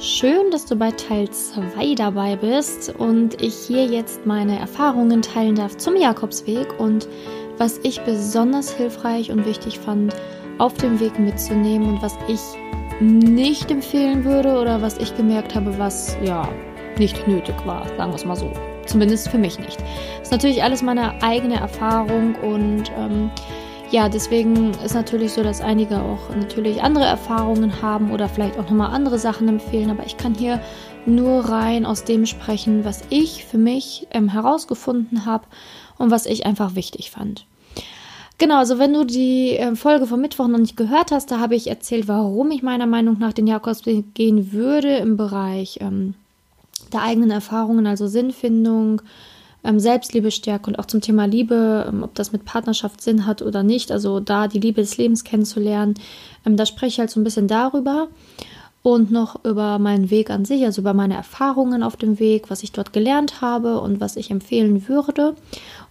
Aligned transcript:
Schön, 0.00 0.52
dass 0.52 0.64
du 0.64 0.76
bei 0.76 0.92
Teil 0.92 1.28
2 1.28 1.96
dabei 1.96 2.36
bist 2.36 2.94
und 2.98 3.42
ich 3.42 3.56
hier 3.66 3.84
jetzt 3.84 4.26
meine 4.26 4.56
Erfahrungen 4.56 5.22
teilen 5.22 5.56
darf 5.56 5.76
zum 5.76 5.96
Jakobsweg 5.96 6.78
und 6.78 7.08
was 7.56 7.78
ich 7.82 8.00
besonders 8.02 8.72
hilfreich 8.72 9.32
und 9.32 9.44
wichtig 9.44 9.80
fand, 9.80 10.14
auf 10.58 10.74
dem 10.74 11.00
Weg 11.00 11.18
mitzunehmen 11.18 11.94
und 11.94 12.00
was 12.00 12.16
ich 12.28 12.38
nicht 13.00 13.72
empfehlen 13.72 14.24
würde 14.24 14.60
oder 14.60 14.80
was 14.80 14.98
ich 14.98 15.16
gemerkt 15.16 15.56
habe, 15.56 15.76
was 15.80 16.16
ja 16.22 16.48
nicht 16.96 17.26
nötig 17.26 17.56
war, 17.64 17.84
sagen 17.96 18.12
wir 18.12 18.16
es 18.16 18.24
mal 18.24 18.36
so. 18.36 18.52
Zumindest 18.86 19.28
für 19.28 19.38
mich 19.38 19.58
nicht. 19.58 19.80
Das 19.80 20.28
ist 20.28 20.30
natürlich 20.30 20.62
alles 20.62 20.80
meine 20.80 21.20
eigene 21.24 21.56
Erfahrung 21.56 22.36
und 22.36 22.84
ähm, 22.96 23.32
ja, 23.90 24.08
deswegen 24.08 24.72
ist 24.84 24.94
natürlich 24.94 25.32
so, 25.32 25.42
dass 25.42 25.60
einige 25.60 26.00
auch 26.00 26.34
natürlich 26.36 26.82
andere 26.82 27.06
Erfahrungen 27.06 27.80
haben 27.80 28.10
oder 28.10 28.28
vielleicht 28.28 28.58
auch 28.58 28.64
nochmal 28.64 28.94
andere 28.94 29.18
Sachen 29.18 29.48
empfehlen, 29.48 29.90
aber 29.90 30.04
ich 30.04 30.16
kann 30.16 30.34
hier 30.34 30.60
nur 31.06 31.48
rein 31.48 31.86
aus 31.86 32.04
dem 32.04 32.26
sprechen, 32.26 32.84
was 32.84 33.02
ich 33.08 33.44
für 33.44 33.56
mich 33.56 34.06
ähm, 34.10 34.28
herausgefunden 34.28 35.24
habe 35.24 35.46
und 35.96 36.10
was 36.10 36.26
ich 36.26 36.44
einfach 36.44 36.74
wichtig 36.74 37.10
fand. 37.10 37.46
Genau, 38.36 38.58
also 38.58 38.78
wenn 38.78 38.92
du 38.92 39.04
die 39.04 39.56
äh, 39.56 39.74
Folge 39.74 40.06
vom 40.06 40.20
Mittwoch 40.20 40.48
noch 40.48 40.58
nicht 40.58 40.76
gehört 40.76 41.10
hast, 41.10 41.30
da 41.30 41.40
habe 41.40 41.56
ich 41.56 41.66
erzählt, 41.66 42.06
warum 42.06 42.50
ich 42.50 42.62
meiner 42.62 42.86
Meinung 42.86 43.18
nach 43.18 43.32
den 43.32 43.46
Jakobsweg 43.46 44.14
gehen 44.14 44.52
würde 44.52 44.96
im 44.98 45.16
Bereich 45.16 45.78
ähm, 45.80 46.14
der 46.92 47.02
eigenen 47.02 47.30
Erfahrungen, 47.30 47.86
also 47.86 48.06
Sinnfindung, 48.06 49.00
ähm, 49.00 49.06
Selbstliebe 49.62 50.30
stärken 50.30 50.70
und 50.70 50.78
auch 50.78 50.86
zum 50.86 51.00
Thema 51.00 51.26
Liebe, 51.26 51.86
ähm, 51.88 52.02
ob 52.02 52.14
das 52.14 52.32
mit 52.32 52.44
Partnerschaft 52.44 53.00
Sinn 53.00 53.26
hat 53.26 53.42
oder 53.42 53.62
nicht, 53.62 53.92
also 53.92 54.20
da 54.20 54.48
die 54.48 54.60
Liebe 54.60 54.80
des 54.80 54.96
Lebens 54.96 55.24
kennenzulernen, 55.24 55.94
ähm, 56.46 56.56
da 56.56 56.66
spreche 56.66 56.86
ich 56.86 56.98
halt 57.00 57.10
so 57.10 57.20
ein 57.20 57.24
bisschen 57.24 57.48
darüber 57.48 58.08
und 58.82 59.10
noch 59.10 59.44
über 59.44 59.78
meinen 59.78 60.10
Weg 60.10 60.30
an 60.30 60.44
sich, 60.44 60.64
also 60.64 60.80
über 60.80 60.94
meine 60.94 61.14
Erfahrungen 61.14 61.82
auf 61.82 61.96
dem 61.96 62.18
Weg, 62.18 62.50
was 62.50 62.62
ich 62.62 62.72
dort 62.72 62.92
gelernt 62.92 63.40
habe 63.40 63.80
und 63.80 64.00
was 64.00 64.16
ich 64.16 64.30
empfehlen 64.30 64.88
würde. 64.88 65.34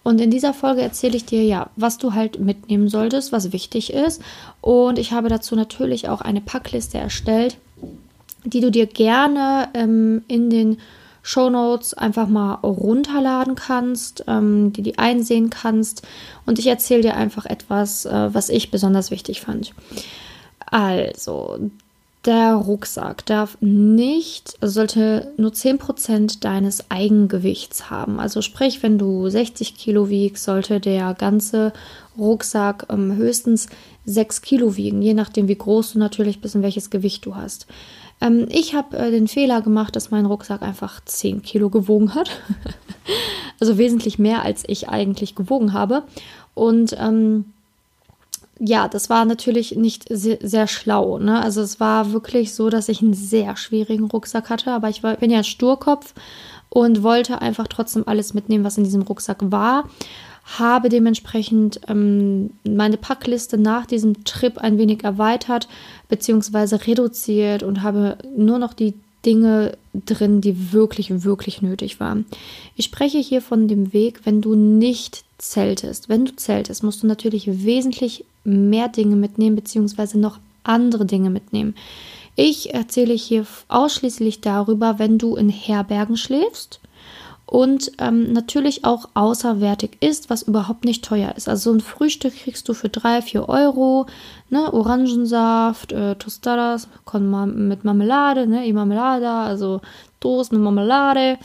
Und 0.03 0.22
in 0.22 0.31
dieser 0.31 0.53
Folge 0.53 0.81
erzähle 0.81 1.17
ich 1.17 1.25
dir 1.25 1.44
ja, 1.44 1.69
was 1.75 1.97
du 1.97 2.13
halt 2.13 2.39
mitnehmen 2.39 2.88
solltest, 2.88 3.31
was 3.31 3.52
wichtig 3.52 3.94
ist. 3.94 4.22
Und 4.61 4.97
ich 5.00 5.11
habe 5.11 5.28
dazu 5.28 5.56
natürlich 5.56 6.08
auch 6.08 6.22
eine 6.22 6.41
Packliste 6.41 6.97
erstellt, 6.97 7.58
die 8.45 8.61
du 8.61 8.72
dir 8.72 8.88
gerne 8.88 9.67
ähm, 9.73 10.23
in 10.28 10.50
den 10.50 10.78
Show 11.28 11.50
Notes 11.50 11.94
einfach 11.94 12.30
mal 12.30 12.53
runterladen 12.64 13.56
kannst, 13.56 14.23
ähm, 14.30 14.72
die 14.72 14.81
die 14.81 14.97
einsehen 14.97 15.50
kannst. 15.50 16.08
Und 16.45 16.58
ich 16.58 16.67
erzähle 16.67 17.02
dir 17.02 17.16
einfach 17.16 17.45
etwas, 17.45 18.06
äh, 18.06 18.34
was 18.34 18.47
ich 18.47 18.72
besonders 18.72 19.11
wichtig 19.11 19.42
fand. 19.42 19.73
Also, 20.72 21.69
der 22.25 22.53
Rucksack 22.53 23.25
darf 23.25 23.58
nicht, 23.59 24.56
also 24.61 24.75
sollte 24.75 25.34
nur 25.36 25.52
10% 25.52 26.45
deines 26.45 26.89
Eigengewichts 26.89 27.89
haben. 27.89 28.22
Also 28.22 28.41
sprich, 28.41 28.81
wenn 28.81 28.97
du 28.97 29.30
60 29.30 29.75
Kilo 29.75 30.09
wiegst, 30.09 30.45
sollte 30.45 30.80
der 30.80 31.14
ganze 31.14 31.73
Rucksack 32.17 32.86
ähm, 32.89 33.16
höchstens 33.17 33.67
6 34.06 34.41
Kilo 34.41 34.78
wiegen, 34.78 35.02
je 35.02 35.14
nachdem, 35.14 35.50
wie 35.50 35.58
groß 35.58 35.94
du 35.94 36.00
natürlich 36.00 36.39
bist 36.39 36.56
und 36.56 36.64
welches 36.64 36.89
Gewicht 36.89 37.25
du 37.25 37.36
hast. 37.36 37.67
Ähm, 38.21 38.47
ich 38.49 38.73
habe 38.73 38.97
äh, 38.97 39.11
den 39.11 39.27
Fehler 39.27 39.61
gemacht, 39.61 39.95
dass 39.95 40.11
mein 40.11 40.25
Rucksack 40.25 40.61
einfach 40.61 41.03
10 41.03 41.41
Kilo 41.41 41.69
gewogen 41.69 42.15
hat. 42.15 42.29
also 43.59 43.77
wesentlich 43.77 44.19
mehr, 44.19 44.43
als 44.43 44.63
ich 44.67 44.89
eigentlich 44.89 45.35
gewogen 45.35 45.73
habe. 45.73 46.03
Und 46.53 46.95
ähm, 46.99 47.45
ja, 48.59 48.88
das 48.88 49.09
war 49.09 49.25
natürlich 49.25 49.75
nicht 49.75 50.05
sehr, 50.09 50.39
sehr 50.41 50.67
schlau. 50.67 51.19
Ne? 51.19 51.41
Also 51.41 51.61
es 51.61 51.79
war 51.79 52.11
wirklich 52.11 52.53
so, 52.53 52.69
dass 52.69 52.89
ich 52.89 53.01
einen 53.01 53.13
sehr 53.13 53.55
schwierigen 53.55 54.05
Rucksack 54.05 54.49
hatte, 54.49 54.71
aber 54.71 54.89
ich 54.89 55.03
war, 55.03 55.15
bin 55.17 55.29
ja 55.29 55.43
Sturkopf 55.43 56.13
und 56.69 57.03
wollte 57.03 57.41
einfach 57.41 57.67
trotzdem 57.67 58.07
alles 58.07 58.33
mitnehmen, 58.33 58.63
was 58.63 58.77
in 58.77 58.83
diesem 58.83 59.03
Rucksack 59.03 59.38
war 59.51 59.83
habe 60.48 60.88
dementsprechend 60.88 61.81
ähm, 61.88 62.52
meine 62.63 62.97
Packliste 62.97 63.58
nach 63.58 63.85
diesem 63.85 64.24
Trip 64.24 64.58
ein 64.58 64.78
wenig 64.78 65.03
erweitert 65.03 65.68
bzw. 66.08 66.75
reduziert 66.75 67.63
und 67.63 67.84
habe 67.84 68.18
nur 68.35 68.57
noch 68.57 68.74
die 68.74 68.94
Dinge 69.25 69.78
drin, 69.94 70.40
die 70.40 70.72
wirklich, 70.72 71.24
wirklich 71.24 71.62
nötig 71.62 72.00
waren. 72.00 72.25
Ich 72.75 72.86
spreche 72.86 73.18
hier 73.18 73.41
von 73.41 73.68
dem 73.68 73.91
Weg, 73.91 74.22
wenn 74.24 74.41
du 74.41 74.56
nicht 74.56 75.25
zeltest. 75.38 76.07
Wenn 76.07 76.25
du 76.25 76.36
zeltest, 76.36 76.81
musst 76.81 77.03
du 77.03 77.07
natürlich 77.07 77.66
wesentlich 77.66 78.24
mehr 78.46 78.88
Dinge 78.88 79.18
mitnehmen 79.18 79.57
bzw. 79.57 80.18
noch 80.18 80.40
andere 80.63 81.06
Dinge 81.06 81.30
mitnehmen. 81.30 81.75
Ich 82.36 82.74
erzähle 82.74 83.16
hier 83.16 83.46
ausschließlich 83.68 84.41
darüber, 84.41 85.00
wenn 85.00 85.18
du 85.18 85.36
in 85.36 85.50
Herbergen 85.50 86.16
schläfst 86.16 86.80
und 87.50 87.94
ähm, 88.00 88.34
natürlich 88.34 88.84
auch 88.84 89.08
außerwertig 89.13 89.97
ist, 90.02 90.30
was 90.30 90.44
überhaupt 90.44 90.84
nicht 90.84 91.06
teuer 91.06 91.34
ist. 91.38 91.47
Also 91.47 91.72
so 91.72 91.78
ein 91.78 91.81
Frühstück 91.81 92.35
kriegst 92.35 92.68
du 92.68 92.74
für 92.74 92.90
3, 92.90 93.22
4 93.22 93.47
Euro, 93.47 94.06
ne? 94.50 94.72
Orangensaft, 94.74 95.94
äh, 95.94 96.16
Tostadas 96.16 96.90
mit 97.56 97.86
Marmelade, 97.86 98.47
ne? 98.47 98.68
Y 98.68 98.74
Marmelada, 98.74 99.46
also 99.46 99.80
Toast 100.19 100.52
mit 100.52 100.62
Marmelade 100.62 101.38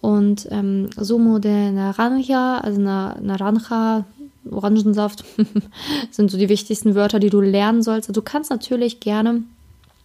und 0.00 0.48
ähm, 0.50 0.88
Sumo 0.96 1.38
de 1.38 1.72
Naranja, 1.72 2.58
also 2.58 2.80
na, 2.80 3.16
Naranja, 3.20 4.06
Orangensaft 4.50 5.24
sind 6.10 6.30
so 6.30 6.38
die 6.38 6.48
wichtigsten 6.48 6.94
Wörter, 6.94 7.18
die 7.18 7.28
du 7.28 7.42
lernen 7.42 7.82
sollst. 7.82 8.08
Also 8.08 8.18
du 8.18 8.24
kannst 8.24 8.50
natürlich 8.50 9.00
gerne 9.00 9.42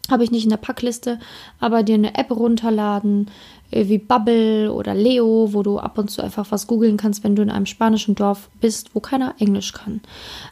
habe 0.09 0.23
ich 0.23 0.31
nicht 0.31 0.43
in 0.43 0.49
der 0.49 0.57
Packliste, 0.57 1.19
aber 1.59 1.83
dir 1.83 1.95
eine 1.95 2.15
App 2.15 2.31
runterladen, 2.31 3.29
wie 3.75 3.97
Bubble 3.97 4.71
oder 4.71 4.95
Leo, 4.95 5.49
wo 5.51 5.61
du 5.61 5.79
ab 5.79 5.97
und 5.97 6.09
zu 6.09 6.21
einfach 6.21 6.47
was 6.49 6.67
googeln 6.67 6.97
kannst, 6.97 7.23
wenn 7.23 7.35
du 7.35 7.41
in 7.41 7.49
einem 7.49 7.65
spanischen 7.65 8.15
Dorf 8.15 8.49
bist, 8.61 8.91
wo 8.93 8.99
keiner 8.99 9.35
Englisch 9.39 9.73
kann. 9.73 10.01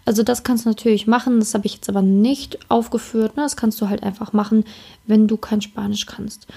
Also 0.06 0.24
das 0.24 0.44
kannst 0.44 0.66
du 0.66 0.70
natürlich 0.70 1.08
machen, 1.08 1.40
das 1.40 1.54
habe 1.54 1.66
ich 1.66 1.76
jetzt 1.76 1.90
aber 1.90 2.02
nicht 2.02 2.60
aufgeführt. 2.70 3.38
Ne? 3.38 3.44
Das 3.44 3.56
kannst 3.56 3.80
du 3.82 3.90
halt 3.90 4.04
einfach 4.04 4.34
machen, 4.34 4.66
wenn 5.08 5.28
du 5.28 5.38
kein 5.38 5.62
Spanisch 5.62 6.06
kannst. 6.06 6.48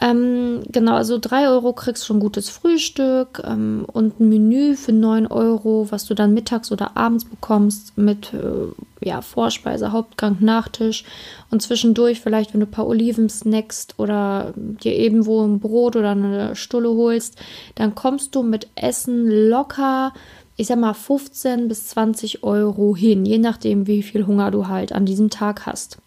Ähm, 0.00 0.62
genau, 0.72 0.94
also 0.94 1.18
3 1.18 1.48
Euro 1.48 1.74
kriegst 1.74 2.06
schon 2.06 2.18
gutes 2.18 2.48
Frühstück 2.48 3.42
ähm, 3.44 3.84
und 3.92 4.18
ein 4.18 4.28
Menü 4.28 4.74
für 4.74 4.92
9 4.92 5.26
Euro, 5.26 5.86
was 5.90 6.06
du 6.06 6.14
dann 6.14 6.32
mittags 6.32 6.72
oder 6.72 6.96
abends 6.96 7.24
bekommst 7.26 7.96
mit 7.96 8.32
äh, 8.32 9.06
ja, 9.06 9.20
Vorspeise, 9.20 9.92
Hauptgang, 9.92 10.38
Nachtisch 10.40 11.04
und 11.50 11.60
zwischendurch 11.60 12.20
vielleicht, 12.20 12.52
wenn 12.52 12.60
du 12.60 12.66
ein 12.66 12.70
paar 12.70 12.86
Oliven 12.86 13.28
snackst 13.28 13.94
oder 13.98 14.54
dir 14.56 14.98
irgendwo 14.98 15.44
ein 15.44 15.60
Brot 15.60 15.94
oder 15.94 16.12
eine 16.12 16.56
Stulle 16.56 16.88
holst, 16.88 17.38
dann 17.74 17.94
kommst 17.94 18.34
du 18.34 18.42
mit 18.42 18.68
Essen 18.74 19.28
locker 19.28 20.12
ich 20.56 20.66
sag 20.66 20.78
mal 20.78 20.94
15 20.94 21.66
bis 21.68 21.88
20 21.88 22.44
Euro 22.44 22.94
hin, 22.94 23.24
je 23.24 23.38
nachdem, 23.38 23.86
wie 23.86 24.02
viel 24.02 24.26
Hunger 24.26 24.50
du 24.50 24.68
halt 24.68 24.92
an 24.92 25.06
diesem 25.06 25.30
Tag 25.30 25.64
hast. 25.66 25.98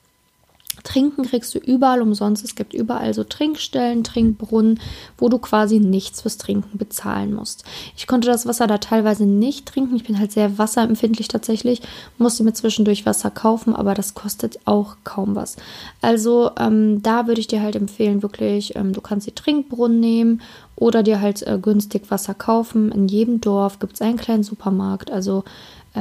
Trinken 0.85 1.23
kriegst 1.23 1.53
du 1.53 1.59
überall 1.59 2.01
umsonst. 2.01 2.46
Es 2.46 2.56
gibt 2.56 2.73
überall 2.73 3.13
so 3.13 3.25
Trinkstellen, 3.25 4.06
Trinkbrunnen, 4.06 4.79
wo 5.18 5.28
du 5.28 5.40
quasi 5.40 5.79
nichts 5.79 6.22
fürs 6.22 6.38
Trinken 6.38 6.78
bezahlen 6.78 7.34
musst. 7.34 7.66
Ich 7.97 8.07
konnte 8.07 8.28
das 8.28 8.46
Wasser 8.46 8.68
da 8.68 8.78
teilweise 8.78 9.25
nicht 9.25 9.66
trinken. 9.66 9.95
Ich 9.95 10.06
bin 10.06 10.18
halt 10.18 10.31
sehr 10.31 10.57
wasserempfindlich 10.57 11.28
tatsächlich. 11.28 11.81
Musste 12.18 12.44
mir 12.44 12.53
zwischendurch 12.53 13.06
Wasser 13.06 13.31
kaufen, 13.31 13.75
aber 13.75 13.94
das 13.94 14.13
kostet 14.13 14.59
auch 14.66 14.95
kaum 15.03 15.35
was. 15.35 15.57
Also 16.01 16.51
ähm, 16.57 17.01
da 17.01 17.28
würde 17.28 17.41
ich 17.41 17.47
dir 17.47 17.62
halt 17.62 17.75
empfehlen, 17.75 18.24
wirklich, 18.24 18.75
ähm, 18.75 18.94
du 18.94 19.01
kannst 19.01 19.28
die 19.28 19.35
Trinkbrunnen 19.35 20.00
nehmen 20.00 20.41
oder 20.75 21.03
dir 21.03 21.22
halt 21.22 21.41
äh, 21.47 21.57
günstig 21.62 22.12
Wasser 22.12 22.34
kaufen. 22.34 22.91
In 22.91 23.07
jedem 23.07 23.41
Dorf 23.41 23.79
gibt 23.79 23.94
es 23.94 24.01
einen 24.01 24.18
kleinen 24.18 24.44
Supermarkt. 24.44 25.09
Also 25.09 25.44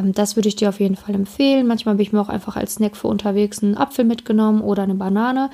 das 0.02 0.36
würde 0.36 0.48
ich 0.48 0.56
dir 0.56 0.68
auf 0.68 0.80
jeden 0.80 0.96
Fall 0.96 1.14
empfehlen. 1.14 1.66
Manchmal 1.66 1.94
habe 1.94 2.02
ich 2.02 2.12
mir 2.12 2.20
auch 2.20 2.28
einfach 2.28 2.56
als 2.56 2.74
Snack 2.74 2.96
für 2.96 3.08
unterwegs 3.08 3.62
einen 3.62 3.76
Apfel 3.76 4.04
mitgenommen 4.04 4.60
oder 4.60 4.82
eine 4.82 4.94
Banane. 4.94 5.50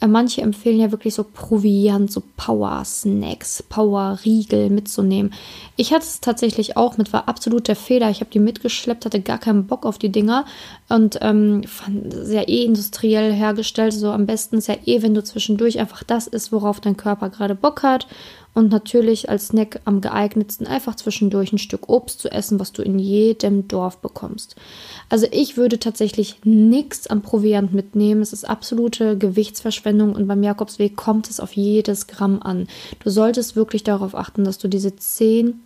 Äh, 0.00 0.06
manche 0.06 0.40
empfehlen 0.40 0.80
ja 0.80 0.90
wirklich 0.90 1.14
so 1.14 1.24
Proviant, 1.24 2.10
so 2.10 2.22
Power-Snacks, 2.36 3.64
Power-Riegel 3.68 4.70
mitzunehmen. 4.70 5.32
Ich 5.76 5.92
hatte 5.92 6.04
es 6.04 6.20
tatsächlich 6.20 6.76
auch 6.76 6.96
mit, 6.96 7.12
war 7.12 7.28
absolut 7.28 7.68
der 7.68 7.76
Fehler. 7.76 8.10
Ich 8.10 8.20
habe 8.20 8.30
die 8.30 8.38
mitgeschleppt, 8.38 9.04
hatte 9.04 9.20
gar 9.20 9.38
keinen 9.38 9.66
Bock 9.66 9.84
auf 9.86 9.98
die 9.98 10.10
Dinger 10.10 10.44
und 10.88 11.18
ähm, 11.20 11.62
fand 11.64 12.12
sehr 12.12 12.48
eh 12.48 12.64
industriell 12.64 13.32
hergestellt. 13.32 13.92
So 13.92 14.10
am 14.10 14.26
besten 14.26 14.58
ist 14.58 14.68
ja 14.68 14.76
eh, 14.86 15.02
wenn 15.02 15.14
du 15.14 15.22
zwischendurch 15.22 15.78
einfach 15.78 16.02
das 16.02 16.26
isst, 16.26 16.52
worauf 16.52 16.80
dein 16.80 16.96
Körper 16.96 17.30
gerade 17.30 17.54
Bock 17.54 17.82
hat 17.82 18.06
und 18.54 18.70
natürlich 18.70 19.30
als 19.30 19.48
Snack 19.48 19.80
am 19.84 20.00
geeignetsten 20.00 20.66
einfach 20.66 20.94
zwischendurch 20.96 21.52
ein 21.52 21.58
Stück 21.58 21.88
Obst 21.88 22.20
zu 22.20 22.30
essen, 22.30 22.60
was 22.60 22.72
du 22.72 22.82
in 22.82 22.98
jedem 22.98 23.66
Dorf 23.66 23.98
bekommst. 23.98 24.56
Also 25.08 25.26
ich 25.30 25.56
würde 25.56 25.78
tatsächlich 25.78 26.36
nichts 26.44 27.06
am 27.06 27.22
Proviant 27.22 27.72
mitnehmen. 27.72 28.20
Es 28.20 28.32
ist 28.32 28.48
absolute 28.48 29.16
Gewichtsverschwendung 29.16 30.14
und 30.14 30.26
beim 30.26 30.42
Jakobsweg 30.42 30.96
kommt 30.96 31.30
es 31.30 31.40
auf 31.40 31.52
jedes 31.52 32.06
Gramm 32.06 32.42
an. 32.42 32.68
Du 33.02 33.10
solltest 33.10 33.56
wirklich 33.56 33.84
darauf 33.84 34.14
achten, 34.14 34.44
dass 34.44 34.58
du 34.58 34.68
diese 34.68 34.94
10 34.96 35.60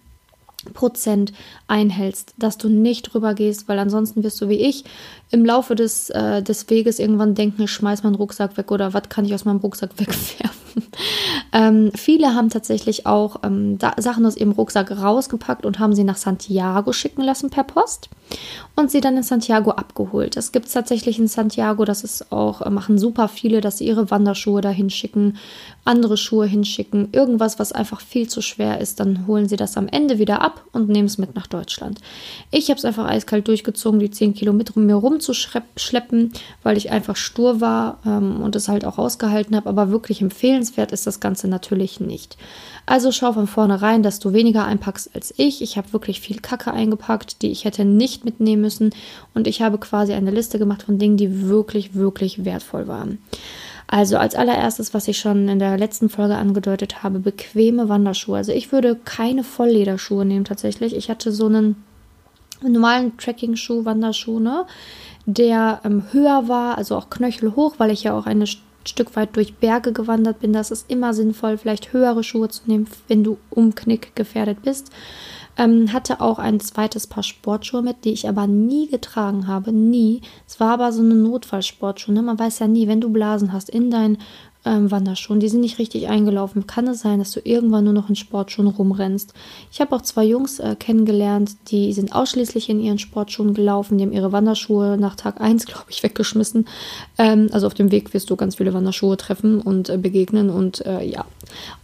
Prozent 0.75 1.33
einhältst, 1.69 2.35
dass 2.39 2.59
du 2.59 2.69
nicht 2.69 3.13
drüber 3.13 3.35
gehst, 3.35 3.69
weil 3.69 3.79
ansonsten 3.79 4.23
wirst 4.25 4.41
du 4.41 4.49
wie 4.49 4.61
ich 4.61 4.85
im 5.31 5.45
Laufe 5.45 5.75
des, 5.75 6.11
äh, 6.11 6.43
des 6.43 6.71
Weges 6.71 6.99
irgendwann 6.99 7.35
denken, 7.35 7.63
ich 7.63 7.73
schmeiß 7.73 8.03
meinen 8.05 8.15
Rucksack 8.15 8.57
weg 8.57 8.71
oder 8.71 8.95
was 8.95 9.09
kann 9.09 9.25
ich 9.25 9.35
aus 9.35 9.45
meinem 9.45 9.59
Rucksack 9.59 9.91
wegwerfen. 9.99 10.85
ähm, 11.53 11.91
viele 11.95 12.35
haben 12.35 12.51
tatsächlich 12.51 13.07
auch 13.07 13.41
ähm, 13.43 13.79
Sachen 13.97 14.25
aus 14.25 14.37
ihrem 14.37 14.53
Rucksack 14.53 14.91
rausgepackt 14.91 15.67
und 15.67 15.79
haben 15.79 15.95
sie 15.95 16.05
nach 16.05 16.17
Santiago 16.17 16.93
schicken 16.93 17.23
lassen 17.23 17.51
per 17.51 17.65
Post 17.65 18.09
und 18.77 18.91
sie 18.91 19.01
dann 19.01 19.17
in 19.17 19.23
Santiago 19.23 19.71
abgeholt. 19.73 20.37
Das 20.37 20.53
gibt 20.53 20.67
es 20.67 20.73
tatsächlich 20.73 21.19
in 21.19 21.29
Santiago, 21.29 21.85
das 21.85 22.05
ist 22.05 22.31
auch, 22.31 22.63
äh, 22.63 22.71
machen 22.71 22.99
super 22.99 23.29
viele, 23.29 23.61
dass 23.61 23.79
sie 23.79 23.87
ihre 23.87 24.11
Wanderschuhe 24.11 24.61
dahin 24.61 24.91
schicken, 24.91 25.39
andere 25.85 26.17
Schuhe 26.17 26.47
hinschicken, 26.47 27.09
irgendwas, 27.13 27.59
was 27.59 27.73
einfach 27.73 28.01
viel 28.01 28.29
zu 28.29 28.43
schwer 28.43 28.81
ist, 28.81 29.01
dann 29.01 29.27
holen 29.27 29.49
sie 29.49 29.57
das 29.57 29.77
am 29.77 29.89
Ende 29.89 30.19
wieder 30.19 30.43
ab 30.43 30.65
und 30.73 30.89
nehmen 30.89 31.07
es 31.07 31.19
mit 31.19 31.35
nach 31.35 31.47
Deutschland. 31.47 32.01
Ich 32.51 32.69
habe 32.69 32.79
es 32.79 32.85
einfach 32.85 33.07
eiskalt 33.07 33.49
durchgezogen, 33.49 33.99
die 33.99 34.11
10 34.11 34.35
Kilometer 34.35 34.79
mir 34.79 34.97
rumzuschleppen, 35.17 36.33
weil 36.63 36.77
ich 36.77 36.91
einfach 36.91 37.17
stur 37.17 37.61
war 37.61 37.99
ähm, 38.07 38.43
und 38.43 38.57
es 38.57 38.69
halt 38.69 38.85
auch 38.85 38.99
ausgehalten 38.99 39.57
habe, 39.57 39.69
aber 39.69 39.91
wirklich 39.91 40.21
empfehlenswert 40.21 40.93
ist 40.93 41.07
das 41.07 41.21
Ganze 41.21 41.49
natürlich 41.49 42.01
nicht. 42.01 42.37
Also 42.85 43.11
schau 43.11 43.33
von 43.33 43.47
vornherein, 43.47 44.03
dass 44.03 44.21
du 44.21 44.33
weniger 44.33 44.65
einpackst 44.65 45.11
als 45.15 45.35
ich. 45.37 45.63
Ich 45.63 45.77
habe 45.77 45.93
wirklich 45.93 46.21
viel 46.21 46.39
Kacke 46.39 46.73
eingepackt, 46.73 47.43
die 47.43 47.51
ich 47.51 47.65
hätte 47.65 47.85
nicht 47.85 48.25
mitnehmen 48.25 48.63
müssen. 48.63 48.91
Und 49.35 49.49
ich 49.49 49.61
habe 49.61 49.79
quasi 49.79 50.13
eine 50.13 50.31
Liste 50.31 50.59
gemacht 50.59 50.85
von 50.85 50.99
Dingen, 50.99 51.17
die 51.17 51.49
wirklich, 51.49 51.95
wirklich 51.95 52.45
wertvoll 52.45 52.87
waren. 52.87 53.19
Also 53.89 54.19
als 54.19 54.35
allererstes, 54.35 54.95
was 54.95 55.07
ich 55.09 55.19
schon 55.19 55.49
in 55.49 55.59
der 55.59 55.79
letzten 55.79 56.09
Folge 56.09 56.37
angedeutet 56.37 57.03
habe, 57.03 57.21
bequeme 57.21 57.89
Wanderschuhe. 57.89 58.37
Also 58.37 58.53
ich 58.53 58.73
würde 58.73 58.97
keine 59.05 59.45
Volllederschuhe 59.45 60.25
nehmen 60.25 60.45
tatsächlich. 60.45 60.95
Ich 60.95 61.09
hatte 61.09 61.31
so 61.31 61.47
einen 61.47 61.77
normalen 62.63 63.17
Trekking-Schuh, 63.17 63.85
Wanderschuh, 63.85 64.41
ne? 64.41 64.67
der 65.27 65.81
ähm, 65.85 66.05
höher 66.13 66.49
war, 66.49 66.79
also 66.79 66.97
auch 66.97 67.11
knöchelhoch, 67.11 67.75
weil 67.79 67.91
ich 67.91 68.05
ja 68.05 68.17
auch 68.17 68.27
eine 68.27 68.47
Stück 68.89 69.17
weit 69.17 69.35
durch 69.37 69.57
Berge 69.57 69.93
gewandert 69.93 70.41
bin, 70.41 70.53
das 70.53 70.71
ist 70.71 70.91
immer 70.91 71.13
sinnvoll, 71.13 71.59
vielleicht 71.59 71.93
höhere 71.93 72.23
Schuhe 72.23 72.49
zu 72.49 72.63
nehmen, 72.67 72.87
wenn 73.09 73.25
du 73.25 73.39
umknick 73.51 74.15
gefährdet 74.15 74.63
bist. 74.63 74.91
Ähm, 75.59 75.93
hatte 75.93 76.21
auch 76.21 76.39
ein 76.39 76.61
zweites 76.61 77.07
Paar 77.07 77.23
Sportschuhe 77.23 77.81
mit, 77.81 78.05
die 78.05 78.13
ich 78.13 78.29
aber 78.29 78.47
nie 78.47 78.89
getragen 78.89 79.47
habe, 79.47 79.73
nie. 79.73 80.21
Es 80.47 80.61
war 80.61 80.73
aber 80.73 80.93
so 80.93 81.01
eine 81.01 81.15
Notfallsportschuhe. 81.15 82.15
Ne? 82.15 82.21
Man 82.21 82.39
weiß 82.39 82.59
ja 82.59 82.69
nie, 82.69 82.89
wenn 82.89 83.01
du 83.01 83.09
Blasen 83.09 83.55
hast 83.55 83.71
in 83.71 83.91
deinen 83.91 84.19
ähm, 84.67 84.91
Wanderschuhen, 84.91 85.41
die 85.41 85.49
sind 85.49 85.61
nicht 85.61 85.79
richtig 85.79 86.09
eingelaufen. 86.09 86.67
Kann 86.67 86.89
es 86.89 87.01
sein, 87.01 87.21
dass 87.21 87.31
du 87.31 87.41
irgendwann 87.43 87.85
nur 87.85 87.93
noch 87.93 88.09
in 88.09 88.17
Sportschuhen 88.17 88.67
rumrennst? 88.67 89.33
Ich 89.71 89.81
habe 89.81 89.95
auch 89.95 90.03
zwei 90.03 90.25
Jungs 90.25 90.59
äh, 90.59 90.77
kennengelernt, 90.79 91.57
die 91.71 91.93
sind 91.93 92.15
ausschließlich 92.15 92.69
in 92.69 92.81
ihren 92.81 92.99
Sportschuhen 92.99 93.55
gelaufen. 93.55 93.97
Die 93.97 94.05
haben 94.05 94.13
ihre 94.13 94.33
Wanderschuhe 94.33 94.99
nach 94.99 95.15
Tag 95.15 95.41
1, 95.41 95.67
glaube 95.67 95.87
ich, 95.89 96.03
weggeschmissen. 96.03 96.67
Ähm, 97.17 97.49
also 97.53 97.67
auf 97.67 97.75
dem 97.75 97.91
Weg 97.93 98.13
wirst 98.13 98.29
du 98.29 98.37
ganz 98.37 98.57
viele 98.57 98.75
Wanderschuhe 98.75 99.17
treffen 99.17 99.61
und 99.61 99.89
äh, 99.89 99.97
begegnen. 99.97 100.51
Und 100.51 100.85
äh, 100.85 101.05
ja, 101.05 101.25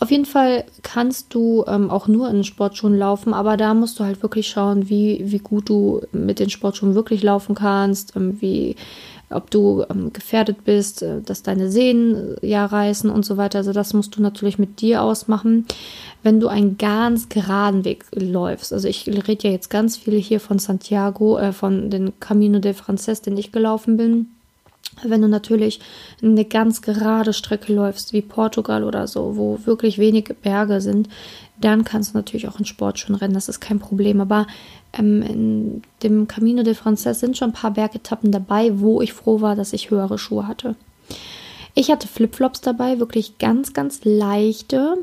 auf 0.00 0.10
jeden 0.10 0.26
Fall 0.26 0.64
kannst 0.82 1.32
du 1.34 1.64
ähm, 1.68 1.90
auch 1.90 2.08
nur 2.08 2.28
in 2.28 2.44
Sportschuhen 2.44 2.98
laufen, 2.98 3.32
aber 3.32 3.56
da 3.56 3.74
musst 3.74 4.00
du 4.00 4.04
halt 4.04 4.22
wirklich 4.22 4.48
schauen, 4.48 4.88
wie, 4.88 5.22
wie 5.24 5.38
gut 5.38 5.68
du 5.68 6.02
mit 6.10 6.40
den 6.40 6.50
Sportschuhen 6.50 6.94
wirklich 6.94 7.22
laufen 7.22 7.54
kannst, 7.54 8.16
ähm, 8.16 8.40
wie 8.40 8.76
ob 9.34 9.50
du 9.50 9.84
ähm, 9.90 10.12
gefährdet 10.12 10.64
bist, 10.64 11.02
äh, 11.02 11.20
dass 11.20 11.42
deine 11.42 11.70
Sehnen 11.70 12.36
äh, 12.42 12.46
ja 12.46 12.66
reißen 12.66 13.10
und 13.10 13.24
so 13.24 13.36
weiter. 13.36 13.58
Also 13.58 13.72
das 13.72 13.94
musst 13.94 14.16
du 14.16 14.22
natürlich 14.22 14.58
mit 14.58 14.80
dir 14.80 15.02
ausmachen. 15.02 15.66
Wenn 16.22 16.40
du 16.40 16.48
einen 16.48 16.78
ganz 16.78 17.28
geraden 17.28 17.84
Weg 17.84 18.04
läufst, 18.14 18.72
also 18.72 18.88
ich 18.88 19.06
rede 19.06 19.48
ja 19.48 19.50
jetzt 19.50 19.70
ganz 19.70 19.96
viele 19.96 20.18
hier 20.18 20.40
von 20.40 20.58
Santiago, 20.58 21.38
äh, 21.38 21.52
von 21.52 21.90
den 21.90 22.18
Camino 22.20 22.58
de 22.58 22.74
Frances, 22.74 23.22
den 23.22 23.36
ich 23.36 23.52
gelaufen 23.52 23.96
bin. 23.96 24.28
Wenn 25.02 25.22
du 25.22 25.28
natürlich 25.28 25.80
eine 26.22 26.44
ganz 26.44 26.82
gerade 26.82 27.32
Strecke 27.32 27.72
läufst, 27.72 28.12
wie 28.12 28.20
Portugal 28.20 28.84
oder 28.84 29.06
so, 29.06 29.36
wo 29.36 29.58
wirklich 29.64 29.98
wenige 29.98 30.34
Berge 30.34 30.80
sind, 30.80 31.08
dann 31.60 31.84
kannst 31.84 32.12
du 32.12 32.18
natürlich 32.18 32.48
auch 32.48 32.58
in 32.58 32.64
Sport 32.64 32.98
schon 32.98 33.14
rennen, 33.14 33.34
das 33.34 33.48
ist 33.48 33.60
kein 33.60 33.78
Problem. 33.78 34.20
Aber 34.20 34.46
ähm, 34.92 35.22
in 35.22 35.82
dem 36.02 36.28
Camino 36.28 36.62
de 36.62 36.74
Frances 36.74 37.20
sind 37.20 37.36
schon 37.36 37.50
ein 37.50 37.54
paar 37.54 37.72
Bergetappen 37.72 38.32
dabei, 38.32 38.78
wo 38.80 39.00
ich 39.00 39.12
froh 39.12 39.40
war, 39.40 39.56
dass 39.56 39.72
ich 39.72 39.90
höhere 39.90 40.18
Schuhe 40.18 40.46
hatte. 40.46 40.74
Ich 41.74 41.90
hatte 41.90 42.08
Flipflops 42.08 42.60
dabei, 42.60 42.98
wirklich 42.98 43.38
ganz, 43.38 43.72
ganz 43.72 44.00
leichte 44.04 44.98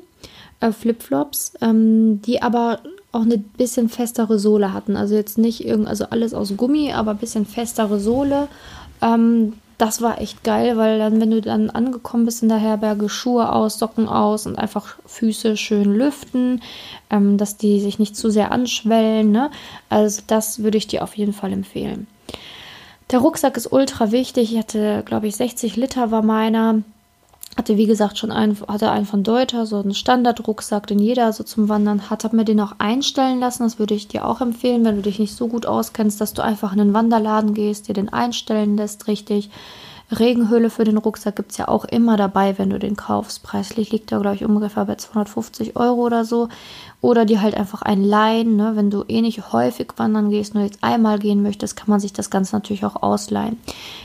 äh, 0.60 0.72
Flipflops, 0.72 1.54
ähm, 1.62 2.22
die 2.22 2.42
aber 2.42 2.80
auch 3.12 3.22
eine 3.22 3.38
bisschen 3.38 3.90
festere 3.90 4.38
Sohle 4.38 4.74
hatten. 4.74 4.96
Also 4.96 5.16
jetzt 5.16 5.38
nicht 5.38 5.66
irgend, 5.66 5.88
also 5.88 6.06
alles 6.06 6.34
aus 6.34 6.56
Gummi, 6.56 6.94
aber 6.94 7.12
ein 7.12 7.18
bisschen 7.18 7.46
festere 7.46 8.00
Sohle. 8.00 8.48
Ähm, 9.02 9.54
das 9.80 10.02
war 10.02 10.20
echt 10.20 10.44
geil, 10.44 10.76
weil 10.76 11.00
dann, 11.00 11.22
wenn 11.22 11.32
du 11.32 11.42
dann 11.42 11.70
angekommen 11.70 12.26
bist 12.26 12.44
in 12.44 12.50
der 12.50 12.58
Herberge, 12.58 13.08
Schuhe 13.08 13.52
aus, 13.52 13.80
Socken 13.80 14.10
aus 14.10 14.46
und 14.46 14.60
einfach 14.60 14.98
Füße 15.06 15.56
schön 15.56 15.96
lüften, 15.96 16.62
ähm, 17.10 17.38
dass 17.38 17.56
die 17.56 17.80
sich 17.80 17.98
nicht 17.98 18.18
zu 18.18 18.30
sehr 18.30 18.52
anschwellen. 18.52 19.32
Ne? 19.32 19.50
Also 19.88 20.22
das 20.28 20.62
würde 20.62 20.78
ich 20.78 20.88
dir 20.88 21.02
auf 21.02 21.16
jeden 21.16 21.32
Fall 21.32 21.54
empfehlen. 21.54 22.08
Der 23.10 23.20
Rucksack 23.20 23.56
ist 23.56 23.72
ultra 23.72 24.12
wichtig. 24.12 24.52
Ich 24.52 24.60
hatte, 24.60 25.02
glaube 25.06 25.28
ich, 25.28 25.38
60 25.38 25.78
Liter 25.78 26.12
war 26.12 26.24
meiner. 26.24 26.82
Hatte, 27.60 27.76
wie 27.76 27.88
gesagt, 27.88 28.18
schon 28.18 28.32
einen, 28.32 28.58
hatte 28.70 28.90
einen 28.90 29.06
von 29.06 29.22
Deuter, 29.22 29.66
so 29.66 29.80
einen 29.82 29.94
Standardrucksack, 29.94 30.88
den 30.88 30.98
jeder 30.98 31.34
so 31.34 31.44
zum 31.44 31.68
Wandern 31.68 32.10
hat. 32.10 32.24
Habe 32.24 32.38
mir 32.38 32.46
den 32.46 32.62
auch 32.62 32.76
einstellen 32.78 33.42
lassen. 33.42 33.64
Das 33.64 33.80
würde 33.80 33.96
ich 33.96 34.08
dir 34.08 34.26
auch 34.26 34.40
empfehlen, 34.40 34.86
wenn 34.86 34.96
du 34.96 35.02
dich 35.02 35.20
nicht 35.20 35.36
so 35.36 35.50
gut 35.50 35.66
auskennst, 35.66 36.22
dass 36.22 36.32
du 36.32 36.42
einfach 36.42 36.72
in 36.72 36.78
den 36.78 36.94
Wanderladen 36.94 37.54
gehst, 37.54 37.90
dir 37.90 37.94
den 37.94 38.08
einstellen 38.08 38.78
lässt, 38.78 39.10
richtig. 39.10 39.50
Regenhöhle 40.10 40.70
für 40.70 40.86
den 40.86 40.98
Rucksack 40.98 41.36
gibt 41.36 41.52
es 41.52 41.58
ja 41.58 41.68
auch 41.68 41.84
immer 41.84 42.16
dabei, 42.16 42.58
wenn 42.58 42.70
du 42.70 42.80
den 42.80 42.96
kaufst. 42.96 43.44
Preislich 43.44 43.92
liegt 43.92 44.14
er, 44.14 44.22
glaube 44.22 44.38
ich, 44.38 44.46
ungefähr 44.46 44.86
bei 44.86 44.96
250 44.96 45.76
Euro 45.76 46.06
oder 46.06 46.24
so. 46.24 46.48
Oder 47.02 47.24
die 47.24 47.40
halt 47.40 47.56
einfach 47.56 47.82
ein 47.82 48.04
leihen. 48.04 48.58
Ne? 48.58 48.74
Wenn 48.76 48.90
du 48.90 49.06
eh 49.08 49.22
nicht 49.22 49.54
häufig 49.54 49.94
wandern 49.96 50.30
gehst, 50.30 50.54
nur 50.54 50.64
jetzt 50.64 50.84
einmal 50.84 51.18
gehen 51.18 51.42
möchtest, 51.42 51.78
kann 51.78 51.90
man 51.90 52.02
sich 52.02 52.12
das 52.12 52.30
Ganze 52.30 52.56
natürlich 52.56 52.84
auch 52.84 53.02
ausleihen. 53.02 53.58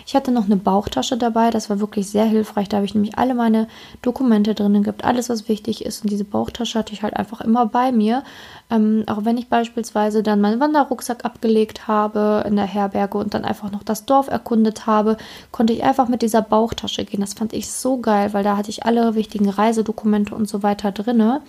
Ich 0.06 0.14
hatte 0.14 0.31
noch 0.31 0.44
eine 0.44 0.56
Bauchtasche 0.56 1.17
dabei, 1.17 1.50
das 1.50 1.69
war 1.69 1.81
wirklich 1.81 2.08
sehr 2.08 2.25
hilfreich. 2.25 2.69
Da 2.69 2.76
habe 2.76 2.87
ich 2.87 2.94
nämlich 2.94 3.19
alle 3.19 3.35
meine 3.35 3.67
Dokumente 4.02 4.55
drin, 4.55 4.85
gibt 4.85 5.05
alles, 5.05 5.29
was 5.29 5.49
wichtig 5.49 5.85
ist. 5.85 6.05
Und 6.05 6.11
diese 6.11 6.25
Bauchtasche 6.25 6.79
hatte 6.79 6.93
ich 6.93 7.02
halt 7.02 7.17
einfach 7.17 7.41
immer 7.41 7.67
bei 7.67 7.91
mir. 7.91 8.23
Ähm, 8.70 9.02
auch 9.08 9.25
wenn 9.25 9.38
ich 9.38 9.49
beispielsweise 9.49 10.23
dann 10.23 10.41
meinen 10.41 10.61
Wanderrucksack 10.61 11.25
abgelegt 11.25 11.88
habe 11.88 12.44
in 12.46 12.55
der 12.55 12.67
Herberge 12.67 13.19
und 13.19 13.35
dann 13.35 13.44
einfach 13.44 13.73
noch 13.73 13.82
das 13.82 14.06
Dorf 14.06 14.29
erkundet 14.29 14.87
habe, 14.87 15.17
konnte 15.50 15.73
ich 15.73 15.82
einfach 15.82 16.08
mit 16.08 16.23
dieser 16.23 16.43
Bauchtasche 16.43 17.05
gehen. 17.05 17.20
Das 17.20 17.35
fand 17.35 17.52
ich 17.52 17.70
so 17.70 17.99
geil, 17.99 18.32
weil 18.32 18.44
da 18.44 18.56
hatte 18.56 18.70
ich 18.70 18.87
alle 18.87 19.17
wichtigen 19.17 19.49
Reisedokumente 19.49 20.35
und 20.35 20.49
so 20.49 20.62
weiter 20.62 20.93
drinne. 20.93 21.43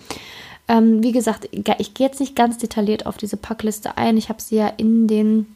Ähm, 0.68 1.02
wie 1.02 1.12
gesagt, 1.12 1.48
ich 1.52 1.94
gehe 1.94 2.06
jetzt 2.06 2.20
nicht 2.20 2.34
ganz 2.34 2.58
detailliert 2.58 3.06
auf 3.06 3.16
diese 3.16 3.36
Packliste 3.36 3.96
ein. 3.96 4.16
Ich 4.16 4.28
habe 4.28 4.42
sie 4.42 4.56
ja 4.56 4.68
in 4.68 5.06
den 5.06 5.46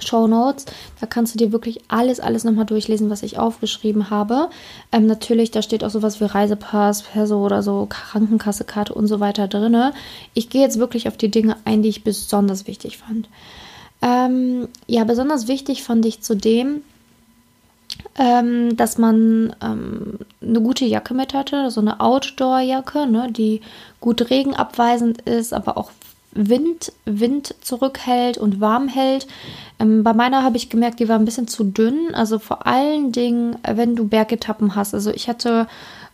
Show 0.00 0.26
Notes. 0.26 0.66
Da 1.00 1.06
kannst 1.06 1.34
du 1.34 1.38
dir 1.38 1.52
wirklich 1.52 1.80
alles, 1.88 2.20
alles 2.20 2.44
nochmal 2.44 2.66
durchlesen, 2.66 3.10
was 3.10 3.22
ich 3.22 3.38
aufgeschrieben 3.38 4.10
habe. 4.10 4.48
Ähm, 4.90 5.06
natürlich, 5.06 5.50
da 5.50 5.62
steht 5.62 5.84
auch 5.84 5.90
sowas 5.90 6.20
wie 6.20 6.24
Reisepass, 6.24 7.02
Perso 7.02 7.44
oder 7.44 7.62
so, 7.62 7.86
Krankenkassekarte 7.88 8.94
und 8.94 9.06
so 9.06 9.20
weiter 9.20 9.48
drin. 9.48 9.92
Ich 10.34 10.50
gehe 10.50 10.62
jetzt 10.62 10.78
wirklich 10.78 11.08
auf 11.08 11.16
die 11.16 11.30
Dinge 11.30 11.56
ein, 11.64 11.82
die 11.82 11.88
ich 11.88 12.04
besonders 12.04 12.66
wichtig 12.66 12.98
fand. 12.98 13.28
Ähm, 14.00 14.68
ja, 14.88 15.04
besonders 15.04 15.46
wichtig 15.46 15.84
fand 15.84 16.04
ich 16.04 16.22
zudem, 16.22 16.82
ähm, 18.18 18.76
dass 18.76 18.98
man 18.98 19.54
ähm, 19.62 20.18
eine 20.42 20.60
gute 20.60 20.84
Jacke 20.84 21.14
mit 21.14 21.34
hatte, 21.34 21.70
so 21.70 21.80
eine 21.80 22.00
Outdoor-Jacke, 22.00 23.06
ne, 23.06 23.30
die 23.30 23.60
gut 24.00 24.30
regenabweisend 24.30 25.22
ist, 25.22 25.54
aber 25.54 25.76
auch 25.78 25.90
Wind, 26.34 26.92
Wind 27.04 27.54
zurückhält 27.60 28.38
und 28.38 28.60
warm 28.60 28.88
hält. 28.88 29.26
Ähm, 29.78 30.02
bei 30.02 30.12
meiner 30.14 30.42
habe 30.42 30.56
ich 30.56 30.70
gemerkt, 30.70 31.00
die 31.00 31.08
war 31.08 31.18
ein 31.18 31.24
bisschen 31.24 31.48
zu 31.48 31.64
dünn. 31.64 32.14
Also 32.14 32.38
vor 32.38 32.66
allen 32.66 33.12
Dingen, 33.12 33.56
wenn 33.66 33.96
du 33.96 34.08
Bergetappen 34.08 34.74
hast. 34.74 34.94
Also 34.94 35.10
ich 35.10 35.28
hatte 35.28 35.66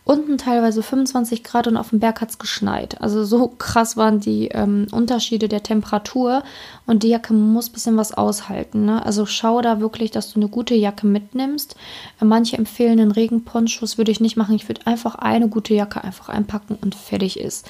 unten 0.09 0.39
teilweise 0.39 0.81
25 0.81 1.43
Grad 1.43 1.67
und 1.67 1.77
auf 1.77 1.91
dem 1.91 1.99
Berg 1.99 2.19
hat 2.19 2.31
es 2.31 2.39
geschneit. 2.39 2.99
Also 2.99 3.23
so 3.23 3.47
krass 3.47 3.95
waren 3.95 4.19
die 4.19 4.47
ähm, 4.47 4.87
Unterschiede 4.91 5.47
der 5.47 5.61
Temperatur 5.61 6.41
und 6.87 7.03
die 7.03 7.09
Jacke 7.09 7.31
muss 7.31 7.69
ein 7.69 7.73
bisschen 7.73 7.95
was 7.95 8.11
aushalten. 8.11 8.85
Ne? 8.85 9.05
Also 9.05 9.27
schau 9.27 9.61
da 9.61 9.79
wirklich, 9.79 10.09
dass 10.09 10.33
du 10.33 10.39
eine 10.39 10.49
gute 10.49 10.73
Jacke 10.73 11.05
mitnimmst. 11.05 11.75
Äh, 12.19 12.25
manche 12.25 12.57
empfehlen 12.57 12.99
einen 12.99 13.11
Regenponchos, 13.11 13.99
würde 13.99 14.09
ich 14.09 14.19
nicht 14.19 14.35
machen. 14.35 14.55
Ich 14.55 14.67
würde 14.67 14.87
einfach 14.87 15.13
eine 15.13 15.47
gute 15.47 15.75
Jacke 15.75 16.03
einfach 16.03 16.27
einpacken 16.29 16.75
und 16.81 16.95
fertig 16.95 17.39
ist. 17.39 17.67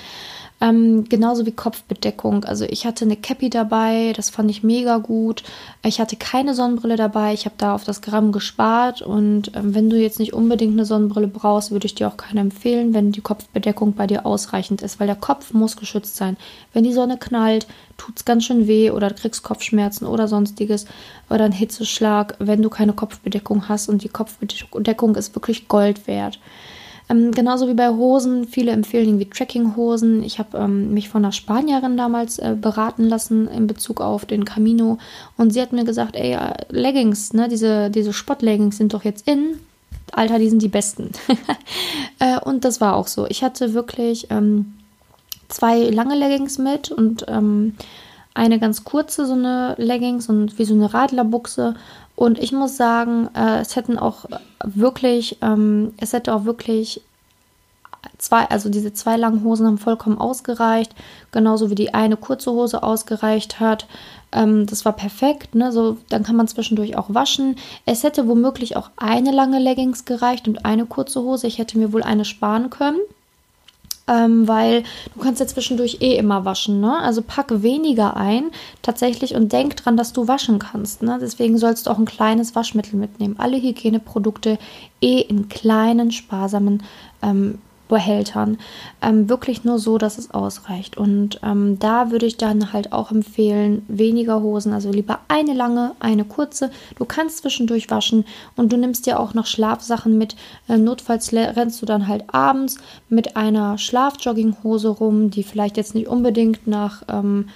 Ähm, 0.61 1.05
genauso 1.07 1.45
wie 1.45 1.53
Kopfbedeckung. 1.53 2.43
Also 2.43 2.65
ich 2.65 2.85
hatte 2.85 3.05
eine 3.05 3.15
Cappy 3.15 3.49
dabei, 3.49 4.11
das 4.13 4.29
fand 4.29 4.51
ich 4.51 4.61
mega 4.61 4.97
gut. 4.97 5.43
Ich 5.83 6.01
hatte 6.01 6.17
keine 6.17 6.53
Sonnenbrille 6.53 6.97
dabei, 6.97 7.33
ich 7.33 7.45
habe 7.45 7.55
da 7.57 7.73
auf 7.73 7.85
das 7.85 8.01
Gramm 8.01 8.33
gespart. 8.33 9.01
Und 9.01 9.55
ähm, 9.55 9.73
wenn 9.73 9.89
du 9.89 9.97
jetzt 9.97 10.19
nicht 10.19 10.33
unbedingt 10.33 10.73
eine 10.73 10.85
Sonnenbrille 10.85 11.29
brauchst, 11.29 11.71
würde 11.71 11.85
ich 11.85 11.95
dir 11.95 12.09
auch 12.09 12.17
keine 12.17 12.41
empfehlen, 12.41 12.93
wenn 12.93 13.13
die 13.13 13.21
Kopfbedeckung 13.21 13.93
bei 13.93 14.05
dir 14.05 14.25
ausreichend 14.25 14.81
ist, 14.81 14.99
weil 14.99 15.07
der 15.07 15.15
Kopf 15.15 15.53
muss 15.53 15.77
geschützt 15.77 16.17
sein. 16.17 16.35
Wenn 16.73 16.83
die 16.83 16.93
Sonne 16.93 17.17
knallt, 17.17 17.65
tut 17.97 18.17
es 18.17 18.25
ganz 18.25 18.43
schön 18.43 18.67
weh 18.67 18.91
oder 18.91 19.09
kriegst 19.11 19.43
Kopfschmerzen 19.43 20.05
oder 20.05 20.27
sonstiges 20.27 20.85
oder 21.29 21.45
einen 21.45 21.53
Hitzeschlag, 21.53 22.35
wenn 22.39 22.61
du 22.61 22.69
keine 22.69 22.93
Kopfbedeckung 22.93 23.69
hast 23.69 23.87
und 23.87 24.03
die 24.03 24.09
Kopfbedeckung 24.09 25.15
ist 25.15 25.35
wirklich 25.35 25.69
Gold 25.69 26.05
wert. 26.07 26.39
Ähm, 27.09 27.31
genauso 27.31 27.67
wie 27.67 27.73
bei 27.73 27.89
Hosen. 27.89 28.45
Viele 28.45 28.71
empfehlen 28.71 29.07
irgendwie 29.07 29.29
Trekkinghosen. 29.29 30.23
Ich 30.23 30.37
habe 30.39 30.57
ähm, 30.57 30.93
mich 30.93 31.09
von 31.09 31.25
einer 31.25 31.31
Spanierin 31.31 31.97
damals 31.97 32.37
äh, 32.39 32.55
beraten 32.59 33.05
lassen 33.05 33.47
in 33.47 33.67
Bezug 33.67 33.99
auf 33.99 34.25
den 34.25 34.45
Camino. 34.45 34.99
Und 35.35 35.51
sie 35.51 35.61
hat 35.61 35.73
mir 35.73 35.85
gesagt, 35.85 36.15
ey, 36.15 36.33
äh, 36.33 36.53
Leggings, 36.69 37.33
ne, 37.33 37.47
diese, 37.49 37.89
diese 37.89 38.13
Sportleggings 38.13 38.77
sind 38.77 38.93
doch 38.93 39.03
jetzt 39.03 39.27
in. 39.27 39.59
Alter, 40.11 40.39
die 40.39 40.49
sind 40.49 40.61
die 40.61 40.69
besten. 40.69 41.11
äh, 42.19 42.39
und 42.39 42.63
das 42.63 42.79
war 42.79 42.95
auch 42.95 43.07
so. 43.07 43.25
Ich 43.27 43.43
hatte 43.43 43.73
wirklich 43.73 44.27
ähm, 44.29 44.73
zwei 45.47 45.83
lange 45.89 46.15
Leggings 46.15 46.57
mit 46.59 46.91
und 46.91 47.25
ähm, 47.27 47.75
eine 48.33 48.59
ganz 48.59 48.83
kurze, 48.83 49.25
so 49.25 49.33
eine 49.33 49.75
Leggings 49.77 50.29
und 50.29 50.59
wie 50.59 50.65
so 50.65 50.73
eine 50.73 50.93
Radlerbuchse. 50.93 51.75
Und 52.19 52.37
ich 52.37 52.51
muss 52.51 52.75
sagen, 52.75 53.29
äh, 53.33 53.61
es 53.61 53.77
hätten 53.77 53.97
auch 53.97 54.25
wirklich, 54.65 55.37
ähm, 55.41 55.93
es 56.01 56.11
hätte 56.11 56.35
auch 56.35 56.43
wirklich 56.43 57.01
zwei, 58.17 58.43
also 58.49 58.67
diese 58.67 58.91
zwei 58.91 59.15
langen 59.15 59.45
Hosen 59.45 59.65
haben 59.65 59.77
vollkommen 59.77 60.17
ausgereicht, 60.17 60.93
genauso 61.31 61.69
wie 61.69 61.75
die 61.75 61.93
eine 61.93 62.17
kurze 62.17 62.51
Hose 62.51 62.83
ausgereicht 62.83 63.61
hat. 63.61 63.87
Ähm, 64.33 64.65
das 64.65 64.83
war 64.83 64.91
perfekt, 64.91 65.55
ne? 65.55 65.71
So, 65.71 65.95
dann 66.09 66.23
kann 66.23 66.35
man 66.35 66.49
zwischendurch 66.49 66.97
auch 66.97 67.13
waschen. 67.13 67.55
Es 67.85 68.03
hätte 68.03 68.27
womöglich 68.27 68.75
auch 68.75 68.89
eine 68.97 69.31
lange 69.31 69.59
Leggings 69.59 70.03
gereicht 70.03 70.49
und 70.49 70.65
eine 70.65 70.85
kurze 70.85 71.21
Hose. 71.21 71.47
Ich 71.47 71.57
hätte 71.57 71.77
mir 71.77 71.93
wohl 71.93 72.03
eine 72.03 72.25
sparen 72.25 72.69
können 72.69 72.99
ähm, 74.09 74.47
weil 74.47 74.83
du 75.13 75.21
kannst 75.21 75.39
ja 75.39 75.47
zwischendurch 75.47 75.97
eh 76.01 76.17
immer 76.17 76.43
waschen. 76.43 76.81
Ne? 76.81 76.97
Also 76.99 77.21
pack 77.21 77.61
weniger 77.61 78.17
ein 78.17 78.51
tatsächlich 78.81 79.35
und 79.35 79.53
denk 79.53 79.75
dran, 79.77 79.95
dass 79.95 80.13
du 80.13 80.27
waschen 80.27 80.59
kannst. 80.59 81.03
Ne? 81.03 81.19
Deswegen 81.21 81.57
sollst 81.57 81.85
du 81.85 81.91
auch 81.91 81.99
ein 81.99 82.05
kleines 82.05 82.55
Waschmittel 82.55 82.97
mitnehmen. 82.97 83.35
Alle 83.37 83.57
Hygieneprodukte 83.57 84.57
eh 85.01 85.19
in 85.19 85.47
kleinen, 85.47 86.11
sparsamen 86.11 86.83
ähm, 87.21 87.59
Behältern. 87.89 88.57
Ähm, 89.01 89.27
wirklich 89.27 89.65
nur 89.65 89.79
so, 89.79 89.97
dass 89.97 90.17
es 90.17 90.31
ausreicht. 90.31 90.95
Und 90.95 91.41
ähm, 91.43 91.77
da 91.79 92.11
würde 92.11 92.27
ich 92.27 92.37
dann 92.37 92.71
halt 92.71 92.93
auch 92.93 93.11
empfehlen, 93.11 93.83
weniger 93.89 94.41
Hosen, 94.41 94.71
also 94.71 94.91
lieber 94.91 95.19
eine 95.27 95.53
lange, 95.53 95.95
eine 95.99 96.23
kurze. 96.23 96.71
Du 96.97 97.03
kannst 97.03 97.39
zwischendurch 97.39 97.89
waschen 97.89 98.25
und 98.55 98.71
du 98.71 98.77
nimmst 98.77 99.07
dir 99.07 99.19
auch 99.19 99.33
noch 99.33 99.47
Schlafsachen 99.47 100.17
mit. 100.17 100.37
Äh, 100.69 100.77
notfalls 100.77 101.33
rennst 101.33 101.81
du 101.81 101.85
dann 101.85 102.07
halt 102.07 102.23
abends 102.33 102.77
mit 103.09 103.35
einer 103.35 103.77
Schlafjogginghose 103.77 104.87
rum, 104.87 105.31
die 105.31 105.43
vielleicht 105.43 105.75
jetzt 105.75 105.95
nicht 105.95 106.07
unbedingt 106.07 106.67
nach 106.67 107.03
ähm, 107.09 107.49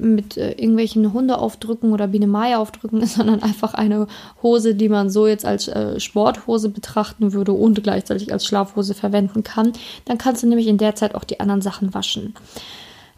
mit 0.00 0.36
äh, 0.36 0.52
irgendwelchen 0.52 1.12
Hundeaufdrücken 1.12 1.92
oder 1.92 2.08
Biene 2.08 2.26
Maya 2.26 2.58
aufdrücken 2.58 3.00
ist, 3.00 3.14
sondern 3.16 3.42
einfach 3.42 3.74
eine 3.74 4.06
Hose, 4.42 4.74
die 4.74 4.88
man 4.88 5.10
so 5.10 5.26
jetzt 5.26 5.44
als 5.44 5.68
äh, 5.68 5.98
Sporthose 6.00 6.68
betrachten 6.68 7.32
würde 7.32 7.52
und 7.52 7.82
gleichzeitig 7.82 8.32
als 8.32 8.46
Schlafhose 8.46 8.94
verwenden 8.94 9.42
kann. 9.42 9.72
Dann 10.04 10.18
kannst 10.18 10.42
du 10.42 10.46
nämlich 10.46 10.66
in 10.66 10.78
der 10.78 10.94
Zeit 10.94 11.14
auch 11.14 11.24
die 11.24 11.40
anderen 11.40 11.62
Sachen 11.62 11.94
waschen. 11.94 12.34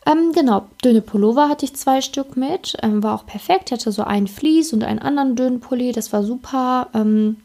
Ähm, 0.04 0.33
genau, 0.33 0.66
dünne 0.85 1.00
Pullover 1.00 1.49
hatte 1.49 1.64
ich 1.64 1.75
zwei 1.75 2.00
Stück 2.00 2.37
mit, 2.37 2.76
ähm, 2.83 3.02
war 3.02 3.14
auch 3.14 3.26
perfekt. 3.26 3.71
Ich 3.71 3.73
hatte 3.73 3.92
so 3.92 4.02
einen 4.02 4.26
Vlies 4.26 4.73
und 4.73 4.83
einen 4.83 4.99
anderen 4.99 5.37
dünnen 5.37 5.61
Pulli, 5.61 5.92
das 5.92 6.12
war 6.12 6.25
super. 6.25 6.88
Ähm, 6.92 7.37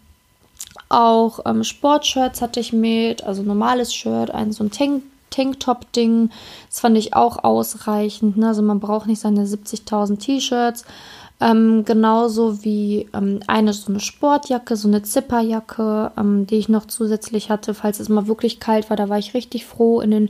auch 0.90 1.40
ähm, 1.46 1.64
Sportshirts 1.64 2.42
hatte 2.42 2.60
ich 2.60 2.74
mit, 2.74 3.24
also 3.24 3.44
normales 3.44 3.94
Shirt, 3.94 4.32
ein 4.32 4.52
so 4.52 4.64
ein 4.64 4.72
Tank 4.72 5.04
Tanktop-Ding. 5.29 6.29
Das 6.69 6.79
fand 6.79 6.98
ich 6.98 7.13
auch 7.13 7.43
ausreichend. 7.43 8.38
Ne? 8.38 8.48
Also 8.48 8.62
man 8.62 8.79
braucht 8.79 9.07
nicht 9.07 9.22
seine 9.22 9.46
70.000 9.46 10.19
T-Shirts. 10.19 10.86
Ähm, 11.39 11.86
genauso 11.86 12.63
wie 12.63 13.07
ähm, 13.13 13.41
eine 13.46 13.72
so 13.74 13.91
eine 13.91 14.00
Sportjacke, 14.00 14.75
so 14.75 14.88
eine 14.88 15.03
Zipperjacke, 15.03 16.12
ähm, 16.17 16.48
die 16.48 16.55
ich 16.55 16.67
noch 16.67 16.86
zusätzlich 16.86 17.51
hatte, 17.51 17.75
falls 17.75 18.00
es 18.00 18.10
mal 18.10 18.27
wirklich 18.27 18.60
kalt 18.60 18.89
war. 18.89 18.98
Da 18.98 19.07
war 19.07 19.19
ich 19.19 19.36
richtig 19.36 19.65
froh 19.65 20.01
in 20.01 20.10
den 20.10 20.29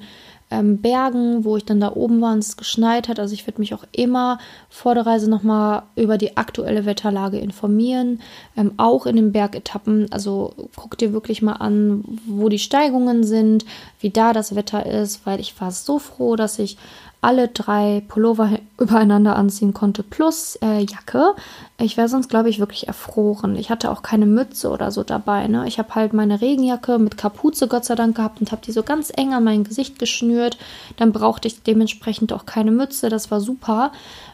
ähm, 0.49 0.81
Bergen, 0.81 1.43
wo 1.43 1.57
ich 1.57 1.65
dann 1.65 1.79
da 1.79 1.91
oben 1.93 2.21
war 2.21 2.33
und 2.33 2.39
es 2.39 2.55
geschneit 2.55 3.09
hat. 3.09 3.19
Also 3.19 3.33
ich 3.33 3.45
würde 3.45 3.59
mich 3.59 3.73
auch 3.73 3.83
immer 3.91 4.39
vor 4.69 4.95
der 4.95 5.05
Reise 5.05 5.29
nochmal 5.29 5.83
über 5.95 6.17
die 6.17 6.37
aktuelle 6.37 6.85
Wetterlage 6.85 7.37
informieren, 7.37 8.21
ähm, 8.55 8.73
auch 8.77 9.05
in 9.05 9.17
den 9.17 9.31
Bergetappen. 9.33 10.11
Also 10.11 10.53
guck 10.75 10.97
dir 10.97 11.11
wirklich 11.11 11.41
mal 11.41 11.53
an, 11.53 12.03
wo 12.25 12.47
die 12.47 12.59
Steigungen 12.59 13.23
sind, 13.23 13.65
wie 13.99 14.09
da 14.09 14.31
das 14.31 14.55
Wetter 14.55 14.85
ist, 14.85 15.25
weil 15.25 15.39
ich 15.39 15.59
war 15.59 15.71
so 15.71 15.99
froh, 15.99 16.35
dass 16.35 16.59
ich 16.59 16.77
alle 17.21 17.47
drei 17.47 18.03
Pullover 18.07 18.59
übereinander 18.79 19.35
anziehen 19.35 19.73
konnte, 19.73 20.03
plus 20.03 20.55
äh, 20.61 20.79
Jacke. 20.81 21.33
Ich 21.79 21.97
wäre 21.97 22.09
sonst, 22.09 22.29
glaube 22.29 22.49
ich, 22.49 22.59
wirklich 22.59 22.87
erfroren. 22.87 23.55
Ich 23.55 23.69
hatte 23.69 23.91
auch 23.91 24.03
keine 24.03 24.25
Mütze 24.25 24.69
oder 24.69 24.91
so 24.91 25.03
dabei. 25.03 25.47
Ne? 25.47 25.67
Ich 25.67 25.79
habe 25.79 25.95
halt 25.95 26.13
meine 26.13 26.41
Regenjacke 26.41 26.99
mit 26.99 27.17
Kapuze, 27.17 27.67
Gott 27.67 27.85
sei 27.85 27.95
Dank, 27.95 28.15
gehabt 28.15 28.39
und 28.39 28.51
habe 28.51 28.61
die 28.65 28.71
so 28.71 28.83
ganz 28.83 29.11
eng 29.15 29.33
an 29.33 29.43
mein 29.43 29.63
Gesicht 29.63 29.97
geschnürt. 29.97 30.57
Dann 30.97 31.11
brauchte 31.11 31.47
ich 31.47 31.63
dementsprechend 31.63 32.33
auch 32.33 32.45
keine 32.45 32.71
Mütze. 32.71 33.09
Das 33.09 33.31
war 33.31 33.41
super. 33.41 33.91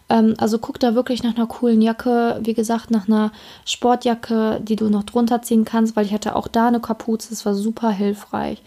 Ähm, 0.10 0.36
also 0.38 0.58
guck 0.58 0.80
da 0.80 0.94
wirklich 0.94 1.24
nach 1.24 1.36
einer 1.36 1.48
coolen 1.48 1.82
Jacke. 1.82 2.40
Wie 2.44 2.54
gesagt, 2.54 2.92
nach 2.92 3.08
einer 3.08 3.32
Sportjacke, 3.66 4.60
die 4.62 4.76
du 4.76 4.90
noch 4.90 5.04
drunter 5.04 5.42
ziehen 5.42 5.64
kannst, 5.64 5.96
weil 5.96 6.06
ich 6.06 6.14
hatte 6.14 6.36
auch 6.36 6.50
da 6.50 6.68
eine 6.68 6.82
Kapuze. 6.82 7.30
Das 7.30 7.46
war 7.46 7.56
super 7.56 7.92
hilfreich. 7.92 8.62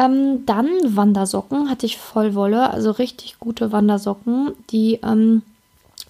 Ähm, 0.00 0.46
dann 0.46 0.70
Wandersocken 0.82 1.68
hatte 1.68 1.84
ich 1.84 1.98
Vollwolle, 1.98 2.70
also 2.70 2.90
richtig 2.90 3.38
gute 3.38 3.70
Wandersocken. 3.70 4.52
Die 4.70 4.98
ähm, 5.02 5.42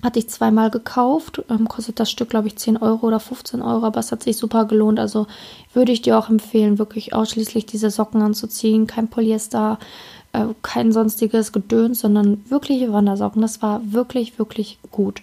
hatte 0.01 0.21
ich 0.21 0.29
zweimal 0.29 0.71
gekauft. 0.71 1.43
Ähm, 1.51 1.67
kostet 1.67 1.99
das 1.99 2.09
Stück, 2.09 2.31
glaube 2.31 2.47
ich, 2.47 2.57
10 2.57 2.77
Euro 2.77 3.09
oder 3.09 3.19
15 3.19 3.61
Euro, 3.61 3.85
aber 3.85 3.99
es 3.99 4.13
hat 4.13 4.23
sich 4.23 4.37
super 4.37 4.67
gelohnt. 4.67 5.01
Also 5.01 5.27
würde 5.75 5.91
ich 5.91 6.03
dir 6.03 6.17
auch 6.17 6.29
empfehlen, 6.29 6.79
wirklich 6.79 7.15
ausschließlich 7.15 7.67
diese 7.67 7.91
Socken 7.91 8.23
anzuziehen. 8.23 8.87
Kein 8.87 9.09
Polyester, 9.09 9.81
äh, 10.35 10.45
kein 10.63 10.93
sonstiges 10.93 11.51
Gedöns, 11.51 11.99
sondern 11.99 12.45
wirkliche 12.49 12.93
Wandersocken. 12.93 13.43
Das 13.43 13.61
war 13.61 13.81
wirklich, 13.93 14.39
wirklich 14.39 14.79
gut. 14.93 15.21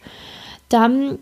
Dann 0.67 1.19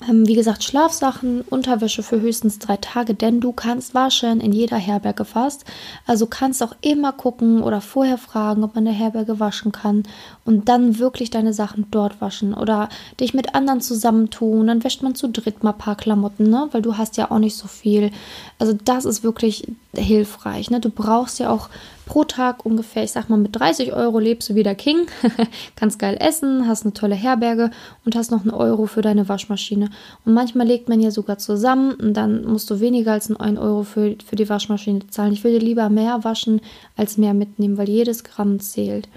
wie 0.00 0.34
gesagt, 0.34 0.62
Schlafsachen, 0.62 1.40
Unterwäsche 1.40 2.02
für 2.02 2.20
höchstens 2.20 2.58
drei 2.58 2.76
Tage, 2.76 3.14
denn 3.14 3.40
du 3.40 3.52
kannst 3.52 3.94
waschen 3.94 4.40
in 4.40 4.52
jeder 4.52 4.76
Herberge 4.76 5.24
fast. 5.24 5.64
Also 6.06 6.26
kannst 6.26 6.62
auch 6.62 6.74
immer 6.82 7.12
gucken 7.12 7.62
oder 7.62 7.80
vorher 7.80 8.18
fragen, 8.18 8.62
ob 8.62 8.74
man 8.74 8.84
der 8.84 8.92
Herberge 8.92 9.40
waschen 9.40 9.72
kann 9.72 10.02
und 10.44 10.68
dann 10.68 10.98
wirklich 10.98 11.30
deine 11.30 11.54
Sachen 11.54 11.86
dort 11.90 12.20
waschen 12.20 12.52
oder 12.52 12.90
dich 13.20 13.32
mit 13.32 13.54
anderen 13.54 13.80
zusammentun. 13.80 14.66
Dann 14.66 14.84
wäscht 14.84 15.02
man 15.02 15.14
zu 15.14 15.28
dritt 15.28 15.64
mal 15.64 15.70
ein 15.70 15.78
paar 15.78 15.96
Klamotten, 15.96 16.50
ne? 16.50 16.68
weil 16.72 16.82
du 16.82 16.98
hast 16.98 17.16
ja 17.16 17.30
auch 17.30 17.38
nicht 17.38 17.56
so 17.56 17.66
viel. 17.66 18.10
Also 18.58 18.76
das 18.84 19.06
ist 19.06 19.24
wirklich 19.24 19.66
hilfreich. 19.94 20.70
Ne? 20.70 20.80
Du 20.80 20.90
brauchst 20.90 21.38
ja 21.38 21.50
auch 21.50 21.70
pro 22.06 22.24
Tag 22.24 22.64
ungefähr, 22.64 23.04
ich 23.04 23.12
sag 23.12 23.28
mal, 23.28 23.36
mit 23.36 23.54
30 23.54 23.92
Euro 23.92 24.18
lebst 24.18 24.48
du 24.48 24.54
wie 24.54 24.62
der 24.62 24.74
King, 24.74 25.06
kannst 25.76 25.98
geil 25.98 26.16
essen, 26.18 26.66
hast 26.66 26.84
eine 26.84 26.94
tolle 26.94 27.16
Herberge 27.16 27.70
und 28.06 28.16
hast 28.16 28.30
noch 28.30 28.40
einen 28.40 28.52
Euro 28.52 28.86
für 28.86 29.02
deine 29.02 29.28
Waschmaschine. 29.28 29.90
Und 30.24 30.32
manchmal 30.32 30.66
legt 30.66 30.88
man 30.88 31.00
ja 31.00 31.10
sogar 31.10 31.36
zusammen 31.36 31.92
und 31.92 32.14
dann 32.14 32.46
musst 32.46 32.70
du 32.70 32.80
weniger 32.80 33.12
als 33.12 33.30
einen 33.30 33.58
Euro 33.58 33.82
für, 33.82 34.16
für 34.24 34.36
die 34.36 34.48
Waschmaschine 34.48 35.06
zahlen. 35.08 35.34
Ich 35.34 35.44
würde 35.44 35.58
lieber 35.58 35.90
mehr 35.90 36.24
waschen 36.24 36.62
als 36.96 37.18
mehr 37.18 37.34
mitnehmen, 37.34 37.76
weil 37.76 37.88
jedes 37.88 38.24
Gramm 38.24 38.60
zählt. 38.60 39.08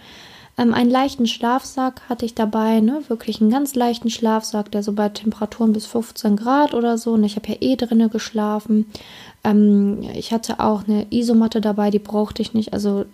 Ähm, 0.60 0.74
einen 0.74 0.92
leichten 0.92 1.26
Schlafsack 1.26 2.02
hatte 2.10 2.26
ich 2.26 2.36
dabei, 2.36 2.82
ne? 2.82 3.02
wirklich 3.08 3.40
einen 3.40 3.50
ganz 3.50 3.76
leichten 3.76 4.10
Schlafsack, 4.10 4.70
der 4.72 4.84
so 4.84 4.92
bei 4.92 5.08
Temperaturen 5.08 5.72
bis 5.72 5.86
15 5.86 6.36
Grad 6.36 6.74
oder 6.74 6.98
so. 6.98 7.14
Und 7.14 7.24
ich 7.24 7.38
habe 7.38 7.48
ja 7.48 7.56
eh 7.62 7.78
drinnen 7.78 8.10
geschlafen. 8.10 8.86
Ähm, 9.44 10.02
ich 10.14 10.32
hatte 10.32 10.60
auch 10.60 10.88
eine 10.88 11.08
Isomatte 11.10 11.62
dabei, 11.62 11.92
die 11.92 12.00
brauchte 12.00 12.42
ich 12.42 12.54
nicht. 12.54 12.74
Also 12.74 13.06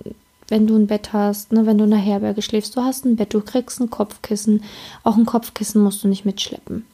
wenn 0.47 0.67
du 0.67 0.75
ein 0.75 0.87
Bett 0.87 1.13
hast, 1.13 1.51
ne, 1.51 1.65
wenn 1.65 1.77
du 1.77 1.85
in 1.85 1.89
der 1.91 1.99
Herberge 1.99 2.41
schläfst, 2.41 2.75
du 2.75 2.81
hast 2.81 3.05
ein 3.05 3.15
Bett, 3.15 3.33
du 3.33 3.41
kriegst 3.41 3.79
ein 3.79 3.89
Kopfkissen. 3.89 4.63
Auch 5.03 5.17
ein 5.17 5.25
Kopfkissen 5.25 5.81
musst 5.81 6.03
du 6.03 6.07
nicht 6.07 6.25
mitschleppen. 6.25 6.85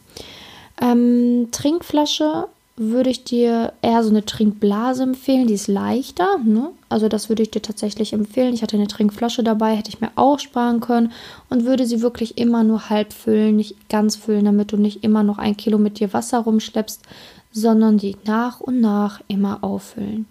Ähm, 0.82 1.50
Trinkflasche 1.52 2.48
würde 2.78 3.10
ich 3.10 3.26
dir 3.26 3.74
eher 3.82 4.04
so 4.04 4.10
eine 4.10 4.26
Trinkblase 4.26 5.04
empfehlen, 5.04 5.46
die 5.46 5.54
ist 5.54 5.68
leichter. 5.68 6.40
Ne? 6.44 6.70
Also 6.90 7.10
das 7.10 7.30
würde 7.30 7.44
ich 7.44 7.52
dir 7.52 7.62
tatsächlich 7.62 8.14
empfehlen. 8.14 8.54
Ich 8.54 8.64
hatte 8.64 8.78
eine 8.78 8.88
Trinkflasche 8.88 9.44
dabei, 9.44 9.76
hätte 9.76 9.90
ich 9.90 10.02
mir 10.02 10.12
auch 10.16 10.40
sparen 10.40 10.80
können 10.80 11.12
und 11.50 11.66
würde 11.66 11.86
sie 11.86 12.02
wirklich 12.02 12.38
immer 12.38 12.64
nur 12.64 12.90
halb 12.90 13.14
füllen, 13.14 13.58
nicht 13.58 13.90
ganz 13.90 14.16
füllen, 14.16 14.46
damit 14.46 14.72
du 14.72 14.78
nicht 14.78 15.04
immer 15.04 15.22
noch 15.22 15.38
ein 15.38 15.58
Kilo 15.58 15.78
mit 15.78 16.00
dir 16.00 16.14
Wasser 16.14 16.40
rumschleppst, 16.40 17.02
sondern 17.52 17.98
die 17.98 18.18
nach 18.26 18.60
und 18.60 18.82
nach 18.82 19.22
immer 19.28 19.64
auffüllen. 19.64 20.26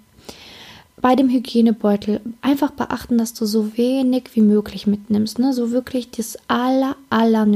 Bei 1.00 1.16
dem 1.16 1.30
Hygienebeutel 1.30 2.20
einfach 2.42 2.72
beachten, 2.72 3.16
dass 3.16 3.32
du 3.32 3.46
so 3.46 3.78
wenig 3.78 4.30
wie 4.34 4.42
möglich 4.42 4.86
mitnimmst, 4.86 5.38
ne? 5.38 5.54
so 5.54 5.70
wirklich 5.70 6.10
das 6.10 6.36
aller, 6.46 6.94
aller. 7.08 7.46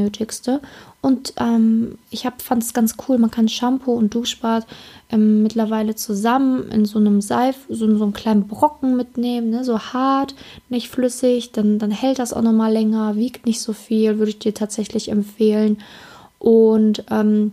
Und 1.02 1.34
ähm, 1.36 1.98
ich 2.10 2.26
fand 2.38 2.62
es 2.62 2.72
ganz 2.72 2.94
cool, 3.06 3.18
man 3.18 3.30
kann 3.30 3.50
Shampoo 3.50 3.92
und 3.92 4.14
Duschbad 4.14 4.66
ähm, 5.10 5.42
mittlerweile 5.42 5.94
zusammen 5.94 6.70
in 6.70 6.86
so 6.86 6.98
einem 6.98 7.20
Seif, 7.20 7.66
so, 7.68 7.86
so 7.98 8.04
einem 8.04 8.14
kleinen 8.14 8.48
Brocken 8.48 8.96
mitnehmen, 8.96 9.50
ne? 9.50 9.62
so 9.62 9.78
hart, 9.78 10.34
nicht 10.70 10.88
flüssig, 10.88 11.52
dann, 11.52 11.78
dann 11.78 11.90
hält 11.90 12.20
das 12.20 12.32
auch 12.32 12.40
nochmal 12.40 12.72
länger, 12.72 13.16
wiegt 13.16 13.44
nicht 13.44 13.60
so 13.60 13.74
viel, 13.74 14.18
würde 14.18 14.30
ich 14.30 14.38
dir 14.38 14.54
tatsächlich 14.54 15.10
empfehlen. 15.10 15.76
Und 16.38 17.04
ähm, 17.10 17.52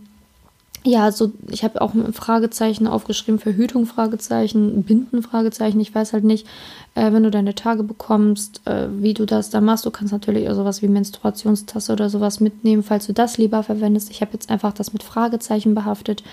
ja, 0.84 1.12
so, 1.12 1.32
ich 1.48 1.62
habe 1.62 1.80
auch 1.80 1.94
ein 1.94 2.12
Fragezeichen 2.12 2.88
aufgeschrieben, 2.88 3.38
Verhütung, 3.38 3.86
Fragezeichen, 3.86 4.82
Binden, 4.82 5.22
Fragezeichen. 5.22 5.78
Ich 5.78 5.94
weiß 5.94 6.12
halt 6.12 6.24
nicht, 6.24 6.46
äh, 6.94 7.12
wenn 7.12 7.22
du 7.22 7.30
deine 7.30 7.54
Tage 7.54 7.84
bekommst, 7.84 8.62
äh, 8.66 8.88
wie 8.90 9.14
du 9.14 9.24
das 9.24 9.50
da 9.50 9.60
machst. 9.60 9.86
Du 9.86 9.92
kannst 9.92 10.12
natürlich 10.12 10.48
auch 10.48 10.54
sowas 10.54 10.82
wie 10.82 10.88
Menstruationstasse 10.88 11.92
oder 11.92 12.10
sowas 12.10 12.40
mitnehmen, 12.40 12.82
falls 12.82 13.06
du 13.06 13.12
das 13.12 13.38
lieber 13.38 13.62
verwendest. 13.62 14.10
Ich 14.10 14.22
habe 14.22 14.32
jetzt 14.32 14.50
einfach 14.50 14.72
das 14.72 14.92
mit 14.92 15.04
Fragezeichen 15.04 15.74
behaftet. 15.74 16.24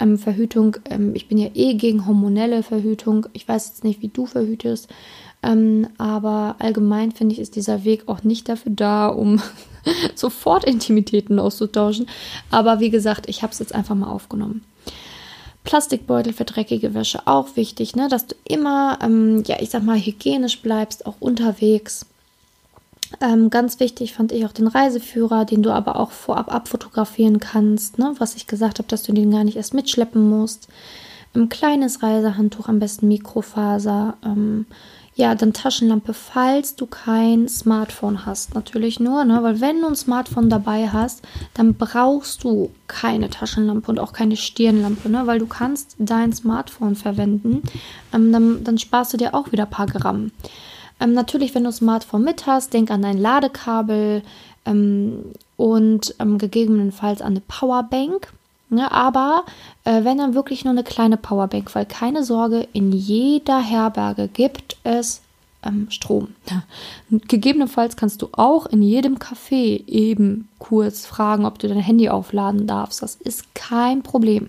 Ähm, 0.00 0.18
Verhütung, 0.18 0.76
ähm, 0.90 1.14
ich 1.14 1.28
bin 1.28 1.38
ja 1.38 1.50
eh 1.54 1.74
gegen 1.74 2.04
hormonelle 2.04 2.64
Verhütung. 2.64 3.26
Ich 3.32 3.46
weiß 3.46 3.68
jetzt 3.68 3.84
nicht, 3.84 4.02
wie 4.02 4.08
du 4.08 4.26
verhütest. 4.26 4.88
Ähm, 5.44 5.88
aber 5.98 6.56
allgemein 6.58 7.12
finde 7.12 7.34
ich, 7.34 7.40
ist 7.40 7.56
dieser 7.56 7.84
Weg 7.84 8.08
auch 8.08 8.22
nicht 8.22 8.48
dafür 8.48 8.72
da, 8.74 9.08
um 9.08 9.42
sofort 10.14 10.64
Intimitäten 10.64 11.38
auszutauschen. 11.38 12.06
Aber 12.50 12.80
wie 12.80 12.90
gesagt, 12.90 13.28
ich 13.28 13.42
habe 13.42 13.52
es 13.52 13.58
jetzt 13.58 13.74
einfach 13.74 13.94
mal 13.94 14.10
aufgenommen. 14.10 14.64
Plastikbeutel 15.64 16.32
für 16.32 16.44
dreckige 16.44 16.94
Wäsche 16.94 17.26
auch 17.26 17.56
wichtig, 17.56 17.96
ne? 17.96 18.08
dass 18.08 18.26
du 18.26 18.34
immer, 18.44 18.98
ähm, 19.02 19.42
ja, 19.46 19.56
ich 19.60 19.70
sag 19.70 19.82
mal, 19.82 19.98
hygienisch 19.98 20.60
bleibst, 20.60 21.06
auch 21.06 21.16
unterwegs. 21.20 22.06
Ähm, 23.20 23.48
ganz 23.48 23.80
wichtig 23.80 24.12
fand 24.14 24.32
ich 24.32 24.44
auch 24.44 24.52
den 24.52 24.66
Reiseführer, 24.66 25.44
den 25.44 25.62
du 25.62 25.70
aber 25.70 25.96
auch 25.96 26.10
vorab 26.10 26.52
abfotografieren 26.52 27.38
kannst, 27.38 27.98
ne? 27.98 28.14
was 28.18 28.34
ich 28.34 28.46
gesagt 28.46 28.78
habe, 28.78 28.88
dass 28.88 29.04
du 29.04 29.12
den 29.12 29.30
gar 29.30 29.44
nicht 29.44 29.56
erst 29.56 29.74
mitschleppen 29.74 30.28
musst. 30.28 30.68
Ein 31.34 31.48
kleines 31.48 32.02
Reisehandtuch, 32.02 32.68
am 32.68 32.78
besten 32.78 33.08
Mikrofaser. 33.08 34.16
Ähm, 34.24 34.66
ja, 35.16 35.34
dann 35.36 35.52
Taschenlampe, 35.52 36.12
falls 36.12 36.74
du 36.74 36.86
kein 36.86 37.48
Smartphone 37.48 38.26
hast. 38.26 38.54
Natürlich 38.54 38.98
nur, 38.98 39.24
ne? 39.24 39.42
weil 39.42 39.60
wenn 39.60 39.80
du 39.80 39.86
ein 39.86 39.94
Smartphone 39.96 40.50
dabei 40.50 40.88
hast, 40.88 41.22
dann 41.54 41.74
brauchst 41.74 42.42
du 42.42 42.70
keine 42.88 43.30
Taschenlampe 43.30 43.90
und 43.90 44.00
auch 44.00 44.12
keine 44.12 44.36
Stirnlampe, 44.36 45.08
ne? 45.08 45.26
weil 45.26 45.38
du 45.38 45.46
kannst 45.46 45.94
dein 45.98 46.32
Smartphone 46.32 46.96
verwenden. 46.96 47.62
Ähm, 48.12 48.32
dann, 48.32 48.64
dann 48.64 48.78
sparst 48.78 49.12
du 49.12 49.16
dir 49.16 49.34
auch 49.34 49.52
wieder 49.52 49.64
ein 49.64 49.70
paar 49.70 49.86
Gramm. 49.86 50.32
Ähm, 51.00 51.12
natürlich, 51.12 51.54
wenn 51.54 51.62
du 51.62 51.70
ein 51.70 51.74
Smartphone 51.74 52.24
mit 52.24 52.46
hast, 52.46 52.72
denk 52.72 52.90
an 52.90 53.02
dein 53.02 53.18
Ladekabel 53.18 54.22
ähm, 54.66 55.26
und 55.56 56.14
ähm, 56.18 56.38
gegebenenfalls 56.38 57.22
an 57.22 57.34
eine 57.34 57.40
Powerbank. 57.40 58.32
Ne, 58.70 58.90
aber 58.90 59.44
äh, 59.84 60.04
wenn 60.04 60.18
dann 60.18 60.34
wirklich 60.34 60.64
nur 60.64 60.72
eine 60.72 60.84
kleine 60.84 61.16
Powerbank, 61.16 61.74
weil 61.74 61.86
keine 61.86 62.24
Sorge, 62.24 62.66
in 62.72 62.92
jeder 62.92 63.60
Herberge 63.60 64.28
gibt 64.28 64.78
es 64.84 65.20
ähm, 65.64 65.86
Strom. 65.90 66.28
Gegebenenfalls 67.10 67.96
kannst 67.96 68.22
du 68.22 68.28
auch 68.32 68.66
in 68.66 68.82
jedem 68.82 69.18
Café 69.18 69.86
eben 69.86 70.48
kurz 70.58 71.06
fragen, 71.06 71.44
ob 71.44 71.58
du 71.58 71.68
dein 71.68 71.78
Handy 71.78 72.08
aufladen 72.08 72.66
darfst. 72.66 73.02
Das 73.02 73.16
ist 73.16 73.54
kein 73.54 74.02
Problem. 74.02 74.48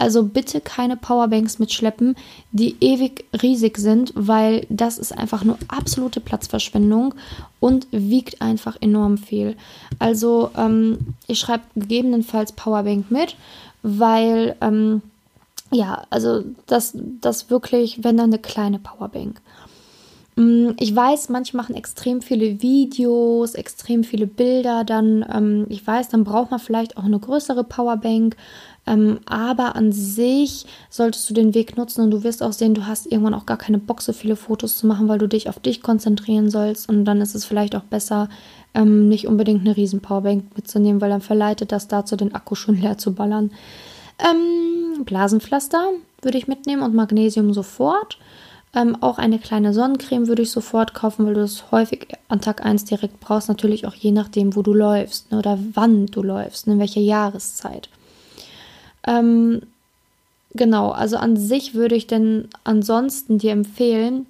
Also 0.00 0.22
bitte 0.22 0.62
keine 0.62 0.96
Powerbanks 0.96 1.58
mitschleppen, 1.58 2.16
die 2.52 2.74
ewig 2.80 3.26
riesig 3.42 3.76
sind, 3.76 4.12
weil 4.16 4.66
das 4.70 4.96
ist 4.96 5.16
einfach 5.16 5.44
nur 5.44 5.58
absolute 5.68 6.20
Platzverschwendung 6.20 7.14
und 7.60 7.86
wiegt 7.90 8.40
einfach 8.40 8.78
enorm 8.80 9.18
viel. 9.18 9.56
Also 9.98 10.50
ähm, 10.56 11.14
ich 11.26 11.38
schreibe 11.38 11.64
gegebenenfalls 11.74 12.52
Powerbank 12.52 13.10
mit, 13.10 13.36
weil 13.82 14.56
ähm, 14.62 15.02
ja, 15.70 16.04
also 16.08 16.44
das, 16.66 16.94
das 17.20 17.50
wirklich, 17.50 18.02
wenn 18.02 18.16
dann 18.16 18.30
eine 18.30 18.38
kleine 18.38 18.78
Powerbank. 18.78 19.40
Mm, 20.36 20.70
ich 20.78 20.96
weiß, 20.96 21.28
manche 21.28 21.56
machen 21.56 21.74
extrem 21.74 22.22
viele 22.22 22.62
Videos, 22.62 23.54
extrem 23.54 24.04
viele 24.04 24.26
Bilder. 24.26 24.84
Dann, 24.84 25.24
ähm, 25.30 25.66
ich 25.68 25.86
weiß, 25.86 26.08
dann 26.08 26.24
braucht 26.24 26.50
man 26.50 26.60
vielleicht 26.60 26.96
auch 26.96 27.04
eine 27.04 27.18
größere 27.18 27.64
Powerbank. 27.64 28.36
Ähm, 28.90 29.20
aber 29.24 29.76
an 29.76 29.92
sich 29.92 30.66
solltest 30.88 31.30
du 31.30 31.34
den 31.34 31.54
Weg 31.54 31.76
nutzen 31.76 32.02
und 32.02 32.10
du 32.10 32.24
wirst 32.24 32.42
auch 32.42 32.52
sehen, 32.52 32.74
du 32.74 32.88
hast 32.88 33.06
irgendwann 33.06 33.34
auch 33.34 33.46
gar 33.46 33.56
keine 33.56 33.78
Bock, 33.78 34.02
so 34.02 34.12
viele 34.12 34.34
Fotos 34.34 34.78
zu 34.78 34.86
machen, 34.88 35.06
weil 35.06 35.18
du 35.18 35.28
dich 35.28 35.48
auf 35.48 35.60
dich 35.60 35.80
konzentrieren 35.80 36.50
sollst. 36.50 36.88
Und 36.88 37.04
dann 37.04 37.20
ist 37.20 37.36
es 37.36 37.44
vielleicht 37.44 37.76
auch 37.76 37.84
besser, 37.84 38.28
ähm, 38.74 39.08
nicht 39.08 39.28
unbedingt 39.28 39.60
eine 39.60 39.76
riesen 39.76 40.00
Powerbank 40.00 40.56
mitzunehmen, 40.56 41.00
weil 41.00 41.10
dann 41.10 41.20
verleitet 41.20 41.70
das 41.70 41.86
dazu, 41.86 42.16
den 42.16 42.34
Akku 42.34 42.56
schon 42.56 42.80
leer 42.80 42.98
zu 42.98 43.14
ballern. 43.14 43.52
Ähm, 44.18 45.04
Blasenpflaster 45.04 45.90
würde 46.22 46.38
ich 46.38 46.48
mitnehmen 46.48 46.82
und 46.82 46.92
Magnesium 46.92 47.54
sofort. 47.54 48.18
Ähm, 48.74 48.96
auch 49.00 49.18
eine 49.18 49.38
kleine 49.38 49.72
Sonnencreme 49.72 50.26
würde 50.26 50.42
ich 50.42 50.50
sofort 50.50 50.94
kaufen, 50.94 51.26
weil 51.26 51.34
du 51.34 51.40
das 51.40 51.70
häufig 51.70 52.08
an 52.28 52.40
Tag 52.40 52.64
1 52.64 52.86
direkt 52.86 53.20
brauchst. 53.20 53.48
Natürlich 53.48 53.86
auch 53.86 53.94
je 53.94 54.10
nachdem, 54.10 54.56
wo 54.56 54.62
du 54.62 54.74
läufst 54.74 55.30
ne, 55.30 55.38
oder 55.38 55.58
wann 55.74 56.06
du 56.06 56.22
läufst, 56.22 56.66
ne, 56.66 56.72
in 56.72 56.78
welcher 56.80 57.00
Jahreszeit. 57.00 57.88
Ähm, 59.06 59.62
genau, 60.54 60.90
also 60.90 61.16
an 61.16 61.36
sich 61.36 61.74
würde 61.74 61.94
ich 61.94 62.06
denn 62.06 62.48
ansonsten 62.64 63.38
dir 63.38 63.52
empfehlen, 63.52 64.26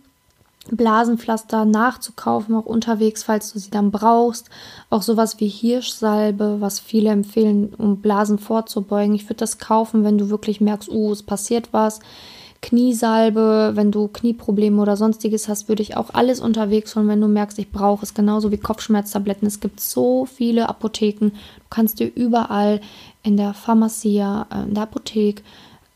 Blasenpflaster 0.70 1.64
nachzukaufen, 1.64 2.54
auch 2.54 2.66
unterwegs, 2.66 3.22
falls 3.22 3.52
du 3.52 3.58
sie 3.58 3.70
dann 3.70 3.90
brauchst. 3.90 4.50
Auch 4.88 5.02
sowas 5.02 5.40
wie 5.40 5.48
Hirschsalbe, 5.48 6.56
was 6.60 6.78
viele 6.78 7.10
empfehlen, 7.10 7.72
um 7.76 7.96
Blasen 7.96 8.38
vorzubeugen. 8.38 9.14
Ich 9.14 9.24
würde 9.24 9.36
das 9.36 9.58
kaufen, 9.58 10.04
wenn 10.04 10.18
du 10.18 10.30
wirklich 10.30 10.60
merkst, 10.60 10.88
uh, 10.90 11.12
es 11.12 11.22
passiert 11.22 11.68
was. 11.72 12.00
Kniesalbe, 12.62 13.72
wenn 13.74 13.90
du 13.90 14.08
Knieprobleme 14.08 14.82
oder 14.82 14.98
sonstiges 14.98 15.48
hast, 15.48 15.68
würde 15.70 15.82
ich 15.82 15.96
auch 15.96 16.10
alles 16.12 16.40
unterwegs 16.40 16.94
holen, 16.94 17.08
wenn 17.08 17.20
du 17.20 17.26
merkst, 17.26 17.58
ich 17.58 17.72
brauche 17.72 18.04
es. 18.04 18.12
Genauso 18.12 18.52
wie 18.52 18.58
Kopfschmerztabletten. 18.58 19.48
Es 19.48 19.60
gibt 19.60 19.80
so 19.80 20.26
viele 20.26 20.68
Apotheken. 20.68 21.30
Du 21.30 21.66
kannst 21.70 22.00
dir 22.00 22.10
überall 22.14 22.82
in 23.22 23.36
der 23.36 23.54
Pharmacia, 23.54 24.46
äh, 24.52 24.62
in 24.62 24.74
der 24.74 24.84
Apotheke, 24.84 25.42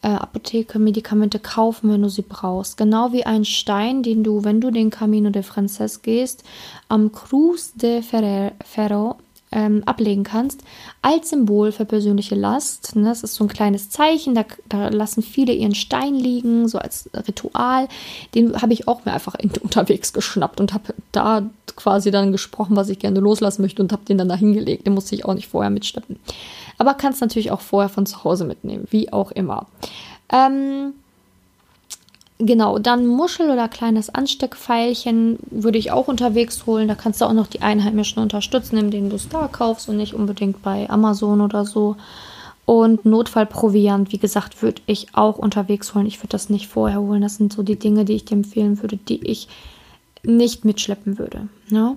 äh, 0.02 0.08
Apotheke 0.08 0.78
Medikamente 0.78 1.38
kaufen, 1.38 1.90
wenn 1.90 2.02
du 2.02 2.08
sie 2.08 2.22
brauchst. 2.22 2.76
Genau 2.76 3.12
wie 3.12 3.24
ein 3.24 3.44
Stein, 3.44 4.02
den 4.02 4.22
du, 4.22 4.44
wenn 4.44 4.60
du 4.60 4.70
den 4.70 4.90
Camino 4.90 5.30
de 5.30 5.42
Frances 5.42 6.02
gehst, 6.02 6.44
am 6.88 7.12
Cruz 7.12 7.72
de 7.74 8.02
Ferro 8.02 9.16
ähm, 9.54 9.82
ablegen 9.86 10.24
kannst, 10.24 10.62
als 11.00 11.30
Symbol 11.30 11.72
für 11.72 11.84
persönliche 11.84 12.34
Last. 12.34 12.96
Ne? 12.96 13.04
Das 13.04 13.22
ist 13.22 13.34
so 13.34 13.44
ein 13.44 13.48
kleines 13.48 13.88
Zeichen, 13.88 14.34
da, 14.34 14.44
da, 14.68 14.88
lassen 14.88 15.22
viele 15.22 15.52
ihren 15.52 15.76
Stein 15.76 16.16
liegen, 16.16 16.68
so 16.68 16.78
als 16.78 17.08
Ritual. 17.14 17.88
Den 18.34 18.60
habe 18.60 18.72
ich 18.72 18.88
auch 18.88 19.04
mir 19.04 19.12
einfach 19.12 19.36
in, 19.36 19.50
unterwegs 19.62 20.12
geschnappt 20.12 20.60
und 20.60 20.74
habe 20.74 20.92
da 21.12 21.48
quasi 21.76 22.10
dann 22.10 22.32
gesprochen, 22.32 22.76
was 22.76 22.88
ich 22.88 22.98
gerne 22.98 23.20
loslassen 23.20 23.62
möchte 23.62 23.80
und 23.80 23.92
habe 23.92 24.04
den 24.04 24.18
dann 24.18 24.28
da 24.28 24.34
hingelegt. 24.34 24.86
Den 24.86 24.94
musste 24.94 25.14
ich 25.14 25.24
auch 25.24 25.34
nicht 25.34 25.48
vorher 25.48 25.70
mitschleppen. 25.70 26.18
Aber 26.78 26.94
kannst 26.94 27.20
natürlich 27.20 27.50
auch 27.50 27.60
vorher 27.60 27.88
von 27.88 28.06
zu 28.06 28.24
Hause 28.24 28.44
mitnehmen, 28.44 28.86
wie 28.90 29.12
auch 29.12 29.30
immer. 29.30 29.66
Ähm, 30.32 30.94
Genau, 32.38 32.80
dann 32.80 33.06
Muschel 33.06 33.48
oder 33.48 33.68
kleines 33.68 34.10
Ansteckpfeilchen 34.10 35.38
würde 35.50 35.78
ich 35.78 35.92
auch 35.92 36.08
unterwegs 36.08 36.66
holen. 36.66 36.88
Da 36.88 36.96
kannst 36.96 37.20
du 37.20 37.26
auch 37.26 37.32
noch 37.32 37.46
die 37.46 37.62
Einheimischen 37.62 38.20
unterstützen, 38.20 38.76
indem 38.76 39.08
du 39.08 39.16
es 39.16 39.28
da 39.28 39.46
kaufst 39.46 39.88
und 39.88 39.98
nicht 39.98 40.14
unbedingt 40.14 40.60
bei 40.60 40.90
Amazon 40.90 41.40
oder 41.40 41.64
so. 41.64 41.96
Und 42.66 43.04
Notfallproviant, 43.04 44.10
wie 44.10 44.18
gesagt, 44.18 44.62
würde 44.62 44.82
ich 44.86 45.14
auch 45.14 45.38
unterwegs 45.38 45.94
holen. 45.94 46.06
Ich 46.06 46.18
würde 46.18 46.30
das 46.30 46.50
nicht 46.50 46.66
vorher 46.66 47.00
holen. 47.00 47.22
Das 47.22 47.36
sind 47.36 47.52
so 47.52 47.62
die 47.62 47.78
Dinge, 47.78 48.04
die 48.04 48.14
ich 48.14 48.24
dir 48.24 48.34
empfehlen 48.34 48.82
würde, 48.82 48.96
die 48.96 49.24
ich 49.24 49.46
nicht 50.26 50.64
mitschleppen 50.64 51.18
würde. 51.18 51.48
Ne? 51.68 51.96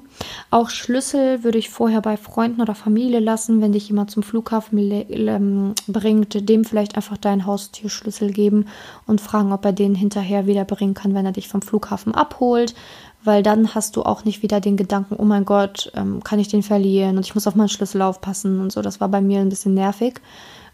Auch 0.49 0.69
Schlüssel 0.69 1.43
würde 1.43 1.57
ich 1.57 1.69
vorher 1.69 2.01
bei 2.01 2.17
Freunden 2.17 2.61
oder 2.61 2.75
Familie 2.75 3.19
lassen, 3.19 3.61
wenn 3.61 3.71
dich 3.71 3.89
jemand 3.89 4.11
zum 4.11 4.23
Flughafen 4.23 4.77
ähm, 4.79 5.73
bringt, 5.87 6.49
dem 6.49 6.65
vielleicht 6.65 6.95
einfach 6.95 7.17
deinen 7.17 7.45
Haustürschlüssel 7.45 8.31
geben 8.31 8.65
und 9.05 9.21
fragen, 9.21 9.51
ob 9.51 9.65
er 9.65 9.73
den 9.73 9.95
hinterher 9.95 10.47
wieder 10.47 10.65
bringen 10.65 10.93
kann, 10.93 11.13
wenn 11.13 11.25
er 11.25 11.31
dich 11.31 11.47
vom 11.47 11.61
Flughafen 11.61 12.13
abholt, 12.13 12.75
weil 13.23 13.43
dann 13.43 13.75
hast 13.75 13.95
du 13.95 14.03
auch 14.03 14.25
nicht 14.25 14.41
wieder 14.41 14.61
den 14.61 14.77
Gedanken, 14.77 15.15
oh 15.17 15.25
mein 15.25 15.45
Gott, 15.45 15.91
ähm, 15.95 16.23
kann 16.23 16.39
ich 16.39 16.47
den 16.47 16.63
verlieren 16.63 17.17
und 17.17 17.25
ich 17.25 17.35
muss 17.35 17.47
auf 17.47 17.55
meinen 17.55 17.69
Schlüssel 17.69 18.01
aufpassen 18.01 18.59
und 18.59 18.71
so. 18.71 18.81
Das 18.81 19.01
war 19.01 19.09
bei 19.09 19.21
mir 19.21 19.39
ein 19.39 19.49
bisschen 19.49 19.73
nervig. 19.73 20.21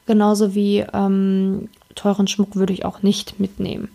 Genauso 0.05 0.53
wie 0.53 0.85
ähm, 0.93 1.69
teuren 1.95 2.27
Schmuck 2.27 2.55
würde 2.55 2.73
ich 2.73 2.83
auch 2.85 3.03
nicht 3.03 3.39
mitnehmen. 3.39 3.89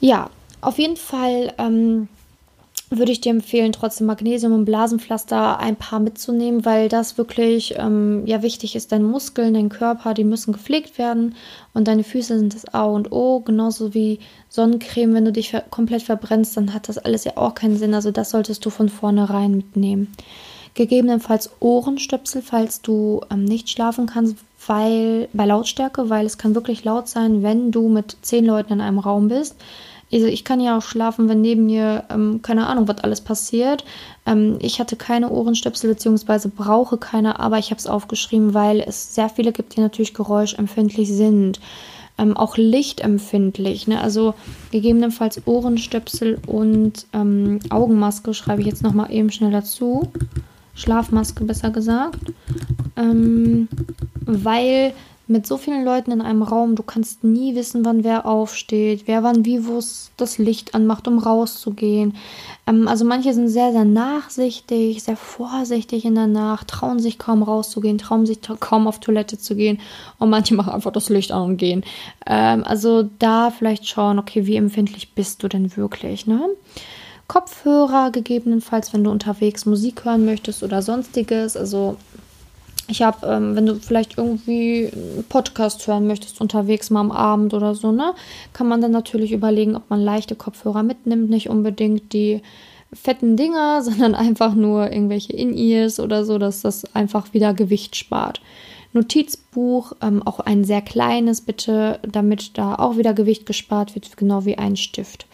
Ja, 0.00 0.30
auf 0.64 0.78
jeden 0.78 0.96
Fall 0.96 1.52
ähm, 1.58 2.08
würde 2.90 3.12
ich 3.12 3.20
dir 3.20 3.30
empfehlen, 3.30 3.72
trotzdem 3.72 4.06
Magnesium 4.06 4.52
und 4.52 4.64
Blasenpflaster 4.64 5.58
ein 5.58 5.76
paar 5.76 6.00
mitzunehmen, 6.00 6.64
weil 6.64 6.88
das 6.88 7.18
wirklich 7.18 7.74
ähm, 7.78 8.22
ja 8.26 8.42
wichtig 8.42 8.76
ist. 8.76 8.92
Deine 8.92 9.04
Muskeln, 9.04 9.54
dein 9.54 9.68
Körper, 9.68 10.14
die 10.14 10.24
müssen 10.24 10.52
gepflegt 10.52 10.98
werden 10.98 11.34
und 11.72 11.88
deine 11.88 12.04
Füße 12.04 12.38
sind 12.38 12.54
das 12.54 12.72
A 12.72 12.84
und 12.84 13.10
O, 13.12 13.40
genauso 13.40 13.94
wie 13.94 14.20
Sonnencreme. 14.48 15.14
Wenn 15.14 15.24
du 15.24 15.32
dich 15.32 15.50
ver 15.50 15.62
komplett 15.70 16.02
verbrennst, 16.02 16.56
dann 16.56 16.74
hat 16.74 16.88
das 16.88 16.98
alles 16.98 17.24
ja 17.24 17.32
auch 17.36 17.54
keinen 17.54 17.78
Sinn. 17.78 17.94
Also 17.94 18.10
das 18.10 18.30
solltest 18.30 18.64
du 18.64 18.70
von 18.70 18.88
vornherein 18.88 19.52
mitnehmen. 19.52 20.12
Gegebenenfalls 20.74 21.50
Ohrenstöpsel, 21.60 22.42
falls 22.42 22.82
du 22.82 23.20
ähm, 23.30 23.44
nicht 23.44 23.70
schlafen 23.70 24.06
kannst, 24.06 24.36
weil 24.66 25.28
bei 25.32 25.46
Lautstärke, 25.46 26.10
weil 26.10 26.26
es 26.26 26.38
kann 26.38 26.54
wirklich 26.54 26.84
laut 26.84 27.08
sein, 27.08 27.42
wenn 27.42 27.70
du 27.70 27.88
mit 27.88 28.16
zehn 28.22 28.44
Leuten 28.44 28.74
in 28.74 28.80
einem 28.80 28.98
Raum 28.98 29.28
bist 29.28 29.56
Also 30.14 30.26
ich 30.28 30.44
kann 30.44 30.60
ja 30.60 30.78
auch 30.78 30.82
schlafen, 30.82 31.28
wenn 31.28 31.40
neben 31.40 31.66
mir, 31.66 32.04
ähm, 32.08 32.40
keine 32.40 32.68
Ahnung, 32.68 32.86
was 32.86 32.98
alles 32.98 33.20
passiert. 33.20 33.84
Ähm, 34.26 34.58
ich 34.60 34.78
hatte 34.78 34.94
keine 34.94 35.28
Ohrenstöpsel 35.30 35.90
beziehungsweise 35.90 36.48
brauche 36.48 36.98
keine, 36.98 37.40
aber 37.40 37.58
ich 37.58 37.70
habe 37.70 37.80
es 37.80 37.88
aufgeschrieben, 37.88 38.54
weil 38.54 38.80
es 38.80 39.16
sehr 39.16 39.28
viele 39.28 39.50
gibt, 39.50 39.76
die 39.76 39.80
natürlich 39.80 40.14
geräuschempfindlich 40.14 41.08
sind. 41.12 41.58
Ähm, 42.16 42.36
auch 42.36 42.56
lichtempfindlich. 42.56 43.88
Ne? 43.88 44.00
Also 44.00 44.34
gegebenenfalls 44.70 45.44
Ohrenstöpsel 45.48 46.38
und 46.46 47.06
ähm, 47.12 47.58
Augenmaske 47.70 48.34
schreibe 48.34 48.60
ich 48.60 48.68
jetzt 48.68 48.84
nochmal 48.84 49.10
eben 49.10 49.32
schnell 49.32 49.50
dazu. 49.50 50.12
Schlafmaske 50.76 51.42
besser 51.42 51.70
gesagt. 51.70 52.32
Ähm, 52.96 53.66
weil 54.20 54.92
mit 55.26 55.46
so 55.46 55.56
vielen 55.56 55.84
Leuten 55.84 56.10
in 56.10 56.20
einem 56.20 56.42
Raum, 56.42 56.76
du 56.76 56.82
kannst 56.82 57.24
nie 57.24 57.54
wissen, 57.54 57.84
wann 57.84 58.04
wer 58.04 58.26
aufsteht, 58.26 59.04
wer 59.06 59.22
wann 59.22 59.44
wie 59.44 59.66
wo 59.66 59.80
das 60.16 60.38
Licht 60.38 60.74
anmacht, 60.74 61.08
um 61.08 61.18
rauszugehen. 61.18 62.14
Ähm, 62.66 62.88
also 62.88 63.04
manche 63.04 63.32
sind 63.32 63.48
sehr, 63.48 63.72
sehr 63.72 63.86
nachsichtig, 63.86 65.02
sehr 65.02 65.16
vorsichtig 65.16 66.04
in 66.04 66.14
der 66.14 66.26
Nacht, 66.26 66.68
trauen 66.68 66.98
sich 66.98 67.18
kaum 67.18 67.42
rauszugehen, 67.42 67.98
trauen 67.98 68.26
sich 68.26 68.40
kaum 68.60 68.86
auf 68.86 69.00
Toilette 69.00 69.38
zu 69.38 69.56
gehen 69.56 69.80
und 70.18 70.28
manche 70.28 70.54
machen 70.54 70.72
einfach 70.72 70.92
das 70.92 71.08
Licht 71.08 71.32
an 71.32 71.42
und 71.50 71.56
gehen. 71.56 71.84
Ähm, 72.26 72.62
also 72.64 73.08
da 73.18 73.50
vielleicht 73.50 73.88
schauen, 73.88 74.18
okay, 74.18 74.46
wie 74.46 74.56
empfindlich 74.56 75.14
bist 75.14 75.42
du 75.42 75.48
denn 75.48 75.76
wirklich, 75.76 76.26
ne? 76.26 76.48
Kopfhörer 77.26 78.10
gegebenenfalls, 78.10 78.92
wenn 78.92 79.04
du 79.04 79.10
unterwegs 79.10 79.64
Musik 79.64 80.04
hören 80.04 80.26
möchtest 80.26 80.62
oder 80.62 80.82
sonstiges. 80.82 81.56
Also 81.56 81.96
ich 82.88 83.02
habe, 83.02 83.26
ähm, 83.26 83.56
wenn 83.56 83.66
du 83.66 83.76
vielleicht 83.76 84.18
irgendwie 84.18 84.90
einen 84.92 85.24
Podcast 85.28 85.86
hören 85.86 86.06
möchtest, 86.06 86.40
unterwegs 86.40 86.90
mal 86.90 87.00
am 87.00 87.10
Abend 87.10 87.54
oder 87.54 87.74
so, 87.74 87.92
ne, 87.92 88.14
kann 88.52 88.68
man 88.68 88.80
dann 88.80 88.90
natürlich 88.90 89.32
überlegen, 89.32 89.76
ob 89.76 89.88
man 89.88 90.00
leichte 90.02 90.34
Kopfhörer 90.34 90.82
mitnimmt, 90.82 91.30
nicht 91.30 91.48
unbedingt 91.48 92.12
die 92.12 92.42
fetten 92.92 93.36
Dinger, 93.36 93.82
sondern 93.82 94.14
einfach 94.14 94.54
nur 94.54 94.92
irgendwelche 94.92 95.32
In-Ears 95.32 96.00
oder 96.00 96.24
so, 96.24 96.38
dass 96.38 96.62
das 96.62 96.94
einfach 96.94 97.32
wieder 97.32 97.54
Gewicht 97.54 97.96
spart. 97.96 98.40
Notizbuch, 98.92 99.92
ähm, 100.02 100.22
auch 100.22 100.38
ein 100.40 100.62
sehr 100.64 100.80
kleines 100.80 101.40
bitte, 101.40 101.98
damit 102.02 102.56
da 102.56 102.76
auch 102.76 102.96
wieder 102.96 103.12
Gewicht 103.12 103.44
gespart 103.44 103.94
wird, 103.94 104.16
genau 104.16 104.44
wie 104.44 104.56
ein 104.56 104.76
Stift. 104.76 105.26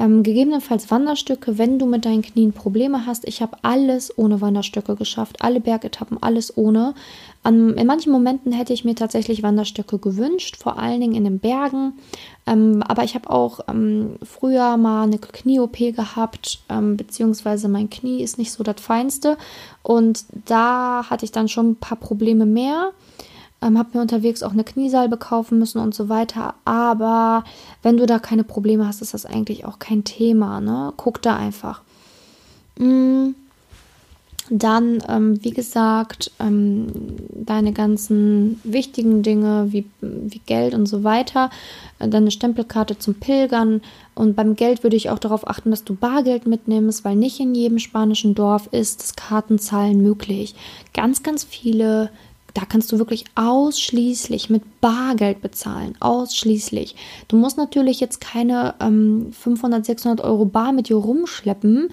Ähm, 0.00 0.22
gegebenenfalls 0.22 0.90
Wanderstücke, 0.90 1.58
wenn 1.58 1.78
du 1.78 1.84
mit 1.84 2.06
deinen 2.06 2.22
Knien 2.22 2.54
Probleme 2.54 3.04
hast. 3.04 3.28
Ich 3.28 3.42
habe 3.42 3.58
alles 3.60 4.16
ohne 4.16 4.40
Wanderstöcke 4.40 4.96
geschafft, 4.96 5.42
alle 5.42 5.60
Bergetappen, 5.60 6.16
alles 6.22 6.56
ohne. 6.56 6.94
An, 7.42 7.74
in 7.74 7.86
manchen 7.86 8.10
Momenten 8.10 8.50
hätte 8.50 8.72
ich 8.72 8.82
mir 8.82 8.94
tatsächlich 8.94 9.42
Wanderstöcke 9.42 9.98
gewünscht, 9.98 10.56
vor 10.56 10.78
allen 10.78 11.02
Dingen 11.02 11.14
in 11.14 11.24
den 11.24 11.38
Bergen. 11.38 11.98
Ähm, 12.46 12.82
aber 12.82 13.04
ich 13.04 13.14
habe 13.14 13.28
auch 13.28 13.60
ähm, 13.68 14.14
früher 14.22 14.78
mal 14.78 15.02
eine 15.02 15.18
Knie-OP 15.18 15.76
gehabt, 15.94 16.60
ähm, 16.70 16.96
beziehungsweise 16.96 17.68
mein 17.68 17.90
Knie 17.90 18.22
ist 18.22 18.38
nicht 18.38 18.52
so 18.52 18.64
das 18.64 18.80
Feinste. 18.80 19.36
Und 19.82 20.24
da 20.46 21.10
hatte 21.10 21.26
ich 21.26 21.32
dann 21.32 21.48
schon 21.48 21.72
ein 21.72 21.76
paar 21.76 21.98
Probleme 21.98 22.46
mehr 22.46 22.92
ähm, 23.62 23.78
habe 23.78 23.90
mir 23.94 24.02
unterwegs 24.02 24.42
auch 24.42 24.52
eine 24.52 24.64
Kniesalbe 24.64 25.16
kaufen 25.16 25.58
müssen 25.58 25.78
und 25.78 25.94
so 25.94 26.08
weiter. 26.08 26.54
Aber 26.64 27.44
wenn 27.82 27.96
du 27.96 28.06
da 28.06 28.18
keine 28.18 28.44
Probleme 28.44 28.86
hast, 28.86 29.02
ist 29.02 29.14
das 29.14 29.26
eigentlich 29.26 29.64
auch 29.64 29.78
kein 29.78 30.04
Thema. 30.04 30.60
Ne? 30.60 30.92
Guck 30.96 31.22
da 31.22 31.36
einfach. 31.36 31.82
Mm. 32.78 33.30
Dann, 34.52 34.98
ähm, 35.08 35.44
wie 35.44 35.52
gesagt, 35.52 36.32
ähm, 36.40 36.88
deine 37.30 37.72
ganzen 37.72 38.60
wichtigen 38.64 39.22
Dinge 39.22 39.68
wie, 39.70 39.86
wie 40.00 40.40
Geld 40.44 40.74
und 40.74 40.86
so 40.86 41.04
weiter, 41.04 41.50
äh, 42.00 42.08
deine 42.08 42.32
Stempelkarte 42.32 42.98
zum 42.98 43.14
Pilgern. 43.14 43.80
Und 44.16 44.34
beim 44.34 44.56
Geld 44.56 44.82
würde 44.82 44.96
ich 44.96 45.08
auch 45.08 45.20
darauf 45.20 45.46
achten, 45.46 45.70
dass 45.70 45.84
du 45.84 45.94
Bargeld 45.94 46.48
mitnimmst, 46.48 47.04
weil 47.04 47.14
nicht 47.14 47.38
in 47.38 47.54
jedem 47.54 47.78
spanischen 47.78 48.34
Dorf 48.34 48.66
ist 48.72 49.00
das 49.00 49.14
Kartenzahlen 49.14 50.02
möglich. 50.02 50.56
Ganz, 50.94 51.22
ganz 51.22 51.44
viele 51.44 52.10
da 52.54 52.62
kannst 52.64 52.90
du 52.92 52.98
wirklich 52.98 53.24
ausschließlich 53.34 54.50
mit 54.50 54.80
Bargeld 54.80 55.40
bezahlen. 55.42 55.94
Ausschließlich. 56.00 56.96
Du 57.28 57.36
musst 57.36 57.56
natürlich 57.56 58.00
jetzt 58.00 58.20
keine 58.20 58.74
ähm, 58.80 59.32
500, 59.32 59.84
600 59.84 60.20
Euro 60.24 60.44
Bar 60.44 60.72
mit 60.72 60.88
dir 60.88 60.96
rumschleppen. 60.96 61.90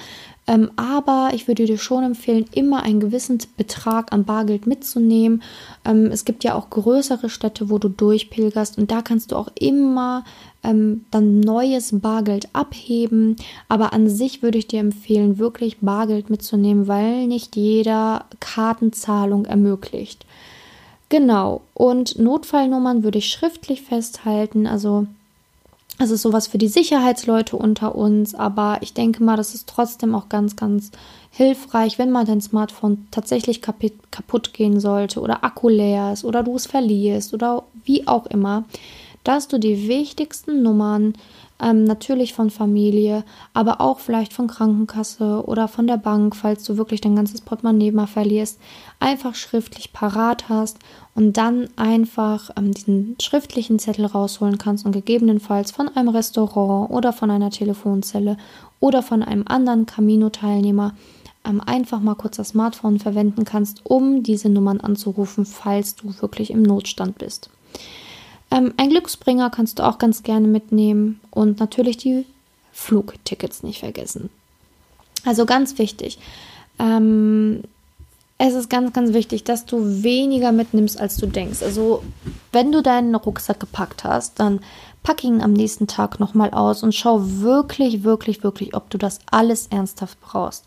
Ähm, 0.50 0.72
aber 0.78 1.32
ich 1.34 1.48
würde 1.50 1.66
dir 1.66 1.78
schon 1.78 2.06
empfehlen, 2.06 2.46
immer 2.54 2.82
einen 2.84 3.02
gewissen 3.02 3.38
Betrag 3.58 4.14
an 4.14 4.24
Bargeld 4.24 4.66
mitzunehmen. 4.66 5.44
Ähm, 5.84 6.06
es 6.06 6.24
gibt 6.24 6.46
ja 6.46 6.56
auch 6.56 6.70
größere 6.70 7.30
Städte, 7.30 7.70
wo 7.70 7.78
du 7.80 7.90
durchpilgerst 7.90 8.78
und 8.78 8.90
da 8.90 9.02
kannst 9.02 9.32
du 9.32 9.36
auch 9.36 9.50
immer 9.60 10.24
ähm, 10.64 11.06
dann 11.12 11.42
neues 11.42 12.00
Bargeld 12.00 12.48
abheben. 12.54 13.36
Aber 13.68 13.92
an 13.92 14.10
sich 14.10 14.42
würde 14.42 14.58
ich 14.58 14.68
dir 14.68 14.80
empfehlen, 14.80 15.38
wirklich 15.38 15.80
Bargeld 15.80 16.30
mitzunehmen, 16.30 16.88
weil 16.88 17.28
nicht 17.28 17.58
jeder 17.58 18.26
Kartenzahlung 18.40 19.46
ermöglicht. 19.46 20.26
Genau. 21.10 21.62
Und 21.74 22.20
Notfallnummern 22.20 23.04
würde 23.04 23.20
ich 23.20 23.30
schriftlich 23.30 23.82
festhalten. 23.82 24.68
Also 24.68 25.08
es 26.00 26.12
ist 26.12 26.22
sowas 26.22 26.48
für 26.48 26.58
die 26.58 26.68
Sicherheitsleute 26.68 27.56
unter 27.56 27.96
uns, 27.96 28.36
aber 28.36 28.78
ich 28.82 28.94
denke 28.94 29.24
mal, 29.24 29.38
das 29.38 29.56
ist 29.56 29.68
trotzdem 29.68 30.14
auch 30.14 30.30
ganz, 30.30 30.56
ganz 30.56 30.92
hilfreich, 31.32 31.98
wenn 31.98 32.12
mal 32.12 32.26
dein 32.26 32.42
Smartphone 32.42 33.08
tatsächlich 33.10 33.62
kaputt 33.62 34.54
gehen 34.54 34.80
sollte 34.80 35.22
oder 35.22 35.44
Akku 35.44 35.70
leer 35.70 36.14
ist 36.14 36.24
oder 36.24 36.44
du 36.44 36.56
es 36.56 36.68
verlierst 36.68 37.34
oder 37.34 37.64
wie 37.84 38.08
auch 38.08 38.28
immer, 38.28 38.66
dass 39.24 39.48
du 39.48 39.60
die 39.60 39.88
wichtigsten 39.88 40.62
Nummern 40.62 41.14
ähm, 41.62 41.84
natürlich 41.84 42.34
von 42.34 42.50
Familie, 42.50 43.24
aber 43.54 43.82
auch 43.82 44.00
vielleicht 44.00 44.34
von 44.34 44.48
Krankenkasse 44.48 45.44
oder 45.46 45.68
von 45.68 45.88
der 45.88 45.98
Bank, 45.98 46.36
falls 46.36 46.64
du 46.64 46.78
wirklich 46.78 47.02
dein 47.02 47.16
ganzes 47.16 47.42
Portemonnaie 47.42 47.92
mal 47.92 48.08
verlierst, 48.08 48.60
einfach 49.00 49.36
schriftlich 49.36 49.94
parat 49.94 50.50
hast 50.50 50.78
und 51.16 51.38
dann 51.38 51.70
einfach 51.76 52.52
ähm, 52.56 52.74
diesen 52.74 53.16
schriftlichen 53.22 53.80
Zettel 53.80 54.06
rausholen 54.06 54.58
kannst 54.58 54.86
und 54.86 54.92
gegebenenfalls 54.92 55.72
von 55.72 55.90
einem 55.90 56.10
Restaurant 56.10 56.92
oder 56.92 57.14
von 57.14 57.32
einer 57.32 57.50
Telefonzelle 57.50 58.38
oder 58.80 59.02
von 59.02 59.24
einem 59.24 59.44
anderen 59.48 59.86
Camino-Teilnehmer 59.86 60.94
ähm, 61.44 61.62
einfach 61.66 62.00
mal 62.00 62.16
kurz 62.16 62.38
das 62.38 62.50
Smartphone 62.50 63.00
verwenden 63.00 63.46
kannst, 63.46 63.82
um 63.84 64.22
diese 64.22 64.50
Nummern 64.50 64.80
anzurufen, 64.80 65.46
falls 65.46 65.96
du 65.96 66.14
wirklich 66.22 66.52
im 66.52 66.62
Notstand 66.62 67.18
bist. 67.18 67.50
Ähm, 68.52 68.74
ein 68.78 68.90
Glücksbringer 68.90 69.50
kannst 69.50 69.80
du 69.80 69.84
auch 69.84 69.98
ganz 69.98 70.24
gerne 70.24 70.48
mitnehmen 70.48 71.20
und 71.32 71.60
natürlich 71.60 71.98
die 71.98 72.26
Flugtickets 72.72 73.64
nicht 73.64 73.80
vergessen. 73.80 74.30
Also 75.26 75.46
ganz 75.46 75.78
wichtig. 75.78 76.20
Ähm, 76.80 77.64
es 78.38 78.54
ist 78.54 78.70
ganz, 78.70 78.94
ganz 78.94 79.14
wichtig, 79.14 79.44
dass 79.44 79.66
du 79.66 80.04
weniger 80.04 80.52
mitnimmst, 80.52 81.00
als 81.00 81.18
du 81.18 81.26
denkst. 81.26 81.64
Also, 81.64 82.04
wenn 82.52 82.72
du 82.72 82.84
deinen 82.84 83.16
Rucksack 83.16 83.60
gepackt 83.60 84.04
hast, 84.04 84.40
dann 84.40 84.60
pack 85.02 85.24
ihn 85.24 85.42
am 85.42 85.54
nächsten 85.54 85.88
Tag 85.88 86.20
nochmal 86.20 86.52
aus 86.52 86.84
und 86.84 86.94
schau 86.94 87.20
wirklich, 87.24 88.04
wirklich, 88.04 88.44
wirklich, 88.44 88.76
ob 88.76 88.90
du 88.92 88.98
das 89.00 89.20
alles 89.32 89.68
ernsthaft 89.68 90.20
brauchst. 90.22 90.66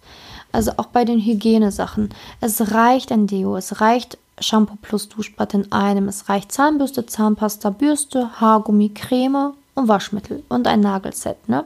Also 0.50 0.72
auch 0.78 0.86
bei 0.86 1.04
den 1.04 1.20
Hygienesachen. 1.20 2.08
Es 2.40 2.72
reicht 2.72 3.12
ein 3.12 3.28
Deo, 3.28 3.56
es 3.56 3.80
reicht 3.80 4.18
Shampoo 4.40 4.76
plus 4.80 5.08
Duschbad 5.08 5.54
in 5.54 5.70
einem. 5.72 6.08
Es 6.08 6.28
reicht 6.28 6.52
Zahnbürste, 6.52 7.06
Zahnpasta, 7.06 7.70
Bürste, 7.70 8.40
Haargummi, 8.40 8.90
Creme 8.90 9.54
und 9.74 9.88
Waschmittel 9.88 10.42
und 10.48 10.66
ein 10.66 10.80
Nagelset. 10.80 11.48
Ne? 11.48 11.64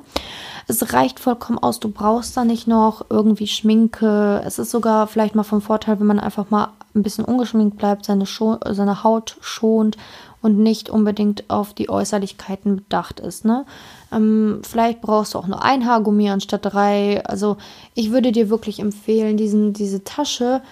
Es 0.67 0.93
reicht 0.93 1.21
vollkommen 1.21 1.59
aus. 1.59 1.81
Du 1.81 1.91
brauchst 1.91 2.37
da 2.37 2.45
nicht 2.45 2.67
noch 2.67 3.07
irgendwie 3.11 3.47
Schminke. 3.47 4.43
Es 4.45 4.59
ist 4.59 4.71
sogar 4.71 5.07
vielleicht 5.07 5.35
mal 5.35 5.43
vom 5.43 5.61
Vorteil, 5.61 6.01
wenn 6.01 6.07
man 6.07 6.21
einfach 6.21 6.51
mal 6.51 6.69
ein 6.95 7.03
bisschen 7.03 7.25
ungeschminkt 7.25 7.77
bleibt, 7.77 8.05
seine, 8.05 8.27
Scho 8.27 8.59
seine 8.71 9.03
Haut 9.03 9.37
schont 9.41 9.97
und 10.41 10.59
nicht 10.59 10.91
unbedingt 10.91 11.45
auf 11.49 11.73
die 11.73 11.89
Äußerlichkeiten 11.89 12.77
bedacht 12.77 13.19
ist. 13.19 13.45
Ne? 13.45 13.65
Ähm, 14.13 14.61
vielleicht 14.63 15.01
brauchst 15.01 15.35
du 15.35 15.39
auch 15.39 15.47
nur 15.47 15.63
ein 15.63 15.87
Haargummi 15.87 16.31
anstatt 16.31 16.67
drei. 16.67 17.25
Also 17.25 17.57
ich 17.95 18.13
würde 18.13 18.31
dir 18.31 18.51
wirklich 18.51 18.79
empfehlen, 18.79 19.37
diesen, 19.37 19.73
diese 19.73 20.05
Tasche 20.05 20.63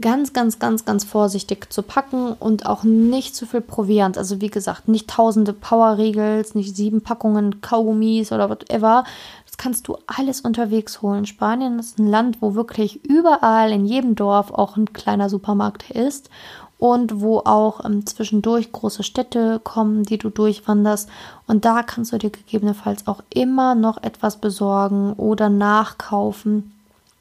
ganz, 0.00 0.32
ganz, 0.32 0.58
ganz, 0.58 0.84
ganz 0.84 1.04
vorsichtig 1.04 1.72
zu 1.72 1.82
packen 1.82 2.32
und 2.32 2.66
auch 2.66 2.82
nicht 2.82 3.34
zu 3.34 3.46
viel 3.46 3.60
Proviant. 3.60 4.18
Also 4.18 4.40
wie 4.40 4.50
gesagt, 4.50 4.88
nicht 4.88 5.08
tausende 5.08 5.52
Power-Riegels, 5.52 6.54
nicht 6.54 6.76
sieben 6.76 7.02
Packungen 7.02 7.60
Kaugummis 7.60 8.32
oder 8.32 8.48
whatever. 8.50 9.04
Das 9.46 9.56
kannst 9.56 9.88
du 9.88 9.96
alles 10.06 10.40
unterwegs 10.40 11.02
holen. 11.02 11.26
Spanien 11.26 11.78
ist 11.78 11.98
ein 11.98 12.06
Land, 12.06 12.40
wo 12.40 12.54
wirklich 12.54 13.04
überall 13.04 13.72
in 13.72 13.86
jedem 13.86 14.14
Dorf 14.14 14.52
auch 14.52 14.76
ein 14.76 14.92
kleiner 14.92 15.28
Supermarkt 15.28 15.90
ist 15.90 16.30
und 16.78 17.20
wo 17.20 17.40
auch 17.40 17.84
ähm, 17.84 18.06
zwischendurch 18.06 18.72
große 18.72 19.02
Städte 19.02 19.60
kommen, 19.62 20.04
die 20.04 20.18
du 20.18 20.30
durchwanderst. 20.30 21.08
Und 21.46 21.64
da 21.64 21.82
kannst 21.82 22.12
du 22.12 22.18
dir 22.18 22.30
gegebenenfalls 22.30 23.06
auch 23.06 23.22
immer 23.32 23.74
noch 23.74 24.02
etwas 24.02 24.38
besorgen 24.38 25.12
oder 25.12 25.50
nachkaufen 25.50 26.72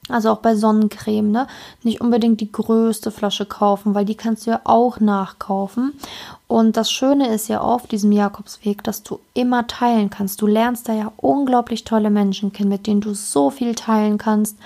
also 0.10 0.32
auch 0.32 0.39
bei 0.39 0.56
Sonnencreme, 0.56 1.32
ne? 1.32 1.48
Nicht 1.84 2.02
unbedingt 2.02 2.41
die 2.41 2.52
größte 2.52 3.12
Flasche 3.12 3.45
kaufen, 3.45 3.95
weil 3.95 4.06
die 4.06 4.15
kannst 4.15 4.45
du 4.45 4.52
ja 4.52 4.62
auch 4.63 5.00
nachkaufen. 5.00 5.93
Und 6.48 6.78
das 6.78 6.91
Schöne 6.91 7.28
ist 7.28 7.48
ja 7.48 7.62
auf 7.62 7.88
diesem 7.88 8.12
Jakobsweg, 8.12 8.84
dass 8.84 9.04
du 9.04 9.19
immer 9.34 9.67
teilen 9.67 10.10
kannst. 10.10 10.41
Du 10.41 10.48
lernst 10.48 10.89
da 10.89 10.93
ja 10.93 11.12
unglaublich 11.17 11.84
tolle 11.84 12.10
Menschen 12.10 12.52
kennen, 12.52 12.69
mit 12.69 12.88
denen 12.88 13.02
du 13.02 13.13
so 13.13 13.50
viel 13.50 13.76
teilen 13.76 14.17
kannst 14.17 14.58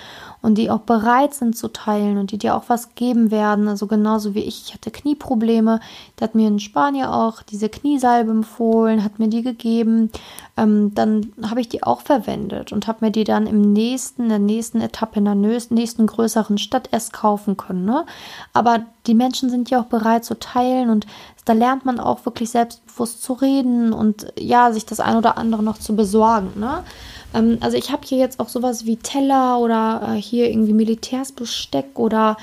und 0.43 0.57
die 0.57 0.69
auch 0.69 0.81
bereit 0.81 1.33
sind 1.33 1.55
zu 1.55 1.69
teilen 1.69 2.17
und 2.17 2.31
die 2.31 2.37
dir 2.37 2.55
auch 2.55 2.65
was 2.67 2.95
geben 2.95 3.31
werden. 3.31 3.69
Also 3.69 3.87
genauso 3.87 4.35
wie 4.35 4.41
ich. 4.41 4.65
Ich 4.67 4.73
hatte 4.73 4.91
Knieprobleme. 4.91 5.79
Da 6.17 6.25
hat 6.25 6.35
mir 6.35 6.47
ein 6.47 6.59
Spanier 6.59 7.13
auch 7.13 7.41
diese 7.41 7.69
Kniesalbe 7.69 8.31
empfohlen, 8.31 9.05
hat 9.05 9.19
mir 9.19 9.29
die 9.29 9.41
gegeben. 9.41 10.11
Ähm, 10.57 10.93
dann 10.93 11.31
habe 11.49 11.61
ich 11.61 11.69
die 11.69 11.83
auch 11.83 12.01
verwendet 12.01 12.73
und 12.73 12.87
habe 12.87 13.05
mir 13.05 13.11
die 13.11 13.23
dann 13.23 13.47
im 13.47 13.71
nächsten, 13.71 14.23
in 14.23 14.29
der 14.29 14.39
nächsten 14.39 14.81
Etappe, 14.81 15.19
in 15.19 15.25
der 15.25 15.35
nächsten 15.35 16.05
größeren 16.05 16.57
Stadt 16.57 16.89
erst 16.91 17.13
kaufen 17.13 17.55
können. 17.55 17.85
Ne? 17.85 18.05
Aber 18.51 18.81
die 19.07 19.15
Menschen 19.15 19.49
sind 19.49 19.69
ja 19.69 19.79
auch 19.79 19.85
bereit 19.85 20.25
zu 20.25 20.37
teilen 20.37 20.89
und 20.89 21.07
da 21.45 21.53
lernt 21.53 21.85
man 21.85 22.01
auch 22.01 22.25
wirklich 22.25 22.49
selbstbewusst 22.49 23.23
zu 23.23 23.31
reden 23.31 23.93
und 23.93 24.27
ja, 24.37 24.73
sich 24.73 24.85
das 24.85 24.99
ein 24.99 25.15
oder 25.15 25.37
andere 25.37 25.63
noch 25.63 25.77
zu 25.77 25.95
besorgen. 25.95 26.51
Ne? 26.59 26.83
Ähm, 27.33 27.57
also 27.61 27.77
ich 27.77 27.91
habe 27.91 28.05
hier 28.05 28.17
jetzt 28.17 28.39
auch 28.39 28.49
sowas 28.49 28.85
wie 28.85 28.97
Teller 28.97 29.59
oder 29.59 30.15
äh, 30.15 30.21
hier 30.21 30.49
irgendwie 30.49 30.73
Militärsbesteck 30.73 31.97
oder 31.99 32.37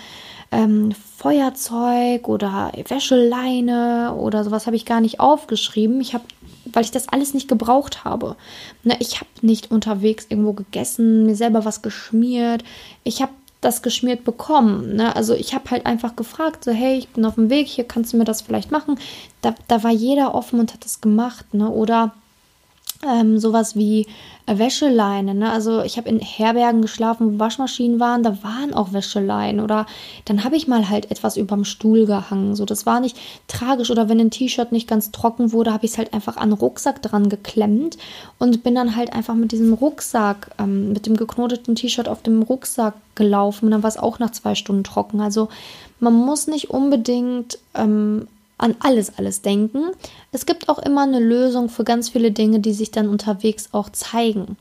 ähm, 0.52 0.92
Feuerzeug 1.16 2.28
oder 2.28 2.72
Wäscheleine 2.88 4.14
oder 4.18 4.42
sowas 4.42 4.66
habe 4.66 4.76
ich 4.76 4.84
gar 4.84 5.00
nicht 5.00 5.20
aufgeschrieben. 5.20 6.00
Ich 6.00 6.14
habe 6.14 6.24
weil 6.72 6.84
ich 6.84 6.90
das 6.90 7.08
alles 7.08 7.34
nicht 7.34 7.48
gebraucht 7.48 8.04
habe. 8.04 8.36
Ne, 8.84 8.96
ich 9.00 9.16
habe 9.16 9.30
nicht 9.42 9.70
unterwegs 9.70 10.26
irgendwo 10.28 10.52
gegessen, 10.52 11.26
mir 11.26 11.34
selber 11.34 11.64
was 11.64 11.82
geschmiert. 11.82 12.64
Ich 13.04 13.22
habe 13.22 13.32
das 13.60 13.82
geschmiert 13.82 14.24
bekommen. 14.24 14.96
Ne? 14.96 15.14
Also 15.14 15.34
ich 15.34 15.54
habe 15.54 15.70
halt 15.70 15.86
einfach 15.86 16.16
gefragt, 16.16 16.64
so 16.64 16.72
hey, 16.72 16.96
ich 16.96 17.08
bin 17.08 17.24
auf 17.24 17.34
dem 17.34 17.50
Weg, 17.50 17.66
hier 17.66 17.84
kannst 17.84 18.12
du 18.12 18.16
mir 18.16 18.24
das 18.24 18.40
vielleicht 18.40 18.70
machen. 18.70 18.98
Da, 19.42 19.54
da 19.68 19.82
war 19.82 19.90
jeder 19.90 20.34
offen 20.34 20.60
und 20.60 20.72
hat 20.72 20.84
das 20.84 21.00
gemacht. 21.00 21.52
Ne? 21.52 21.68
Oder 21.68 22.14
ähm, 23.06 23.38
sowas 23.38 23.76
wie 23.76 24.06
Wäscheleine. 24.46 25.34
Ne? 25.34 25.50
Also 25.50 25.82
ich 25.82 25.96
habe 25.96 26.08
in 26.08 26.18
Herbergen 26.18 26.82
geschlafen, 26.82 27.34
wo 27.34 27.38
Waschmaschinen 27.38 28.00
waren, 28.00 28.22
da 28.22 28.42
waren 28.42 28.74
auch 28.74 28.92
Wäscheleien. 28.92 29.60
Oder 29.60 29.86
dann 30.24 30.44
habe 30.44 30.56
ich 30.56 30.68
mal 30.68 30.88
halt 30.88 31.10
etwas 31.10 31.36
überm 31.36 31.64
Stuhl 31.64 32.06
gehangen. 32.06 32.56
So, 32.56 32.64
das 32.64 32.86
war 32.86 33.00
nicht 33.00 33.16
tragisch. 33.46 33.90
Oder 33.90 34.08
wenn 34.08 34.20
ein 34.20 34.30
T-Shirt 34.30 34.72
nicht 34.72 34.88
ganz 34.88 35.12
trocken 35.12 35.52
wurde, 35.52 35.72
habe 35.72 35.84
ich 35.84 35.92
es 35.92 35.98
halt 35.98 36.12
einfach 36.12 36.36
an 36.36 36.50
den 36.50 36.58
Rucksack 36.58 37.00
dran 37.02 37.28
geklemmt 37.28 37.96
und 38.38 38.62
bin 38.62 38.74
dann 38.74 38.96
halt 38.96 39.12
einfach 39.12 39.34
mit 39.34 39.52
diesem 39.52 39.72
Rucksack, 39.72 40.50
ähm, 40.58 40.92
mit 40.92 41.06
dem 41.06 41.16
geknoteten 41.16 41.76
T-Shirt 41.76 42.08
auf 42.08 42.22
dem 42.22 42.42
Rucksack 42.42 42.94
gelaufen. 43.14 43.66
Und 43.66 43.70
dann 43.72 43.82
war 43.82 43.88
es 43.88 43.98
auch 43.98 44.18
nach 44.18 44.32
zwei 44.32 44.54
Stunden 44.54 44.84
trocken. 44.84 45.20
Also 45.20 45.48
man 46.00 46.14
muss 46.14 46.46
nicht 46.46 46.70
unbedingt 46.70 47.58
ähm, 47.74 48.26
an 48.60 48.76
alles, 48.80 49.16
alles 49.18 49.42
denken. 49.42 49.90
Es 50.32 50.46
gibt 50.46 50.68
auch 50.68 50.78
immer 50.78 51.02
eine 51.02 51.20
Lösung 51.20 51.68
für 51.68 51.84
ganz 51.84 52.10
viele 52.10 52.30
Dinge, 52.30 52.60
die 52.60 52.72
sich 52.72 52.90
dann 52.90 53.08
unterwegs 53.08 53.70
auch 53.72 53.90
zeigen. 53.90 54.56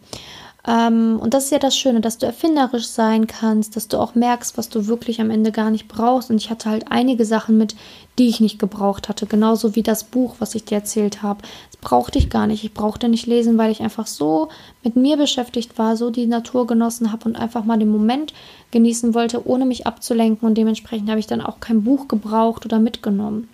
Ähm, 0.67 1.19
und 1.21 1.33
das 1.33 1.45
ist 1.45 1.51
ja 1.51 1.59
das 1.59 1.77
Schöne, 1.77 2.01
dass 2.01 2.17
du 2.17 2.25
erfinderisch 2.25 2.88
sein 2.88 3.27
kannst, 3.27 3.75
dass 3.75 3.88
du 3.88 3.97
auch 3.97 4.15
merkst, 4.15 4.57
was 4.57 4.69
du 4.69 4.88
wirklich 4.88 5.21
am 5.21 5.29
Ende 5.31 5.51
gar 5.51 5.69
nicht 5.69 5.88
brauchst. 5.88 6.29
Und 6.29 6.38
ich 6.38 6.49
hatte 6.49 6.69
halt 6.69 6.91
einige 6.91 7.25
Sachen 7.25 7.57
mit, 7.57 7.75
die 8.17 8.27
ich 8.27 8.39
nicht 8.39 8.59
gebraucht 8.59 9.09
hatte. 9.09 9.25
Genauso 9.25 9.75
wie 9.75 9.83
das 9.83 10.03
Buch, 10.03 10.35
was 10.39 10.55
ich 10.55 10.65
dir 10.65 10.75
erzählt 10.75 11.23
habe. 11.23 11.41
Das 11.71 11.81
brauchte 11.81 12.19
ich 12.19 12.29
gar 12.29 12.45
nicht. 12.45 12.63
Ich 12.63 12.73
brauchte 12.73 13.07
nicht 13.07 13.25
lesen, 13.25 13.57
weil 13.57 13.71
ich 13.71 13.81
einfach 13.81 14.07
so 14.07 14.49
mit 14.83 14.95
mir 14.95 15.15
beschäftigt 15.15 15.77
war, 15.77 15.95
so 15.95 16.09
die 16.09 16.27
Natur 16.27 16.67
genossen 16.67 17.12
habe 17.12 17.25
und 17.25 17.35
einfach 17.35 17.63
mal 17.63 17.79
den 17.79 17.91
Moment 17.91 18.33
genießen 18.71 19.13
wollte, 19.13 19.47
ohne 19.47 19.65
mich 19.65 19.88
abzulenken. 19.88 20.47
Und 20.47 20.55
dementsprechend 20.55 21.09
habe 21.09 21.19
ich 21.19 21.27
dann 21.27 21.41
auch 21.41 21.62
kein 21.62 21.83
Buch 21.83 22.07
gebraucht 22.07 22.65
oder 22.65 22.79
mitgenommen 22.79 23.49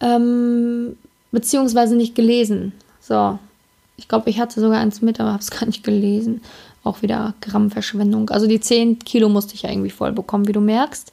ähm, 0.00 0.96
beziehungsweise 1.32 1.96
nicht 1.96 2.14
gelesen. 2.14 2.72
So, 3.00 3.38
ich 3.96 4.08
glaube, 4.08 4.30
ich 4.30 4.40
hatte 4.40 4.60
sogar 4.60 4.80
eins 4.80 5.02
mit, 5.02 5.20
aber 5.20 5.32
habe 5.32 5.42
es 5.42 5.50
gar 5.58 5.66
nicht 5.66 5.84
gelesen. 5.84 6.42
Auch 6.84 7.02
wieder 7.02 7.34
Grammverschwendung. 7.40 8.30
Also 8.30 8.46
die 8.46 8.60
10 8.60 9.00
Kilo 9.00 9.28
musste 9.28 9.54
ich 9.54 9.62
ja 9.62 9.70
irgendwie 9.70 9.90
voll 9.90 10.12
bekommen, 10.12 10.46
wie 10.46 10.52
du 10.52 10.60
merkst. 10.60 11.12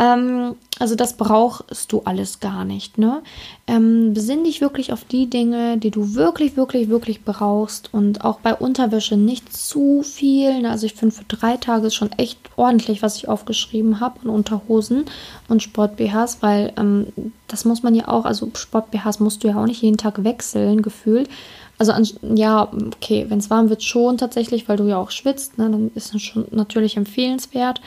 Ähm, 0.00 0.56
also 0.78 0.94
das 0.94 1.12
brauchst 1.12 1.92
du 1.92 2.00
alles 2.06 2.40
gar 2.40 2.64
nicht. 2.64 2.96
Ne? 2.96 3.22
Ähm, 3.66 4.14
besinn 4.14 4.44
dich 4.44 4.62
wirklich 4.62 4.94
auf 4.94 5.04
die 5.04 5.28
Dinge, 5.28 5.76
die 5.76 5.90
du 5.90 6.14
wirklich, 6.14 6.56
wirklich, 6.56 6.88
wirklich 6.88 7.22
brauchst 7.22 7.92
und 7.92 8.24
auch 8.24 8.40
bei 8.40 8.54
Unterwäsche 8.54 9.18
nicht 9.18 9.54
zu 9.54 10.02
viel. 10.02 10.62
Ne? 10.62 10.70
Also 10.70 10.86
ich 10.86 10.94
finde 10.94 11.14
für 11.14 11.24
drei 11.24 11.58
Tage 11.58 11.88
ist 11.88 11.96
schon 11.96 12.12
echt 12.12 12.38
ordentlich, 12.56 13.02
was 13.02 13.16
ich 13.16 13.28
aufgeschrieben 13.28 14.00
habe 14.00 14.20
und 14.24 14.30
Unterhosen 14.30 15.04
und 15.48 15.62
Sport-BHs, 15.62 16.38
weil 16.40 16.72
ähm, 16.78 17.08
das 17.46 17.66
muss 17.66 17.82
man 17.82 17.94
ja 17.94 18.08
auch, 18.08 18.24
also 18.24 18.50
Sport-BHs 18.54 19.20
musst 19.20 19.44
du 19.44 19.48
ja 19.48 19.60
auch 19.60 19.66
nicht 19.66 19.82
jeden 19.82 19.98
Tag 19.98 20.24
wechseln, 20.24 20.80
gefühlt. 20.80 21.28
Also 21.76 21.92
an, 21.92 22.06
ja, 22.36 22.70
okay, 22.96 23.26
wenn 23.28 23.38
es 23.38 23.50
warm 23.50 23.68
wird 23.68 23.82
schon 23.82 24.16
tatsächlich, 24.16 24.66
weil 24.66 24.78
du 24.78 24.84
ja 24.84 24.96
auch 24.96 25.10
schwitzt, 25.10 25.58
ne, 25.58 25.68
dann 25.70 25.90
ist 25.94 26.14
es 26.14 26.22
schon 26.22 26.46
natürlich 26.50 26.96
empfehlenswert. 26.96 27.80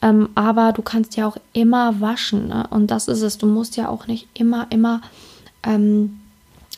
Ähm, 0.00 0.28
aber 0.34 0.72
du 0.72 0.82
kannst 0.82 1.16
ja 1.16 1.26
auch 1.26 1.36
immer 1.52 2.00
waschen. 2.00 2.48
Ne? 2.48 2.66
Und 2.70 2.90
das 2.90 3.08
ist 3.08 3.22
es. 3.22 3.38
Du 3.38 3.46
musst 3.46 3.76
ja 3.76 3.88
auch 3.88 4.06
nicht 4.06 4.28
immer, 4.34 4.66
immer 4.70 5.00
ähm, 5.62 6.20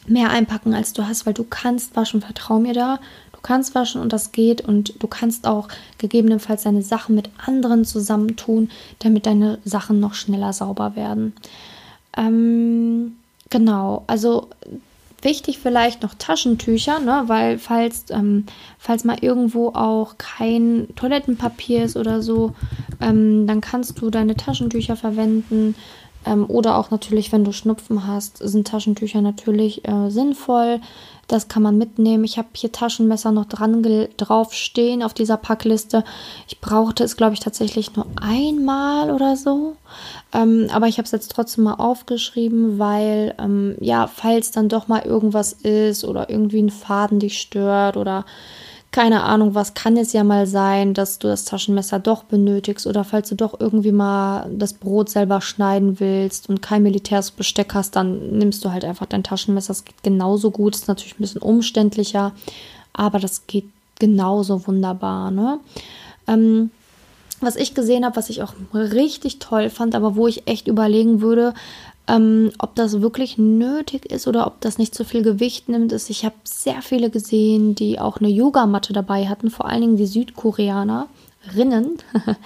mehr 0.06 0.30
einpacken, 0.30 0.74
als 0.74 0.92
du 0.92 1.06
hast, 1.06 1.26
weil 1.26 1.34
du 1.34 1.44
kannst 1.44 1.96
waschen. 1.96 2.22
Vertrau 2.22 2.58
mir 2.58 2.72
da. 2.72 2.98
Du 3.32 3.40
kannst 3.42 3.74
waschen 3.74 4.00
und 4.00 4.12
das 4.12 4.32
geht. 4.32 4.62
Und 4.62 5.02
du 5.02 5.06
kannst 5.06 5.46
auch 5.46 5.68
gegebenenfalls 5.98 6.62
deine 6.62 6.82
Sachen 6.82 7.14
mit 7.14 7.30
anderen 7.44 7.84
zusammentun, 7.84 8.70
damit 9.00 9.26
deine 9.26 9.58
Sachen 9.64 10.00
noch 10.00 10.14
schneller 10.14 10.52
sauber 10.52 10.96
werden. 10.96 11.34
Ähm, 12.16 13.16
genau. 13.50 14.04
Also 14.06 14.48
Wichtig 15.22 15.58
vielleicht 15.58 16.02
noch 16.02 16.14
Taschentücher, 16.14 16.98
ne? 16.98 17.24
weil 17.26 17.58
falls, 17.58 18.06
ähm, 18.10 18.46
falls 18.78 19.04
mal 19.04 19.18
irgendwo 19.20 19.68
auch 19.68 20.16
kein 20.16 20.88
Toilettenpapier 20.96 21.84
ist 21.84 21.96
oder 21.96 22.22
so, 22.22 22.54
ähm, 23.00 23.46
dann 23.46 23.60
kannst 23.60 24.00
du 24.00 24.10
deine 24.10 24.36
Taschentücher 24.36 24.96
verwenden. 24.96 25.74
Ähm, 26.26 26.44
oder 26.48 26.76
auch 26.76 26.90
natürlich, 26.90 27.32
wenn 27.32 27.44
du 27.44 27.52
Schnupfen 27.52 28.06
hast, 28.06 28.38
sind 28.38 28.68
Taschentücher 28.68 29.22
natürlich 29.22 29.86
äh, 29.88 30.10
sinnvoll. 30.10 30.80
Das 31.28 31.46
kann 31.46 31.62
man 31.62 31.78
mitnehmen. 31.78 32.24
Ich 32.24 32.38
habe 32.38 32.48
hier 32.54 32.72
Taschenmesser 32.72 33.30
noch 33.30 33.44
dran 33.44 33.84
drauf 34.16 34.52
stehen 34.52 35.02
auf 35.02 35.14
dieser 35.14 35.36
Packliste. 35.36 36.02
Ich 36.48 36.60
brauchte 36.60 37.04
es, 37.04 37.16
glaube 37.16 37.34
ich, 37.34 37.40
tatsächlich 37.40 37.94
nur 37.94 38.06
einmal 38.20 39.12
oder 39.12 39.36
so. 39.36 39.76
Ähm, 40.32 40.68
aber 40.72 40.88
ich 40.88 40.98
habe 40.98 41.06
es 41.06 41.12
jetzt 41.12 41.30
trotzdem 41.30 41.64
mal 41.64 41.74
aufgeschrieben, 41.74 42.80
weil, 42.80 43.34
ähm, 43.38 43.76
ja, 43.80 44.08
falls 44.08 44.50
dann 44.50 44.68
doch 44.68 44.88
mal 44.88 45.02
irgendwas 45.02 45.52
ist 45.52 46.04
oder 46.04 46.30
irgendwie 46.30 46.62
ein 46.62 46.70
Faden 46.70 47.20
dich 47.20 47.40
stört 47.40 47.96
oder 47.96 48.24
keine 48.92 49.22
Ahnung, 49.22 49.54
was 49.54 49.74
kann 49.74 49.96
es 49.96 50.12
ja 50.12 50.24
mal 50.24 50.46
sein, 50.48 50.94
dass 50.94 51.20
du 51.20 51.28
das 51.28 51.44
Taschenmesser 51.44 52.00
doch 52.00 52.24
benötigst 52.24 52.88
oder 52.88 53.04
falls 53.04 53.28
du 53.28 53.36
doch 53.36 53.60
irgendwie 53.60 53.92
mal 53.92 54.50
das 54.52 54.72
Brot 54.72 55.08
selber 55.08 55.40
schneiden 55.40 56.00
willst 56.00 56.48
und 56.48 56.60
kein 56.60 56.82
militärisches 56.82 57.30
Besteck 57.30 57.74
hast, 57.74 57.94
dann 57.94 58.38
nimmst 58.38 58.64
du 58.64 58.72
halt 58.72 58.84
einfach 58.84 59.06
dein 59.06 59.22
Taschenmesser. 59.22 59.68
Das 59.68 59.84
geht 59.84 60.02
genauso 60.02 60.50
gut, 60.50 60.74
ist 60.74 60.88
natürlich 60.88 61.14
ein 61.14 61.22
bisschen 61.22 61.42
umständlicher, 61.42 62.32
aber 62.92 63.20
das 63.20 63.46
geht 63.46 63.66
genauso 64.00 64.66
wunderbar. 64.66 65.30
Ne? 65.30 65.60
Ähm, 66.26 66.70
was 67.40 67.56
ich 67.56 67.74
gesehen 67.74 68.04
habe, 68.04 68.16
was 68.16 68.28
ich 68.28 68.42
auch 68.42 68.54
richtig 68.74 69.38
toll 69.38 69.70
fand, 69.70 69.94
aber 69.94 70.16
wo 70.16 70.26
ich 70.26 70.48
echt 70.48 70.66
überlegen 70.66 71.20
würde, 71.20 71.54
ähm, 72.08 72.50
ob 72.58 72.74
das 72.74 73.00
wirklich 73.00 73.38
nötig 73.38 74.06
ist 74.06 74.26
oder 74.26 74.46
ob 74.46 74.60
das 74.60 74.78
nicht 74.78 74.94
zu 74.94 75.04
viel 75.04 75.22
Gewicht 75.22 75.68
nimmt, 75.68 75.92
ist, 75.92 76.10
ich 76.10 76.24
habe 76.24 76.34
sehr 76.44 76.82
viele 76.82 77.10
gesehen, 77.10 77.74
die 77.74 78.00
auch 78.00 78.18
eine 78.18 78.28
Yogamatte 78.28 78.92
dabei 78.92 79.28
hatten, 79.28 79.50
vor 79.50 79.66
allen 79.66 79.80
Dingen 79.82 79.96
die 79.96 80.06
Südkoreaner. 80.06 81.08
Rinnen. 81.56 81.96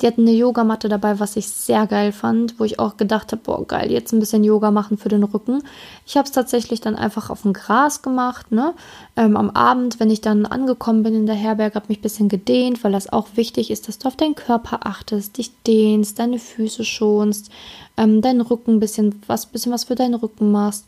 Die 0.00 0.06
hatten 0.06 0.22
eine 0.22 0.32
Yogamatte 0.32 0.90
dabei, 0.90 1.18
was 1.18 1.36
ich 1.36 1.48
sehr 1.48 1.86
geil 1.86 2.12
fand, 2.12 2.60
wo 2.60 2.64
ich 2.64 2.78
auch 2.78 2.98
gedacht 2.98 3.32
habe, 3.32 3.40
boah, 3.42 3.66
geil, 3.66 3.90
jetzt 3.90 4.12
ein 4.12 4.20
bisschen 4.20 4.44
Yoga 4.44 4.70
machen 4.70 4.98
für 4.98 5.08
den 5.08 5.22
Rücken. 5.22 5.62
Ich 6.06 6.18
habe 6.18 6.26
es 6.26 6.32
tatsächlich 6.32 6.82
dann 6.82 6.94
einfach 6.94 7.30
auf 7.30 7.42
dem 7.42 7.54
Gras 7.54 8.02
gemacht, 8.02 8.52
ne? 8.52 8.74
Ähm, 9.16 9.38
am 9.38 9.50
Abend, 9.50 10.00
wenn 10.00 10.10
ich 10.10 10.20
dann 10.20 10.44
angekommen 10.44 11.02
bin 11.02 11.14
in 11.14 11.26
der 11.26 11.34
Herberge, 11.34 11.76
habe 11.76 11.86
mich 11.88 11.98
ein 12.00 12.02
bisschen 12.02 12.28
gedehnt, 12.28 12.84
weil 12.84 12.92
das 12.92 13.10
auch 13.10 13.28
wichtig 13.36 13.70
ist, 13.70 13.88
dass 13.88 13.98
du 13.98 14.08
auf 14.08 14.16
deinen 14.16 14.34
Körper 14.34 14.80
achtest, 14.86 15.38
dich 15.38 15.52
dehnst, 15.66 16.18
deine 16.18 16.38
Füße 16.38 16.84
schonst, 16.84 17.50
ähm, 17.96 18.20
deinen 18.20 18.42
Rücken 18.42 18.72
ein 18.72 18.80
bisschen 18.80 19.22
was, 19.26 19.46
bisschen 19.46 19.72
was 19.72 19.84
für 19.84 19.94
deinen 19.94 20.14
Rücken 20.14 20.52
machst. 20.52 20.84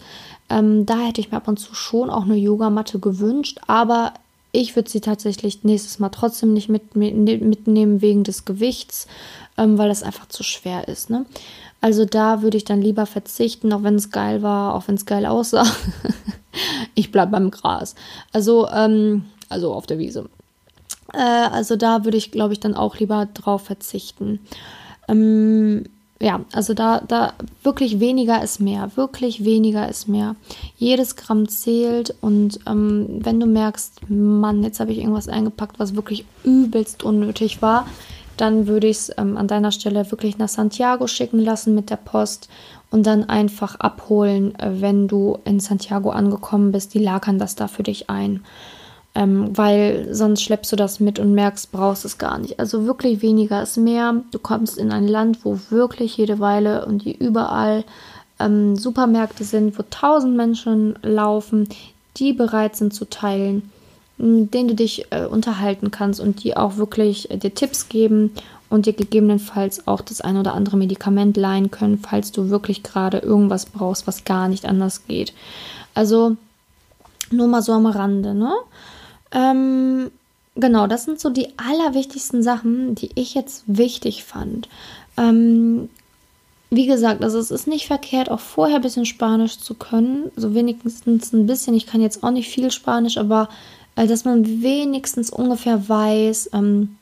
Ähm, 0.50 0.85
da 0.85 0.98
hätte 0.98 1.22
ich 1.22 1.31
mir 1.31 1.38
ab 1.38 1.48
und 1.48 1.59
zu 1.59 1.74
schon 1.74 2.11
auch 2.11 2.24
eine 2.24 2.37
Yogamatte 2.37 2.98
gewünscht, 2.98 3.61
aber 3.66 4.12
ich 4.55 4.77
würde 4.77 4.88
sie 4.88 5.01
tatsächlich 5.01 5.64
nächstes 5.64 5.99
Mal 5.99 6.11
trotzdem 6.11 6.53
nicht 6.53 6.69
mit, 6.69 6.95
mitnehmen 6.95 8.01
wegen 8.01 8.23
des 8.23 8.45
Gewichts, 8.45 9.07
ähm, 9.59 9.79
weil 9.79 9.88
das 9.88 10.03
einfach 10.03 10.29
zu 10.29 10.43
schwer 10.43 10.88
ist. 10.88 11.11
Ne? 11.11 11.27
Also 11.81 12.05
da 12.05 12.43
würde 12.43 12.57
ich 12.57 12.64
dann 12.64 12.81
lieber 12.81 13.05
verzichten, 13.05 13.73
auch 13.73 13.83
wenn 13.83 13.97
es 13.97 14.11
geil 14.11 14.43
war, 14.43 14.75
auch 14.75 14.88
wenn 14.88 14.95
es 14.95 15.07
geil 15.07 15.27
aussah. 15.27 15.67
ich 16.95 17.11
bleibe 17.11 17.33
beim 17.33 17.51
Gras. 17.51 17.97
Also, 18.33 18.69
ähm, 18.69 19.25
also 19.49 19.75
auf 19.75 19.87
der 19.87 19.99
Wiese. 19.99 20.29
Äh, 21.12 21.19
also 21.19 21.77
da 21.77 22.05
würde 22.05 22.17
ich, 22.17 22.31
glaube 22.31 22.53
ich, 22.53 22.61
dann 22.61 22.75
auch 22.75 22.99
lieber 22.99 23.27
drauf 23.27 23.62
verzichten. 23.62 24.38
Ähm, 25.09 25.85
ja, 26.20 26.40
also 26.53 26.74
da, 26.74 27.00
da 27.00 27.35
wirklich 27.62 28.00
weniger 28.00 28.42
ist 28.42 28.61
mehr, 28.61 28.90
wirklich 28.96 29.44
weniger 29.44 29.88
ist 29.88 30.09
mehr. 30.09 30.37
Jedes 30.77 31.16
Gramm 31.16 31.48
zählt 31.48 32.14
und 32.20 32.61
ähm, 32.66 33.20
wenn 33.20 33.40
du 33.40 33.46
merkst, 33.46 34.09
Mann, 34.09 34.62
jetzt 34.62 34.81
habe 34.81 34.92
ich 34.92 34.98
irgendwas 34.98 35.29
eingepackt, 35.29 35.79
was 35.79 35.96
wirklich 35.96 36.24
übelst 36.44 37.03
unnötig 37.03 37.62
war, 37.62 37.87
dann 38.37 38.66
würde 38.66 38.87
ich 38.87 38.96
es 38.96 39.12
ähm, 39.16 39.37
an 39.37 39.48
deiner 39.48 39.72
Stelle 39.72 40.11
wirklich 40.11 40.38
nach 40.38 40.48
Santiago 40.48 41.07
schicken 41.07 41.40
lassen 41.40 41.74
mit 41.74 41.90
der 41.90 41.96
Post 41.96 42.48
und 42.90 43.07
dann 43.07 43.29
einfach 43.29 43.77
abholen, 43.77 44.59
äh, 44.59 44.81
wenn 44.81 45.09
du 45.09 45.38
in 45.44 45.61
Santiago 45.61 46.11
angekommen 46.11 46.72
bist. 46.72 46.94
Die 46.94 47.00
lagern 47.00 47.38
das 47.38 47.57
da 47.57 47.68
für 47.68 47.83
dich 47.83 48.09
ein 48.09 48.44
ähm, 49.14 49.57
weil 49.57 50.09
sonst 50.12 50.42
schleppst 50.42 50.72
du 50.72 50.77
das 50.77 50.98
mit 50.98 51.18
und 51.18 51.35
merkst, 51.35 51.70
brauchst 51.70 52.05
es 52.05 52.18
gar 52.18 52.38
nicht. 52.38 52.59
Also 52.59 52.85
wirklich 52.87 53.22
weniger 53.22 53.62
ist 53.62 53.77
mehr. 53.77 54.22
Du 54.33 54.38
kommst 54.38 54.77
in 54.77 54.90
ein 54.90 55.07
Land, 55.07 55.44
wo 55.44 55.59
wirklich 55.70 56.16
jede 56.16 56.40
Weile 56.40 56.85
und 56.87 57.05
die 57.05 57.16
überall 57.16 57.85
ähm, 58.40 58.77
Supermärkte 58.77 59.44
sind, 59.44 59.79
wo 59.79 59.85
tausend 59.88 60.37
Menschen 60.37 60.98
laufen, 61.03 61.68
die 62.16 62.33
bereit 62.33 62.77
sind 62.77 62.92
zu 62.92 63.05
teilen, 63.05 63.70
denen 64.18 64.68
du 64.68 64.74
dich 64.74 65.07
äh, 65.11 65.27
unterhalten 65.27 65.90
kannst 65.90 66.20
und 66.20 66.42
die 66.42 66.57
auch 66.57 66.77
wirklich 66.77 67.31
äh, 67.31 67.37
dir 67.37 67.55
Tipps 67.55 67.88
geben 67.88 68.33
und 68.68 68.87
dir 68.87 68.92
gegebenenfalls 68.92 69.87
auch 69.87 70.00
das 70.00 70.20
ein 70.20 70.37
oder 70.37 70.55
andere 70.55 70.77
Medikament 70.77 71.37
leihen 71.37 71.70
können, 71.70 71.98
falls 71.98 72.33
du 72.33 72.50
wirklich 72.50 72.83
gerade 72.83 73.18
irgendwas 73.18 73.66
brauchst, 73.66 74.07
was 74.09 74.24
gar 74.24 74.48
nicht 74.48 74.66
anders 74.66 75.07
geht. 75.07 75.33
Also 75.94 76.37
nur 77.31 77.46
mal 77.46 77.62
so 77.62 77.72
am 77.72 77.87
Rande, 77.87 78.35
ne? 78.35 78.53
Ähm, 79.35 80.11
genau, 80.55 80.87
das 80.87 81.05
sind 81.05 81.20
so 81.20 81.29
die 81.29 81.49
allerwichtigsten 81.59 82.42
Sachen, 82.42 82.94
die 82.94 83.11
ich 83.16 83.35
jetzt 83.35 83.64
wichtig 83.66 84.25
fand. 84.25 84.68
Ähm, 85.16 85.88
wie 86.70 86.87
gesagt, 86.87 87.23
also 87.23 87.38
es 87.38 87.51
ist 87.51 87.66
nicht 87.66 87.87
verkehrt, 87.87 88.31
auch 88.31 88.40
vorher 88.40 88.77
ein 88.77 88.83
bisschen 88.83 89.07
Spanisch 89.07 89.59
zu 89.59 89.75
können. 89.75 90.31
So 90.37 90.55
wenigstens 90.55 91.33
ein 91.33 91.47
bisschen. 91.47 91.75
Ich 91.75 91.87
kann 91.87 92.01
jetzt 92.01 92.25
auch 92.25 92.31
nicht 92.31 92.49
viel 92.49 92.70
Spanisch, 92.70 93.18
aber 93.18 93.49
äh, 93.97 94.07
dass 94.07 94.25
man 94.25 94.62
wenigstens 94.62 95.31
ungefähr 95.31 95.88
weiß, 95.88 96.51
ähm, 96.53 96.97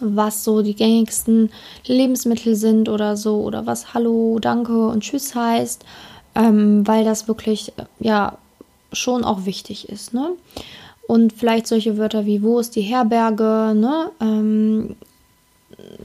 was 0.00 0.44
so 0.44 0.62
die 0.62 0.74
gängigsten 0.74 1.50
Lebensmittel 1.86 2.54
sind 2.56 2.88
oder 2.88 3.16
so. 3.16 3.40
Oder 3.42 3.66
was 3.66 3.94
Hallo, 3.94 4.38
Danke 4.40 4.88
und 4.88 5.02
Tschüss 5.02 5.34
heißt. 5.34 5.84
Ähm, 6.34 6.86
weil 6.86 7.04
das 7.04 7.28
wirklich, 7.28 7.72
äh, 7.78 7.84
ja, 8.00 8.36
schon 8.92 9.24
auch 9.24 9.46
wichtig 9.46 9.88
ist. 9.88 10.12
Ne? 10.12 10.32
Und 11.06 11.32
vielleicht 11.32 11.66
solche 11.66 11.98
Wörter 11.98 12.26
wie 12.26 12.42
wo 12.42 12.58
ist 12.58 12.74
die 12.74 12.82
Herberge, 12.82 13.74
ne? 13.74 14.10
Ähm, 14.20 14.96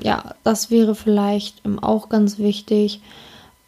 ja, 0.02 0.36
das 0.44 0.70
wäre 0.70 0.96
vielleicht 0.96 1.66
ähm, 1.66 1.80
auch 1.80 2.10
ganz 2.10 2.38
wichtig. 2.38 3.02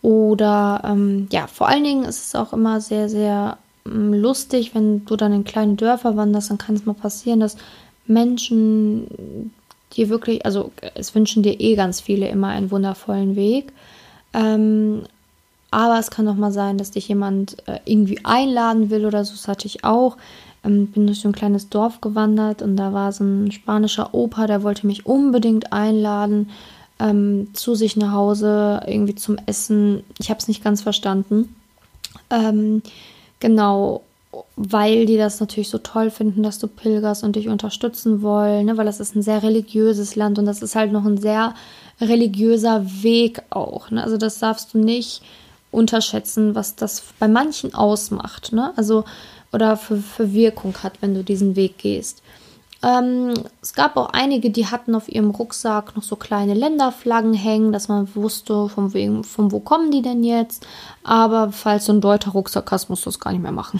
Oder 0.01 0.81
ähm, 0.85 1.27
ja, 1.31 1.47
vor 1.47 1.69
allen 1.69 1.83
Dingen 1.83 2.03
ist 2.03 2.27
es 2.27 2.35
auch 2.35 2.53
immer 2.53 2.81
sehr, 2.81 3.09
sehr 3.09 3.57
ähm, 3.85 4.13
lustig, 4.13 4.75
wenn 4.75 5.05
du 5.05 5.15
dann 5.15 5.33
in 5.33 5.43
kleine 5.43 5.75
Dörfer 5.75 6.15
wanderst, 6.17 6.49
dann 6.49 6.57
kann 6.57 6.75
es 6.75 6.85
mal 6.85 6.93
passieren, 6.93 7.39
dass 7.39 7.57
Menschen 8.05 9.51
dir 9.93 10.09
wirklich, 10.09 10.45
also 10.45 10.71
es 10.95 11.15
wünschen 11.15 11.43
dir 11.43 11.59
eh 11.59 11.75
ganz 11.75 12.01
viele 12.01 12.27
immer 12.27 12.49
einen 12.49 12.71
wundervollen 12.71 13.35
Weg. 13.35 13.71
Ähm, 14.33 15.03
aber 15.71 15.99
es 15.99 16.11
kann 16.11 16.27
auch 16.27 16.35
mal 16.35 16.51
sein, 16.51 16.77
dass 16.77 16.91
dich 16.91 17.07
jemand 17.07 17.67
äh, 17.67 17.79
irgendwie 17.85 18.19
einladen 18.23 18.89
will 18.89 19.05
oder 19.05 19.25
so, 19.25 19.33
das 19.33 19.47
hatte 19.47 19.67
ich 19.67 19.83
auch 19.83 20.17
ähm, 20.63 20.87
bin 20.87 21.07
durch 21.07 21.21
so 21.21 21.29
ein 21.29 21.33
kleines 21.33 21.69
Dorf 21.69 22.01
gewandert 22.01 22.61
und 22.61 22.77
da 22.77 22.93
war 22.93 23.11
so 23.11 23.23
ein 23.23 23.51
spanischer 23.51 24.13
Opa, 24.13 24.47
der 24.47 24.63
wollte 24.63 24.87
mich 24.87 25.05
unbedingt 25.05 25.73
einladen 25.73 26.49
ähm, 26.99 27.49
zu 27.53 27.75
sich 27.75 27.95
nach 27.97 28.11
Hause, 28.11 28.81
irgendwie 28.85 29.15
zum 29.15 29.37
Essen. 29.45 30.03
Ich 30.19 30.29
habe 30.29 30.39
es 30.39 30.47
nicht 30.47 30.63
ganz 30.63 30.81
verstanden. 30.81 31.55
Ähm, 32.29 32.81
genau, 33.39 34.03
weil 34.55 35.05
die 35.05 35.17
das 35.17 35.39
natürlich 35.39 35.69
so 35.69 35.77
toll 35.77 36.09
finden, 36.09 36.43
dass 36.43 36.59
du 36.59 36.67
pilgerst 36.67 37.23
und 37.23 37.35
dich 37.35 37.49
unterstützen 37.49 38.21
wollen, 38.21 38.65
ne? 38.65 38.77
weil 38.77 38.85
das 38.85 38.99
ist 38.99 39.15
ein 39.15 39.21
sehr 39.21 39.43
religiöses 39.43 40.15
Land 40.15 40.39
und 40.39 40.45
das 40.45 40.61
ist 40.61 40.75
halt 40.75 40.91
noch 40.91 41.05
ein 41.05 41.17
sehr 41.17 41.53
religiöser 42.01 42.85
Weg 43.03 43.41
auch. 43.49 43.91
Ne? 43.91 44.03
Also 44.03 44.17
das 44.17 44.39
darfst 44.39 44.73
du 44.73 44.79
nicht 44.79 45.21
unterschätzen, 45.71 46.55
was 46.55 46.75
das 46.75 47.03
bei 47.19 47.27
manchen 47.27 47.73
ausmacht. 47.73 48.53
Ne? 48.53 48.73
Also 48.75 49.05
oder 49.53 49.77
für, 49.77 49.97
für 49.97 50.33
Wirkung 50.33 50.75
hat, 50.83 51.01
wenn 51.01 51.13
du 51.13 51.23
diesen 51.23 51.55
Weg 51.55 51.77
gehst. 51.77 52.21
Ähm, 52.83 53.33
es 53.61 53.73
gab 53.73 53.95
auch 53.95 54.09
einige, 54.09 54.49
die 54.49 54.67
hatten 54.67 54.93
auf 54.93 55.07
ihrem 55.07 55.29
Rucksack 55.29 55.95
noch 55.95 56.03
so 56.03 56.17
kleine 56.17 56.53
Länderflaggen 56.53 57.33
hängen, 57.33 57.71
dass 57.71 57.87
man 57.87 58.13
wusste, 58.13 58.67
von, 58.67 58.93
wegen, 58.93 59.23
von 59.23 59.53
wo 59.53 59.61
kommen 59.61 59.89
die 59.89 60.01
denn 60.01 60.23
jetzt. 60.23 60.67
Aber 61.03 61.53
falls 61.53 61.85
du 61.85 61.93
einen 61.93 62.01
deutscher 62.01 62.31
Rucksack 62.31 62.69
hast, 62.71 62.89
musst 62.89 63.05
du 63.05 63.09
es 63.09 63.21
gar 63.21 63.31
nicht 63.31 63.41
mehr 63.41 63.53
machen. 63.53 63.79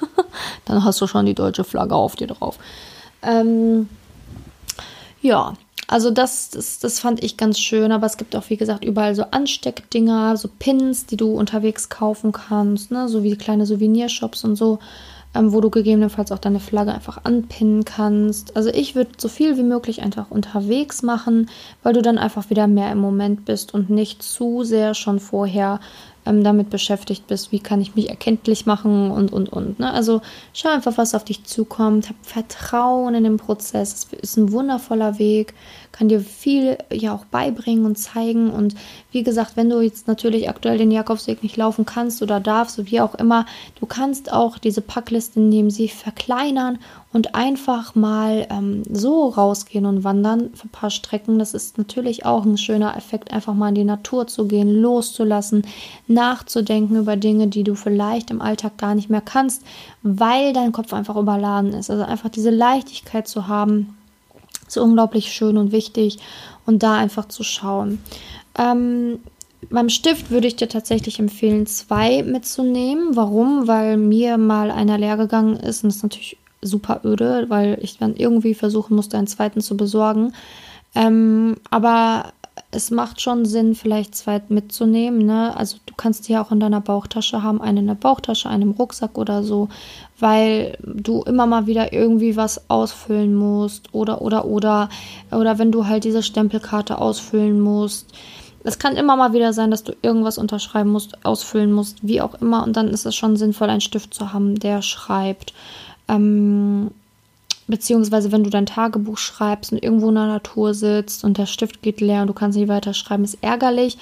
Dann 0.66 0.84
hast 0.84 1.00
du 1.00 1.06
schon 1.06 1.24
die 1.24 1.34
deutsche 1.34 1.64
Flagge 1.64 1.94
auf 1.94 2.14
dir 2.14 2.26
drauf. 2.26 2.58
Ähm, 3.22 3.88
ja, 5.22 5.54
also 5.88 6.10
das, 6.10 6.50
das, 6.50 6.80
das 6.80 6.98
fand 6.98 7.22
ich 7.22 7.36
ganz 7.36 7.60
schön, 7.60 7.92
aber 7.92 8.06
es 8.06 8.16
gibt 8.16 8.34
auch, 8.34 8.50
wie 8.50 8.56
gesagt, 8.56 8.84
überall 8.84 9.14
so 9.14 9.24
Ansteckdinger, 9.30 10.36
so 10.36 10.48
Pins, 10.58 11.06
die 11.06 11.16
du 11.16 11.32
unterwegs 11.32 11.88
kaufen 11.88 12.32
kannst, 12.32 12.90
ne? 12.90 13.08
so 13.08 13.22
wie 13.22 13.36
kleine 13.36 13.66
Souvenirshops 13.66 14.44
und 14.44 14.56
so, 14.56 14.80
ähm, 15.34 15.52
wo 15.52 15.60
du 15.60 15.70
gegebenenfalls 15.70 16.32
auch 16.32 16.38
deine 16.38 16.58
Flagge 16.58 16.92
einfach 16.92 17.24
anpinnen 17.24 17.84
kannst. 17.84 18.56
Also 18.56 18.70
ich 18.70 18.96
würde 18.96 19.10
so 19.18 19.28
viel 19.28 19.56
wie 19.56 19.62
möglich 19.62 20.02
einfach 20.02 20.30
unterwegs 20.30 21.02
machen, 21.02 21.48
weil 21.84 21.92
du 21.92 22.02
dann 22.02 22.18
einfach 22.18 22.50
wieder 22.50 22.66
mehr 22.66 22.90
im 22.90 22.98
Moment 22.98 23.44
bist 23.44 23.72
und 23.72 23.88
nicht 23.88 24.22
zu 24.22 24.64
sehr 24.64 24.94
schon 24.94 25.20
vorher 25.20 25.78
ähm, 26.26 26.44
damit 26.44 26.70
beschäftigt 26.70 27.26
bist, 27.26 27.52
wie 27.52 27.60
kann 27.60 27.80
ich 27.80 27.94
mich 27.94 28.10
erkenntlich 28.10 28.66
machen 28.66 29.10
und, 29.10 29.32
und, 29.32 29.48
und. 29.48 29.78
Ne? 29.78 29.90
Also 29.92 30.20
schau 30.52 30.68
einfach, 30.68 30.98
was 30.98 31.14
auf 31.14 31.24
dich 31.24 31.44
zukommt, 31.44 32.08
hab 32.08 32.16
Vertrauen 32.22 33.14
in 33.14 33.24
den 33.24 33.36
Prozess. 33.36 34.08
Es 34.12 34.18
ist 34.20 34.36
ein 34.36 34.52
wundervoller 34.52 35.18
Weg, 35.18 35.54
kann 35.92 36.08
dir 36.08 36.20
viel 36.20 36.76
ja 36.92 37.14
auch 37.14 37.24
beibringen 37.26 37.86
und 37.86 37.96
zeigen. 37.96 38.50
Und 38.50 38.74
wie 39.12 39.22
gesagt, 39.22 39.52
wenn 39.56 39.70
du 39.70 39.80
jetzt 39.80 40.08
natürlich 40.08 40.48
aktuell 40.48 40.78
den 40.78 40.90
Jakobsweg 40.90 41.42
nicht 41.42 41.56
laufen 41.56 41.86
kannst 41.86 42.22
oder 42.22 42.40
darfst, 42.40 42.90
wie 42.90 43.00
auch 43.00 43.14
immer, 43.14 43.46
du 43.80 43.86
kannst 43.86 44.32
auch 44.32 44.58
diese 44.58 44.82
Packliste 44.82 45.40
nehmen, 45.40 45.70
sie 45.70 45.88
verkleinern 45.88 46.78
und 47.16 47.34
einfach 47.34 47.94
mal 47.94 48.46
ähm, 48.50 48.82
so 48.92 49.28
rausgehen 49.28 49.86
und 49.86 50.04
wandern 50.04 50.50
für 50.52 50.66
ein 50.66 50.70
paar 50.70 50.90
Strecken. 50.90 51.38
Das 51.38 51.54
ist 51.54 51.78
natürlich 51.78 52.26
auch 52.26 52.44
ein 52.44 52.58
schöner 52.58 52.94
Effekt, 52.94 53.32
einfach 53.32 53.54
mal 53.54 53.70
in 53.70 53.74
die 53.74 53.84
Natur 53.84 54.26
zu 54.26 54.46
gehen, 54.46 54.82
loszulassen, 54.82 55.66
nachzudenken 56.08 56.96
über 56.96 57.16
Dinge, 57.16 57.48
die 57.48 57.64
du 57.64 57.74
vielleicht 57.74 58.30
im 58.30 58.42
Alltag 58.42 58.76
gar 58.76 58.94
nicht 58.94 59.08
mehr 59.08 59.22
kannst, 59.22 59.62
weil 60.02 60.52
dein 60.52 60.72
Kopf 60.72 60.92
einfach 60.92 61.16
überladen 61.16 61.72
ist. 61.72 61.90
Also 61.90 62.04
einfach 62.04 62.28
diese 62.28 62.50
Leichtigkeit 62.50 63.26
zu 63.26 63.48
haben, 63.48 63.96
ist 64.68 64.76
unglaublich 64.76 65.32
schön 65.32 65.56
und 65.56 65.72
wichtig 65.72 66.18
und 66.66 66.82
da 66.82 66.96
einfach 66.96 67.28
zu 67.28 67.42
schauen. 67.42 67.98
Ähm, 68.58 69.20
beim 69.70 69.88
Stift 69.88 70.30
würde 70.30 70.48
ich 70.48 70.56
dir 70.56 70.68
tatsächlich 70.68 71.18
empfehlen, 71.18 71.66
zwei 71.66 72.22
mitzunehmen. 72.22 73.16
Warum? 73.16 73.66
Weil 73.66 73.96
mir 73.96 74.36
mal 74.36 74.70
einer 74.70 74.98
leer 74.98 75.16
gegangen 75.16 75.56
ist 75.56 75.82
und 75.82 75.88
ist 75.88 76.02
natürlich 76.02 76.36
super 76.62 77.00
öde, 77.04 77.46
weil 77.48 77.78
ich 77.82 77.98
dann 77.98 78.16
irgendwie 78.16 78.54
versuchen 78.54 78.96
musste, 78.96 79.18
einen 79.18 79.26
zweiten 79.26 79.60
zu 79.60 79.76
besorgen. 79.76 80.32
Ähm, 80.94 81.56
aber 81.70 82.32
es 82.70 82.90
macht 82.90 83.20
schon 83.20 83.44
Sinn, 83.44 83.74
vielleicht 83.74 84.14
zwei 84.14 84.40
mitzunehmen. 84.48 85.24
Ne? 85.24 85.56
Also 85.56 85.76
du 85.86 85.94
kannst 85.96 86.28
die 86.28 86.32
ja 86.32 86.42
auch 86.42 86.52
in 86.52 86.60
deiner 86.60 86.80
Bauchtasche 86.80 87.42
haben, 87.42 87.60
eine 87.60 87.80
in 87.80 87.86
der 87.86 87.94
Bauchtasche, 87.94 88.48
einen 88.48 88.62
im 88.62 88.70
Rucksack 88.72 89.18
oder 89.18 89.42
so, 89.42 89.68
weil 90.18 90.76
du 90.82 91.22
immer 91.22 91.46
mal 91.46 91.66
wieder 91.66 91.92
irgendwie 91.92 92.36
was 92.36 92.68
ausfüllen 92.70 93.34
musst 93.34 93.94
oder 93.94 94.22
oder 94.22 94.46
oder 94.46 94.88
oder 95.30 95.58
wenn 95.58 95.72
du 95.72 95.86
halt 95.86 96.04
diese 96.04 96.22
Stempelkarte 96.22 96.98
ausfüllen 96.98 97.60
musst. 97.60 98.12
Es 98.64 98.80
kann 98.80 98.96
immer 98.96 99.16
mal 99.16 99.32
wieder 99.32 99.52
sein, 99.52 99.70
dass 99.70 99.84
du 99.84 99.94
irgendwas 100.02 100.38
unterschreiben 100.38 100.90
musst, 100.90 101.24
ausfüllen 101.24 101.72
musst, 101.72 101.98
wie 102.02 102.20
auch 102.20 102.34
immer. 102.40 102.64
Und 102.64 102.76
dann 102.76 102.88
ist 102.88 103.06
es 103.06 103.14
schon 103.14 103.36
sinnvoll, 103.36 103.70
einen 103.70 103.80
Stift 103.80 104.12
zu 104.12 104.32
haben, 104.32 104.58
der 104.58 104.82
schreibt. 104.82 105.52
Ähm, 106.08 106.90
beziehungsweise 107.66 108.32
wenn 108.32 108.44
du 108.44 108.50
dein 108.50 108.66
Tagebuch 108.66 109.18
schreibst 109.18 109.72
und 109.72 109.82
irgendwo 109.82 110.08
in 110.08 110.14
der 110.14 110.26
Natur 110.26 110.74
sitzt 110.74 111.24
und 111.24 111.38
der 111.38 111.46
Stift 111.46 111.82
geht 111.82 112.00
leer 112.00 112.22
und 112.22 112.28
du 112.28 112.34
kannst 112.34 112.56
nicht 112.58 112.68
weiter 112.68 112.94
schreiben, 112.94 113.24
ist 113.24 113.38
ärgerlich. 113.40 113.98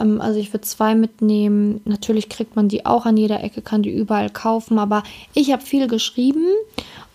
Ähm, 0.00 0.20
also 0.20 0.38
ich 0.38 0.52
würde 0.52 0.66
zwei 0.66 0.94
mitnehmen. 0.94 1.80
Natürlich 1.84 2.28
kriegt 2.28 2.56
man 2.56 2.68
die 2.68 2.84
auch 2.84 3.06
an 3.06 3.16
jeder 3.16 3.42
Ecke, 3.42 3.62
kann 3.62 3.82
die 3.82 3.94
überall 3.94 4.30
kaufen, 4.30 4.78
aber 4.78 5.02
ich 5.34 5.52
habe 5.52 5.62
viel 5.62 5.86
geschrieben 5.86 6.46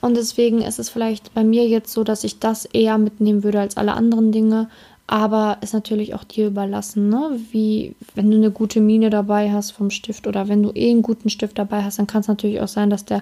und 0.01 0.17
deswegen 0.17 0.61
ist 0.61 0.79
es 0.79 0.89
vielleicht 0.89 1.33
bei 1.33 1.43
mir 1.43 1.67
jetzt 1.67 1.93
so, 1.93 2.03
dass 2.03 2.23
ich 2.23 2.39
das 2.39 2.65
eher 2.65 2.97
mitnehmen 2.97 3.43
würde 3.43 3.59
als 3.59 3.77
alle 3.77 3.93
anderen 3.93 4.31
Dinge. 4.31 4.69
Aber 5.07 5.57
ist 5.59 5.73
natürlich 5.73 6.15
auch 6.15 6.23
dir 6.23 6.47
überlassen, 6.47 7.09
ne? 7.09 7.37
Wie, 7.51 7.95
wenn 8.15 8.31
du 8.31 8.37
eine 8.37 8.49
gute 8.49 8.79
Mine 8.79 9.09
dabei 9.09 9.51
hast 9.51 9.71
vom 9.71 9.89
Stift 9.89 10.25
oder 10.25 10.47
wenn 10.47 10.63
du 10.63 10.71
eh 10.73 10.89
einen 10.89 11.01
guten 11.01 11.29
Stift 11.29 11.59
dabei 11.59 11.83
hast, 11.83 11.99
dann 11.99 12.07
kann 12.07 12.21
es 12.21 12.29
natürlich 12.29 12.61
auch 12.61 12.69
sein, 12.69 12.89
dass 12.89 13.03
der 13.03 13.21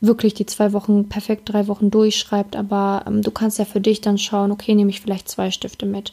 wirklich 0.00 0.34
die 0.34 0.46
zwei 0.46 0.72
Wochen 0.72 1.08
perfekt 1.08 1.52
drei 1.52 1.68
Wochen 1.68 1.90
durchschreibt, 1.90 2.56
aber 2.56 3.04
ähm, 3.06 3.22
du 3.22 3.30
kannst 3.30 3.58
ja 3.58 3.64
für 3.64 3.80
dich 3.80 4.00
dann 4.00 4.18
schauen, 4.18 4.52
okay, 4.52 4.74
nehme 4.74 4.90
ich 4.90 5.00
vielleicht 5.00 5.28
zwei 5.28 5.50
Stifte 5.50 5.86
mit. 5.86 6.12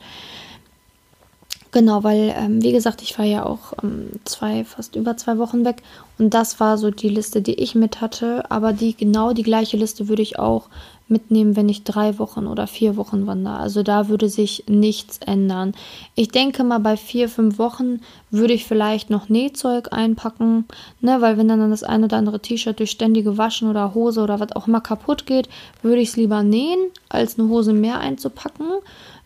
Genau, 1.74 2.04
weil, 2.04 2.36
ähm, 2.38 2.62
wie 2.62 2.72
gesagt, 2.72 3.02
ich 3.02 3.18
war 3.18 3.26
ja 3.26 3.48
auch 3.48 3.74
ähm, 3.82 4.12
zwei, 4.26 4.64
fast 4.64 4.96
über 4.96 5.18
zwei 5.18 5.40
Wochen 5.40 5.66
weg 5.66 5.82
und 6.20 6.36
das 6.36 6.60
war 6.60 6.78
so 6.78 6.92
die 6.92 7.10
Liste, 7.10 7.42
die 7.42 7.56
ich 7.56 7.74
mit 7.74 8.00
hatte. 8.00 8.50
Aber 8.52 8.74
die 8.74 8.96
genau 8.96 9.34
die 9.34 9.42
gleiche 9.42 9.76
Liste 9.76 10.08
würde 10.08 10.22
ich 10.22 10.38
auch 10.38 10.70
mitnehmen, 11.14 11.55
wenn 11.55 11.70
ich 11.70 11.86
drei 11.86 12.20
Wochen 12.20 12.47
oder 12.47 12.68
vier 12.68 12.97
Wochen 12.97 13.26
wandere. 13.26 13.55
Also 13.55 13.82
da 13.82 14.09
würde 14.09 14.28
sich 14.28 14.66
nichts 14.68 15.20
ändern. 15.26 15.74
Ich 16.16 16.28
denke 16.28 16.66
mal, 16.66 16.80
bei 16.80 16.97
vier, 16.97 17.30
fünf 17.30 17.57
Wochen 17.57 18.01
würde 18.30 18.53
ich 18.53 18.66
vielleicht 18.66 19.09
noch 19.09 19.30
Nähzeug 19.30 19.93
einpacken, 19.93 20.66
ne, 20.99 21.22
weil 21.22 21.38
wenn 21.38 21.47
dann 21.47 21.70
das 21.70 21.84
ein 21.84 22.03
oder 22.03 22.18
andere 22.18 22.41
T-Shirt 22.41 22.80
durch 22.80 22.91
ständige 22.91 23.38
Waschen 23.38 23.70
oder 23.70 23.93
Hose 23.93 24.22
oder 24.22 24.41
was 24.41 24.51
auch 24.53 24.68
immer 24.68 24.82
kaputt 24.82 25.26
geht, 25.26 25.47
würde 25.82 26.01
ich 26.01 26.09
es 26.09 26.18
lieber 26.18 26.43
nähen, 26.43 26.89
als 27.07 27.39
eine 27.39 27.47
Hose 27.47 27.72
mehr 27.72 27.99
einzupacken. 27.99 28.68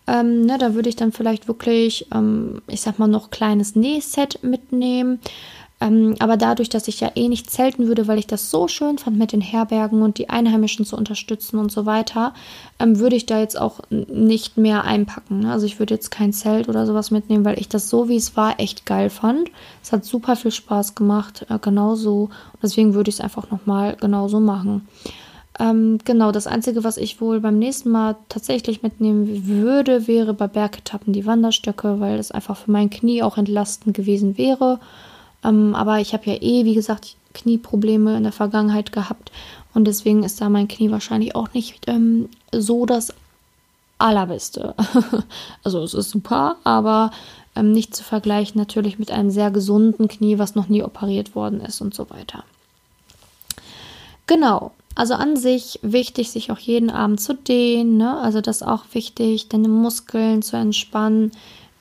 Ähm, 0.06 0.46
ne, 0.46 0.56
da 0.56 0.74
würde 0.74 0.88
ich 0.88 0.96
dann 0.96 1.12
vielleicht 1.12 1.48
wirklich, 1.48 2.06
ähm, 2.14 2.62
ich 2.66 2.80
sag 2.80 2.98
mal, 2.98 3.08
noch 3.08 3.30
kleines 3.30 3.76
Nähset 3.76 4.42
mitnehmen. 4.42 5.20
Ähm, 5.80 6.16
aber 6.18 6.36
dadurch, 6.36 6.68
dass 6.68 6.88
ich 6.88 7.00
ja 7.00 7.12
eh 7.14 7.28
nicht 7.28 7.50
zelten 7.50 7.86
würde, 7.86 8.08
weil 8.08 8.18
ich 8.18 8.26
das 8.26 8.50
so 8.50 8.66
schön 8.66 8.98
fand 8.98 9.16
mit 9.16 9.32
den 9.32 9.40
Herbergen 9.40 10.02
und 10.02 10.18
die 10.18 10.28
Einheimischen 10.28 10.84
zu 10.84 10.96
unterstützen 10.96 11.58
und 11.58 11.70
so 11.70 11.86
weiter, 11.86 12.34
ähm, 12.80 12.98
würde 12.98 13.14
ich 13.14 13.26
da 13.26 13.38
jetzt 13.38 13.58
auch 13.58 13.80
nicht 13.90 14.56
mehr 14.56 14.84
einpacken. 14.84 15.40
Ne? 15.40 15.52
Also 15.52 15.66
ich 15.66 15.78
würde 15.78 15.94
jetzt 15.94 16.10
kein 16.10 16.32
Zelt 16.32 16.68
oder 16.68 16.84
sowas 16.84 17.12
mitnehmen, 17.12 17.44
weil 17.44 17.60
ich 17.60 17.68
das 17.68 17.88
so 17.88 18.08
wie 18.08 18.16
es 18.16 18.36
war 18.36 18.58
echt 18.58 18.86
geil 18.86 19.08
fand. 19.08 19.50
Es 19.82 19.92
hat 19.92 20.04
super 20.04 20.34
viel 20.34 20.50
Spaß 20.50 20.96
gemacht, 20.96 21.46
äh, 21.48 21.58
genauso. 21.60 22.30
Deswegen 22.60 22.94
würde 22.94 23.10
ich 23.10 23.16
es 23.16 23.20
einfach 23.20 23.50
nochmal 23.50 23.96
genauso 23.96 24.40
machen. 24.40 24.88
Ähm, 25.60 25.98
genau, 26.04 26.32
das 26.32 26.46
Einzige, 26.46 26.84
was 26.84 26.96
ich 26.96 27.20
wohl 27.20 27.40
beim 27.40 27.58
nächsten 27.58 27.90
Mal 27.90 28.16
tatsächlich 28.28 28.82
mitnehmen 28.82 29.46
würde, 29.46 30.06
wäre 30.06 30.34
bei 30.34 30.46
Bergetappen 30.46 31.12
die 31.12 31.26
Wanderstöcke, 31.26 32.00
weil 32.00 32.16
das 32.16 32.30
einfach 32.30 32.56
für 32.56 32.70
mein 32.70 32.90
Knie 32.90 33.22
auch 33.22 33.36
entlastend 33.38 33.94
gewesen 33.96 34.38
wäre. 34.38 34.80
Ähm, 35.44 35.74
aber 35.74 36.00
ich 36.00 36.12
habe 36.12 36.30
ja 36.30 36.36
eh, 36.40 36.64
wie 36.64 36.74
gesagt, 36.74 37.16
Knieprobleme 37.34 38.16
in 38.16 38.24
der 38.24 38.32
Vergangenheit 38.32 38.92
gehabt 38.92 39.30
und 39.74 39.84
deswegen 39.84 40.22
ist 40.24 40.40
da 40.40 40.48
mein 40.48 40.68
Knie 40.68 40.90
wahrscheinlich 40.90 41.34
auch 41.34 41.52
nicht 41.52 41.86
ähm, 41.86 42.28
so 42.52 42.86
das 42.86 43.14
Allerbeste. 43.98 44.74
also 45.64 45.82
es 45.82 45.94
ist 45.94 46.10
super, 46.10 46.56
aber 46.64 47.10
ähm, 47.54 47.72
nicht 47.72 47.94
zu 47.94 48.04
vergleichen 48.04 48.58
natürlich 48.58 48.98
mit 48.98 49.10
einem 49.10 49.30
sehr 49.30 49.50
gesunden 49.50 50.08
Knie, 50.08 50.38
was 50.38 50.54
noch 50.54 50.68
nie 50.68 50.82
operiert 50.82 51.34
worden 51.34 51.60
ist 51.60 51.80
und 51.80 51.94
so 51.94 52.08
weiter. 52.10 52.44
Genau, 54.26 54.72
also 54.94 55.14
an 55.14 55.36
sich 55.36 55.78
wichtig, 55.82 56.30
sich 56.30 56.50
auch 56.50 56.58
jeden 56.58 56.90
Abend 56.90 57.20
zu 57.20 57.34
dehnen. 57.34 57.96
Ne? 57.96 58.18
Also 58.18 58.40
das 58.40 58.56
ist 58.56 58.66
auch 58.66 58.84
wichtig, 58.92 59.48
deine 59.48 59.68
Muskeln 59.68 60.42
zu 60.42 60.56
entspannen, 60.56 61.32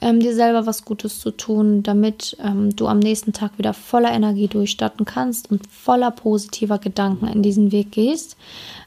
ähm, 0.02 0.20
dir 0.20 0.36
selber 0.36 0.66
was 0.66 0.86
Gutes 0.86 1.20
zu 1.20 1.32
tun, 1.32 1.84
damit 1.84 2.38
ähm, 2.44 2.76
du 2.76 2.88
am 2.88 3.00
nächsten 3.00 3.34
Tag 3.34 3.58
wieder 3.58 3.74
voller 3.74 4.12
Energie 4.12 4.48
durchstarten 4.48 5.06
kannst 5.06 5.50
und 5.50 5.68
voller 5.72 6.12
positiver 6.12 6.78
Gedanken 6.78 7.28
in 7.28 7.42
diesen 7.42 7.72
Weg 7.72 7.92
gehst. 7.92 8.38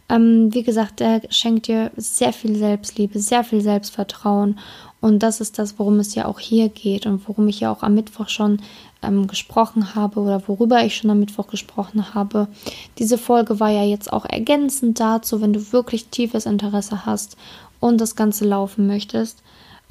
Ähm, 0.08 0.52
wie 0.54 0.62
gesagt, 0.62 1.00
der 1.00 1.22
schenkt 1.30 1.66
dir 1.66 1.90
sehr 1.96 2.32
viel 2.32 2.56
Selbstliebe, 2.56 3.18
sehr 3.18 3.44
viel 3.44 3.60
Selbstvertrauen 3.60 4.58
und 5.00 5.22
das 5.22 5.40
ist 5.40 5.58
das, 5.58 5.78
worum 5.78 5.98
es 5.98 6.14
ja 6.14 6.26
auch 6.26 6.38
hier 6.38 6.68
geht 6.68 7.06
und 7.06 7.26
worum 7.26 7.48
ich 7.48 7.60
ja 7.60 7.72
auch 7.72 7.82
am 7.82 7.94
Mittwoch 7.94 8.28
schon 8.28 8.60
ähm, 9.02 9.26
gesprochen 9.26 9.94
habe 9.94 10.20
oder 10.20 10.46
worüber 10.46 10.84
ich 10.84 10.96
schon 10.96 11.10
am 11.10 11.20
Mittwoch 11.20 11.46
gesprochen 11.46 12.14
habe. 12.14 12.48
Diese 12.98 13.16
Folge 13.16 13.60
war 13.60 13.70
ja 13.70 13.82
jetzt 13.82 14.12
auch 14.12 14.26
ergänzend 14.26 15.00
dazu, 15.00 15.40
wenn 15.40 15.54
du 15.54 15.72
wirklich 15.72 16.06
tiefes 16.06 16.44
Interesse 16.44 17.06
hast 17.06 17.36
und 17.80 18.00
das 18.00 18.14
Ganze 18.14 18.44
laufen 18.44 18.86
möchtest. 18.86 19.42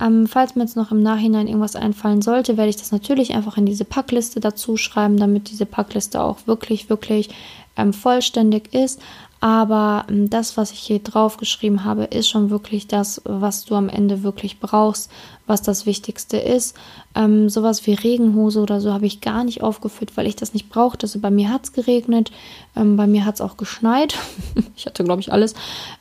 Ähm, 0.02 0.28
falls 0.28 0.56
mir 0.56 0.64
jetzt 0.64 0.76
noch 0.76 0.92
im 0.92 1.04
Nachhinein 1.04 1.48
irgendwas 1.48 1.76
einfallen 1.76 2.22
sollte, 2.22 2.58
werde 2.58 2.70
ich 2.70 2.78
das 2.78 2.92
natürlich 2.92 3.34
einfach 3.34 3.58
in 3.58 3.66
diese 3.66 3.86
Packliste 3.86 4.40
dazu 4.40 4.78
schreiben, 4.78 5.18
damit 5.18 5.50
diese 5.50 5.66
Packliste 5.66 6.22
auch 6.22 6.38
wirklich, 6.46 6.90
wirklich 6.90 7.30
ähm, 7.76 7.94
vollständig 7.94 8.74
ist. 8.74 9.02
Aber 9.42 10.06
ähm, 10.10 10.30
das, 10.30 10.58
was 10.58 10.72
ich 10.72 10.80
hier 10.80 11.00
drauf 11.00 11.38
geschrieben 11.38 11.86
habe, 11.86 12.06
ist 12.06 12.28
schon 12.28 12.50
wirklich 12.50 12.88
das, 12.88 13.22
was 13.24 13.64
du 13.64 13.76
am 13.76 13.88
Ende 13.88 14.24
wirklich 14.24 14.60
brauchst, 14.60 15.10
was 15.48 15.62
das 15.62 15.86
Wichtigste 15.86 16.38
ist. 16.38 16.76
Ähm, 17.16 17.50
sowas 17.50 17.88
wie 17.88 17.94
Regenhose 17.94 18.60
oder 18.60 18.82
so 18.82 18.94
habe 18.94 19.06
ich 19.06 19.22
gar 19.22 19.44
nicht 19.46 19.64
aufgeführt, 19.64 20.16
weil 20.16 20.28
ich 20.28 20.36
das 20.36 20.54
nicht 20.54 20.70
brauchte. 20.70 21.06
Also 21.06 21.20
bei 21.20 21.32
mir 21.32 21.50
hat 21.50 21.64
es 21.64 21.74
geregnet, 21.74 22.32
ähm, 22.76 22.98
bei 22.98 23.08
mir 23.08 23.26
hat 23.26 23.36
es 23.36 23.42
auch 23.42 23.56
geschneit. 23.56 24.16
ich 24.76 24.86
hatte, 24.86 25.06
glaube 25.06 25.22
ich, 25.22 25.32
alles. 25.32 25.54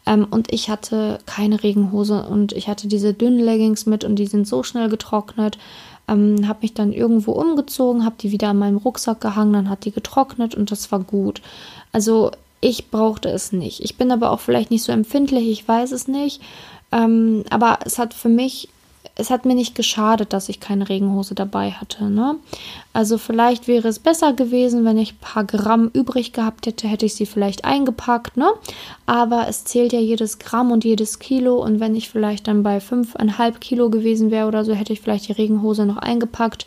Ähm, 0.05 0.26
und 0.28 0.53
ich 0.53 0.68
hatte 0.68 1.20
keine 1.24 1.62
Regenhose 1.62 2.26
und 2.26 2.53
ich 2.53 2.68
hatte 2.68 2.89
diese 2.89 3.14
dünnen 3.14 3.41
Leggings 3.41 3.86
mit 3.86 4.03
und 4.03 4.16
die 4.16 4.26
sind 4.26 4.49
so 4.49 4.64
schnell 4.64 4.89
getrocknet. 4.89 5.59
Ähm, 6.09 6.49
habe 6.49 6.61
mich 6.62 6.74
dann 6.74 6.93
irgendwo 6.93 7.32
umgezogen, 7.32 8.05
habe 8.05 8.16
die 8.18 8.32
wieder 8.32 8.49
an 8.49 8.59
meinem 8.59 8.78
Rucksack 8.78 9.20
gehangen, 9.20 9.53
dann 9.53 9.70
hat 9.70 9.84
die 9.84 9.93
getrocknet 9.93 10.55
und 10.55 10.72
das 10.72 10.91
war 10.91 11.01
gut. 11.01 11.43
Also 11.93 12.32
ich 12.61 12.90
brauchte 12.90 13.28
es 13.28 13.52
nicht. 13.52 13.80
Ich 13.80 13.96
bin 13.96 14.11
aber 14.11 14.30
auch 14.30 14.40
vielleicht 14.40 14.70
nicht 14.70 14.82
so 14.82 14.92
empfindlich, 14.92 15.48
ich 15.48 15.66
weiß 15.66 15.92
es 15.92 16.09
nicht. 16.09 16.40
Ähm, 16.90 17.44
aber 17.50 17.78
es 17.84 17.98
hat 17.98 18.14
für 18.14 18.28
mich, 18.28 18.68
es 19.14 19.30
hat 19.30 19.44
mir 19.44 19.54
nicht 19.54 19.74
geschadet, 19.74 20.32
dass 20.32 20.48
ich 20.48 20.59
keine 20.59 20.88
Regenhose 20.88 21.34
dabei 21.34 21.72
hatte. 21.72 22.04
Ne? 22.04 22.36
Also 22.92 23.18
vielleicht 23.18 23.68
wäre 23.68 23.88
es 23.88 23.98
besser 23.98 24.32
gewesen, 24.32 24.84
wenn 24.84 24.98
ich 24.98 25.12
ein 25.12 25.18
paar 25.20 25.44
Gramm 25.44 25.90
übrig 25.92 26.32
gehabt 26.32 26.66
hätte, 26.66 26.88
hätte 26.88 27.06
ich 27.06 27.14
sie 27.14 27.26
vielleicht 27.26 27.64
eingepackt. 27.64 28.36
Ne? 28.36 28.50
Aber 29.06 29.46
es 29.48 29.64
zählt 29.64 29.92
ja 29.92 30.00
jedes 30.00 30.38
Gramm 30.38 30.72
und 30.72 30.84
jedes 30.84 31.18
Kilo. 31.18 31.62
Und 31.62 31.80
wenn 31.80 31.94
ich 31.94 32.09
vielleicht 32.09 32.48
dann 32.48 32.62
bei 32.62 32.78
5,5 32.78 33.59
Kilo 33.59 33.90
gewesen 33.90 34.30
wäre 34.30 34.48
oder 34.48 34.64
so, 34.64 34.72
hätte 34.72 34.92
ich 34.92 35.00
vielleicht 35.00 35.28
die 35.28 35.32
Regenhose 35.32 35.84
noch 35.84 35.98
eingepackt. 35.98 36.66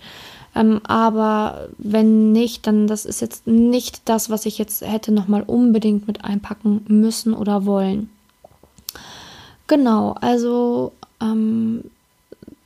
Ähm, 0.55 0.81
aber 0.83 1.69
wenn 1.77 2.31
nicht, 2.31 2.67
dann 2.67 2.87
das 2.87 3.05
ist 3.05 3.21
jetzt 3.21 3.47
nicht 3.47 4.01
das, 4.05 4.29
was 4.29 4.45
ich 4.45 4.57
jetzt 4.57 4.81
hätte 4.81 5.11
nochmal 5.11 5.43
unbedingt 5.43 6.07
mit 6.07 6.25
einpacken 6.25 6.83
müssen 6.87 7.33
oder 7.33 7.65
wollen. 7.65 8.09
Genau, 9.67 10.15
also 10.19 10.91
ähm, 11.21 11.85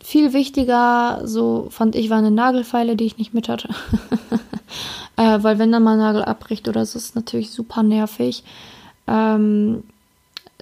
viel 0.03 0.33
wichtiger, 0.33 1.21
so 1.23 1.67
fand 1.69 1.95
ich, 1.95 2.09
war 2.09 2.17
eine 2.17 2.31
Nagelfeile, 2.31 2.95
die 2.95 3.05
ich 3.05 3.17
nicht 3.17 3.33
mit 3.33 3.49
hatte. 3.49 3.69
äh, 5.17 5.37
weil 5.41 5.59
wenn 5.59 5.71
dann 5.71 5.83
mal 5.83 5.93
ein 5.93 5.99
Nagel 5.99 6.23
abbricht 6.23 6.67
oder 6.67 6.85
so, 6.85 6.97
ist 6.97 7.15
natürlich 7.15 7.51
super 7.51 7.83
nervig. 7.83 8.43
Ähm, 9.07 9.83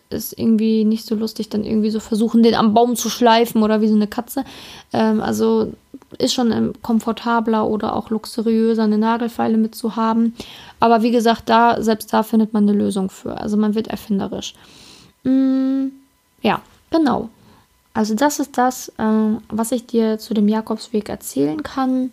ist 0.09 0.38
irgendwie 0.38 0.86
nicht 0.86 1.05
so 1.05 1.15
lustig, 1.15 1.49
dann 1.49 1.63
irgendwie 1.63 1.89
so 1.89 1.99
versuchen, 1.99 2.43
den 2.43 2.55
am 2.55 2.74
Baum 2.74 2.95
zu 2.95 3.09
schleifen 3.09 3.63
oder 3.63 3.82
wie 3.82 3.88
so 3.88 3.95
eine 3.95 4.07
Katze. 4.07 4.43
Ähm, 4.91 5.21
also 5.21 5.74
ist 6.18 6.34
schon 6.34 6.74
komfortabler 6.82 7.68
oder 7.68 7.95
auch 7.95 8.09
luxuriöser, 8.09 8.84
eine 8.84 8.97
Nagelfeile 8.97 9.57
mitzuhaben. 9.57 10.36
Aber 10.80 11.01
wie 11.01 11.11
gesagt, 11.11 11.49
da, 11.49 11.82
selbst 11.82 12.14
da 12.14 12.24
findet 12.24 12.53
man 12.53 12.68
eine 12.68 12.78
Lösung 12.78 13.09
für. 13.09 13.38
Also 13.38 13.57
man 13.57 13.76
wird 13.76 13.88
erfinderisch. 13.88 14.53
Mm, 15.24 15.88
ja, 16.41 16.61
genau. 16.89 17.30
Also 17.93 18.16
das 18.16 18.39
ist 18.39 18.57
das, 18.57 18.89
äh, 18.97 19.38
was 19.49 19.72
ich 19.72 19.86
dir 19.86 20.18
zu 20.18 20.34
dem 20.34 20.47
Jakobsweg 20.47 21.09
erzählen 21.09 21.61
kann. 21.61 22.11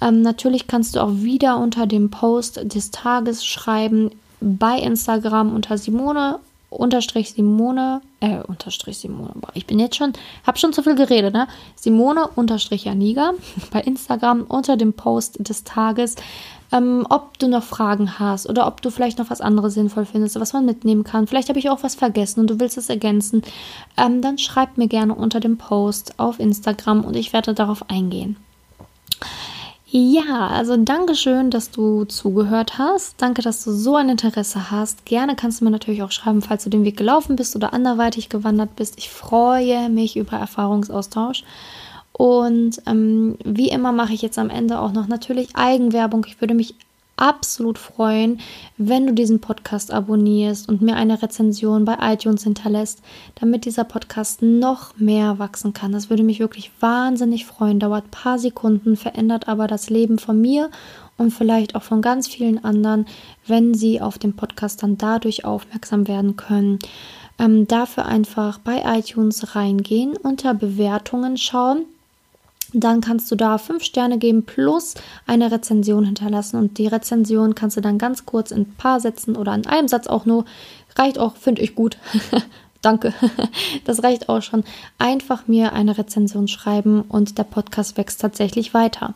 Ähm, 0.00 0.22
natürlich 0.22 0.66
kannst 0.68 0.94
du 0.94 1.00
auch 1.00 1.12
wieder 1.12 1.58
unter 1.58 1.86
dem 1.86 2.10
Post 2.10 2.60
des 2.62 2.90
Tages 2.90 3.44
schreiben 3.44 4.10
bei 4.40 4.78
Instagram 4.78 5.54
unter 5.54 5.78
Simone 5.78 6.38
unterstrich 6.70 7.32
Simone, 7.32 8.00
äh, 8.20 8.40
unterstrich 8.42 8.98
Simone, 8.98 9.32
boah, 9.34 9.50
ich 9.54 9.66
bin 9.66 9.78
jetzt 9.78 9.96
schon, 9.96 10.12
hab 10.46 10.58
schon 10.58 10.72
zu 10.72 10.82
viel 10.82 10.96
geredet, 10.96 11.32
ne? 11.32 11.46
Simone 11.76 12.28
unterstrich 12.34 12.84
Janiga 12.84 13.32
bei 13.70 13.80
Instagram 13.80 14.42
unter 14.42 14.76
dem 14.76 14.92
Post 14.92 15.48
des 15.48 15.64
Tages, 15.64 16.16
ähm, 16.72 17.06
ob 17.08 17.38
du 17.38 17.48
noch 17.48 17.62
Fragen 17.62 18.18
hast 18.18 18.48
oder 18.48 18.66
ob 18.66 18.82
du 18.82 18.90
vielleicht 18.90 19.18
noch 19.18 19.30
was 19.30 19.40
anderes 19.40 19.74
sinnvoll 19.74 20.06
findest, 20.06 20.38
was 20.40 20.52
man 20.52 20.66
mitnehmen 20.66 21.04
kann. 21.04 21.26
Vielleicht 21.26 21.48
habe 21.48 21.58
ich 21.58 21.70
auch 21.70 21.82
was 21.82 21.94
vergessen 21.94 22.40
und 22.40 22.50
du 22.50 22.58
willst 22.58 22.76
es 22.76 22.88
ergänzen. 22.88 23.42
Ähm, 23.96 24.20
dann 24.20 24.38
schreib 24.38 24.76
mir 24.76 24.88
gerne 24.88 25.14
unter 25.14 25.40
dem 25.40 25.58
Post 25.58 26.18
auf 26.18 26.40
Instagram 26.40 27.04
und 27.04 27.16
ich 27.16 27.32
werde 27.32 27.54
darauf 27.54 27.88
eingehen. 27.88 28.36
Ja, 29.88 30.48
also 30.48 30.76
danke 30.76 31.14
schön, 31.14 31.50
dass 31.50 31.70
du 31.70 32.04
zugehört 32.04 32.76
hast. 32.76 33.22
Danke, 33.22 33.40
dass 33.42 33.62
du 33.62 33.70
so 33.70 33.94
ein 33.94 34.08
Interesse 34.08 34.72
hast. 34.72 35.06
Gerne 35.06 35.36
kannst 35.36 35.60
du 35.60 35.64
mir 35.64 35.70
natürlich 35.70 36.02
auch 36.02 36.10
schreiben, 36.10 36.42
falls 36.42 36.64
du 36.64 36.70
den 36.70 36.84
Weg 36.84 36.96
gelaufen 36.96 37.36
bist 37.36 37.54
oder 37.54 37.72
anderweitig 37.72 38.28
gewandert 38.28 38.74
bist. 38.74 38.98
Ich 38.98 39.10
freue 39.10 39.88
mich 39.88 40.16
über 40.16 40.36
Erfahrungsaustausch. 40.38 41.44
Und 42.12 42.82
ähm, 42.86 43.36
wie 43.44 43.68
immer 43.68 43.92
mache 43.92 44.12
ich 44.12 44.22
jetzt 44.22 44.38
am 44.38 44.50
Ende 44.50 44.80
auch 44.80 44.90
noch 44.90 45.06
natürlich 45.06 45.54
Eigenwerbung. 45.54 46.24
Ich 46.26 46.40
würde 46.40 46.54
mich 46.54 46.74
absolut 47.16 47.78
freuen, 47.78 48.40
wenn 48.76 49.06
du 49.06 49.12
diesen 49.14 49.40
Podcast 49.40 49.90
abonnierst 49.92 50.68
und 50.68 50.82
mir 50.82 50.96
eine 50.96 51.22
Rezension 51.22 51.84
bei 51.84 51.96
iTunes 52.00 52.44
hinterlässt, 52.44 53.02
damit 53.36 53.64
dieser 53.64 53.84
Podcast 53.84 54.42
noch 54.42 54.96
mehr 54.98 55.38
wachsen 55.38 55.72
kann. 55.72 55.92
Das 55.92 56.10
würde 56.10 56.22
mich 56.22 56.40
wirklich 56.40 56.70
wahnsinnig 56.80 57.46
freuen. 57.46 57.80
Dauert 57.80 58.04
ein 58.04 58.10
paar 58.10 58.38
Sekunden, 58.38 58.96
verändert 58.96 59.48
aber 59.48 59.66
das 59.66 59.90
Leben 59.90 60.18
von 60.18 60.40
mir 60.40 60.70
und 61.16 61.32
vielleicht 61.32 61.74
auch 61.74 61.82
von 61.82 62.02
ganz 62.02 62.28
vielen 62.28 62.62
anderen, 62.62 63.06
wenn 63.46 63.74
sie 63.74 64.00
auf 64.00 64.18
den 64.18 64.36
Podcast 64.36 64.82
dann 64.82 64.98
dadurch 64.98 65.44
aufmerksam 65.44 66.08
werden 66.08 66.36
können. 66.36 66.78
Ähm, 67.38 67.66
dafür 67.66 68.06
einfach 68.06 68.58
bei 68.58 68.82
iTunes 68.98 69.54
reingehen, 69.54 70.16
unter 70.16 70.54
Bewertungen 70.54 71.36
schauen 71.36 71.86
dann 72.72 73.00
kannst 73.00 73.30
du 73.30 73.36
da 73.36 73.58
fünf 73.58 73.82
Sterne 73.84 74.18
geben 74.18 74.44
plus 74.44 74.94
eine 75.26 75.50
Rezension 75.50 76.04
hinterlassen. 76.04 76.56
Und 76.56 76.78
die 76.78 76.86
Rezension 76.86 77.54
kannst 77.54 77.76
du 77.76 77.80
dann 77.80 77.98
ganz 77.98 78.26
kurz 78.26 78.50
in 78.50 78.62
ein 78.62 78.74
paar 78.76 79.00
Sätzen 79.00 79.36
oder 79.36 79.54
in 79.54 79.66
einem 79.66 79.88
Satz 79.88 80.06
auch 80.06 80.26
nur, 80.26 80.44
reicht 80.96 81.18
auch, 81.18 81.36
finde 81.36 81.62
ich 81.62 81.74
gut. 81.74 81.98
Danke. 82.82 83.12
Das 83.84 84.02
reicht 84.02 84.28
auch 84.28 84.42
schon. 84.42 84.64
Einfach 84.98 85.46
mir 85.46 85.72
eine 85.72 85.96
Rezension 85.96 86.48
schreiben 86.48 87.02
und 87.02 87.38
der 87.38 87.44
Podcast 87.44 87.96
wächst 87.96 88.20
tatsächlich 88.20 88.74
weiter. 88.74 89.14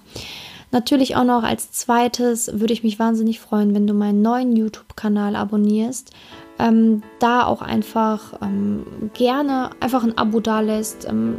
Natürlich 0.71 1.17
auch 1.17 1.25
noch 1.25 1.43
als 1.43 1.73
zweites 1.73 2.61
würde 2.61 2.73
ich 2.73 2.85
mich 2.85 2.99
wahnsinnig 3.01 3.41
freuen, 3.41 3.75
wenn 3.75 3.89
du 3.89 3.95
meinen 3.95 4.23
neuen 4.23 4.55
YouTube-Kanal 4.55 5.35
abonnierst 5.35 6.13
ähm, 6.61 7.03
da 7.19 7.47
auch 7.47 7.63
einfach 7.63 8.35
ähm, 8.43 8.85
gerne 9.15 9.71
einfach 9.81 10.05
ein 10.05 10.17
Abo 10.19 10.41
da 10.41 10.61
lässt 10.61 11.09
ähm, 11.09 11.37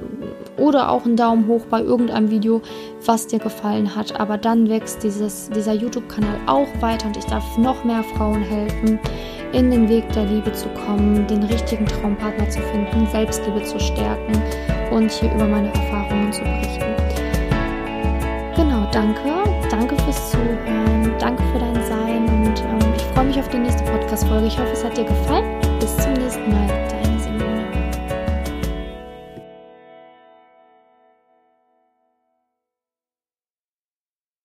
oder 0.57 0.89
auch 0.89 1.05
einen 1.05 1.15
Daumen 1.15 1.47
hoch 1.47 1.65
bei 1.69 1.81
irgendeinem 1.81 2.31
Video, 2.31 2.61
was 3.05 3.27
dir 3.27 3.39
gefallen 3.39 3.95
hat. 3.95 4.19
Aber 4.19 4.37
dann 4.37 4.69
wächst 4.69 5.03
dieses, 5.03 5.49
dieser 5.49 5.73
YouTube-Kanal 5.73 6.37
auch 6.47 6.67
weiter 6.81 7.07
und 7.07 7.17
ich 7.17 7.25
darf 7.25 7.57
noch 7.57 7.83
mehr 7.83 8.03
Frauen 8.03 8.41
helfen, 8.41 8.99
in 9.53 9.69
den 9.69 9.89
Weg 9.89 10.11
der 10.13 10.25
Liebe 10.25 10.51
zu 10.53 10.69
kommen, 10.69 11.27
den 11.27 11.43
richtigen 11.43 11.85
Traumpartner 11.85 12.49
zu 12.49 12.59
finden, 12.59 13.07
Selbstliebe 13.11 13.61
zu 13.63 13.79
stärken 13.79 14.41
und 14.91 15.11
hier 15.11 15.33
über 15.33 15.45
meine 15.45 15.67
Erfahrungen 15.73 16.31
zu 16.31 16.41
berichten. 16.41 16.95
Genau, 18.55 18.89
danke. 18.91 19.21
Danke 19.69 19.95
fürs 20.03 20.31
Zuhören. 20.31 21.13
Danke 21.19 21.43
für 21.53 21.59
dein 21.59 21.70
mich 23.31 23.39
auf 23.39 23.47
die 23.47 23.59
nächste 23.59 23.83
Podcast-Folge. 23.85 24.47
Ich 24.47 24.59
hoffe, 24.59 24.73
es 24.73 24.83
hat 24.83 24.97
dir 24.97 25.05
gefallen. 25.05 25.45
Bis 25.79 25.95
zum 25.95 26.11
nächsten 26.13 26.51
Mal. 26.51 26.90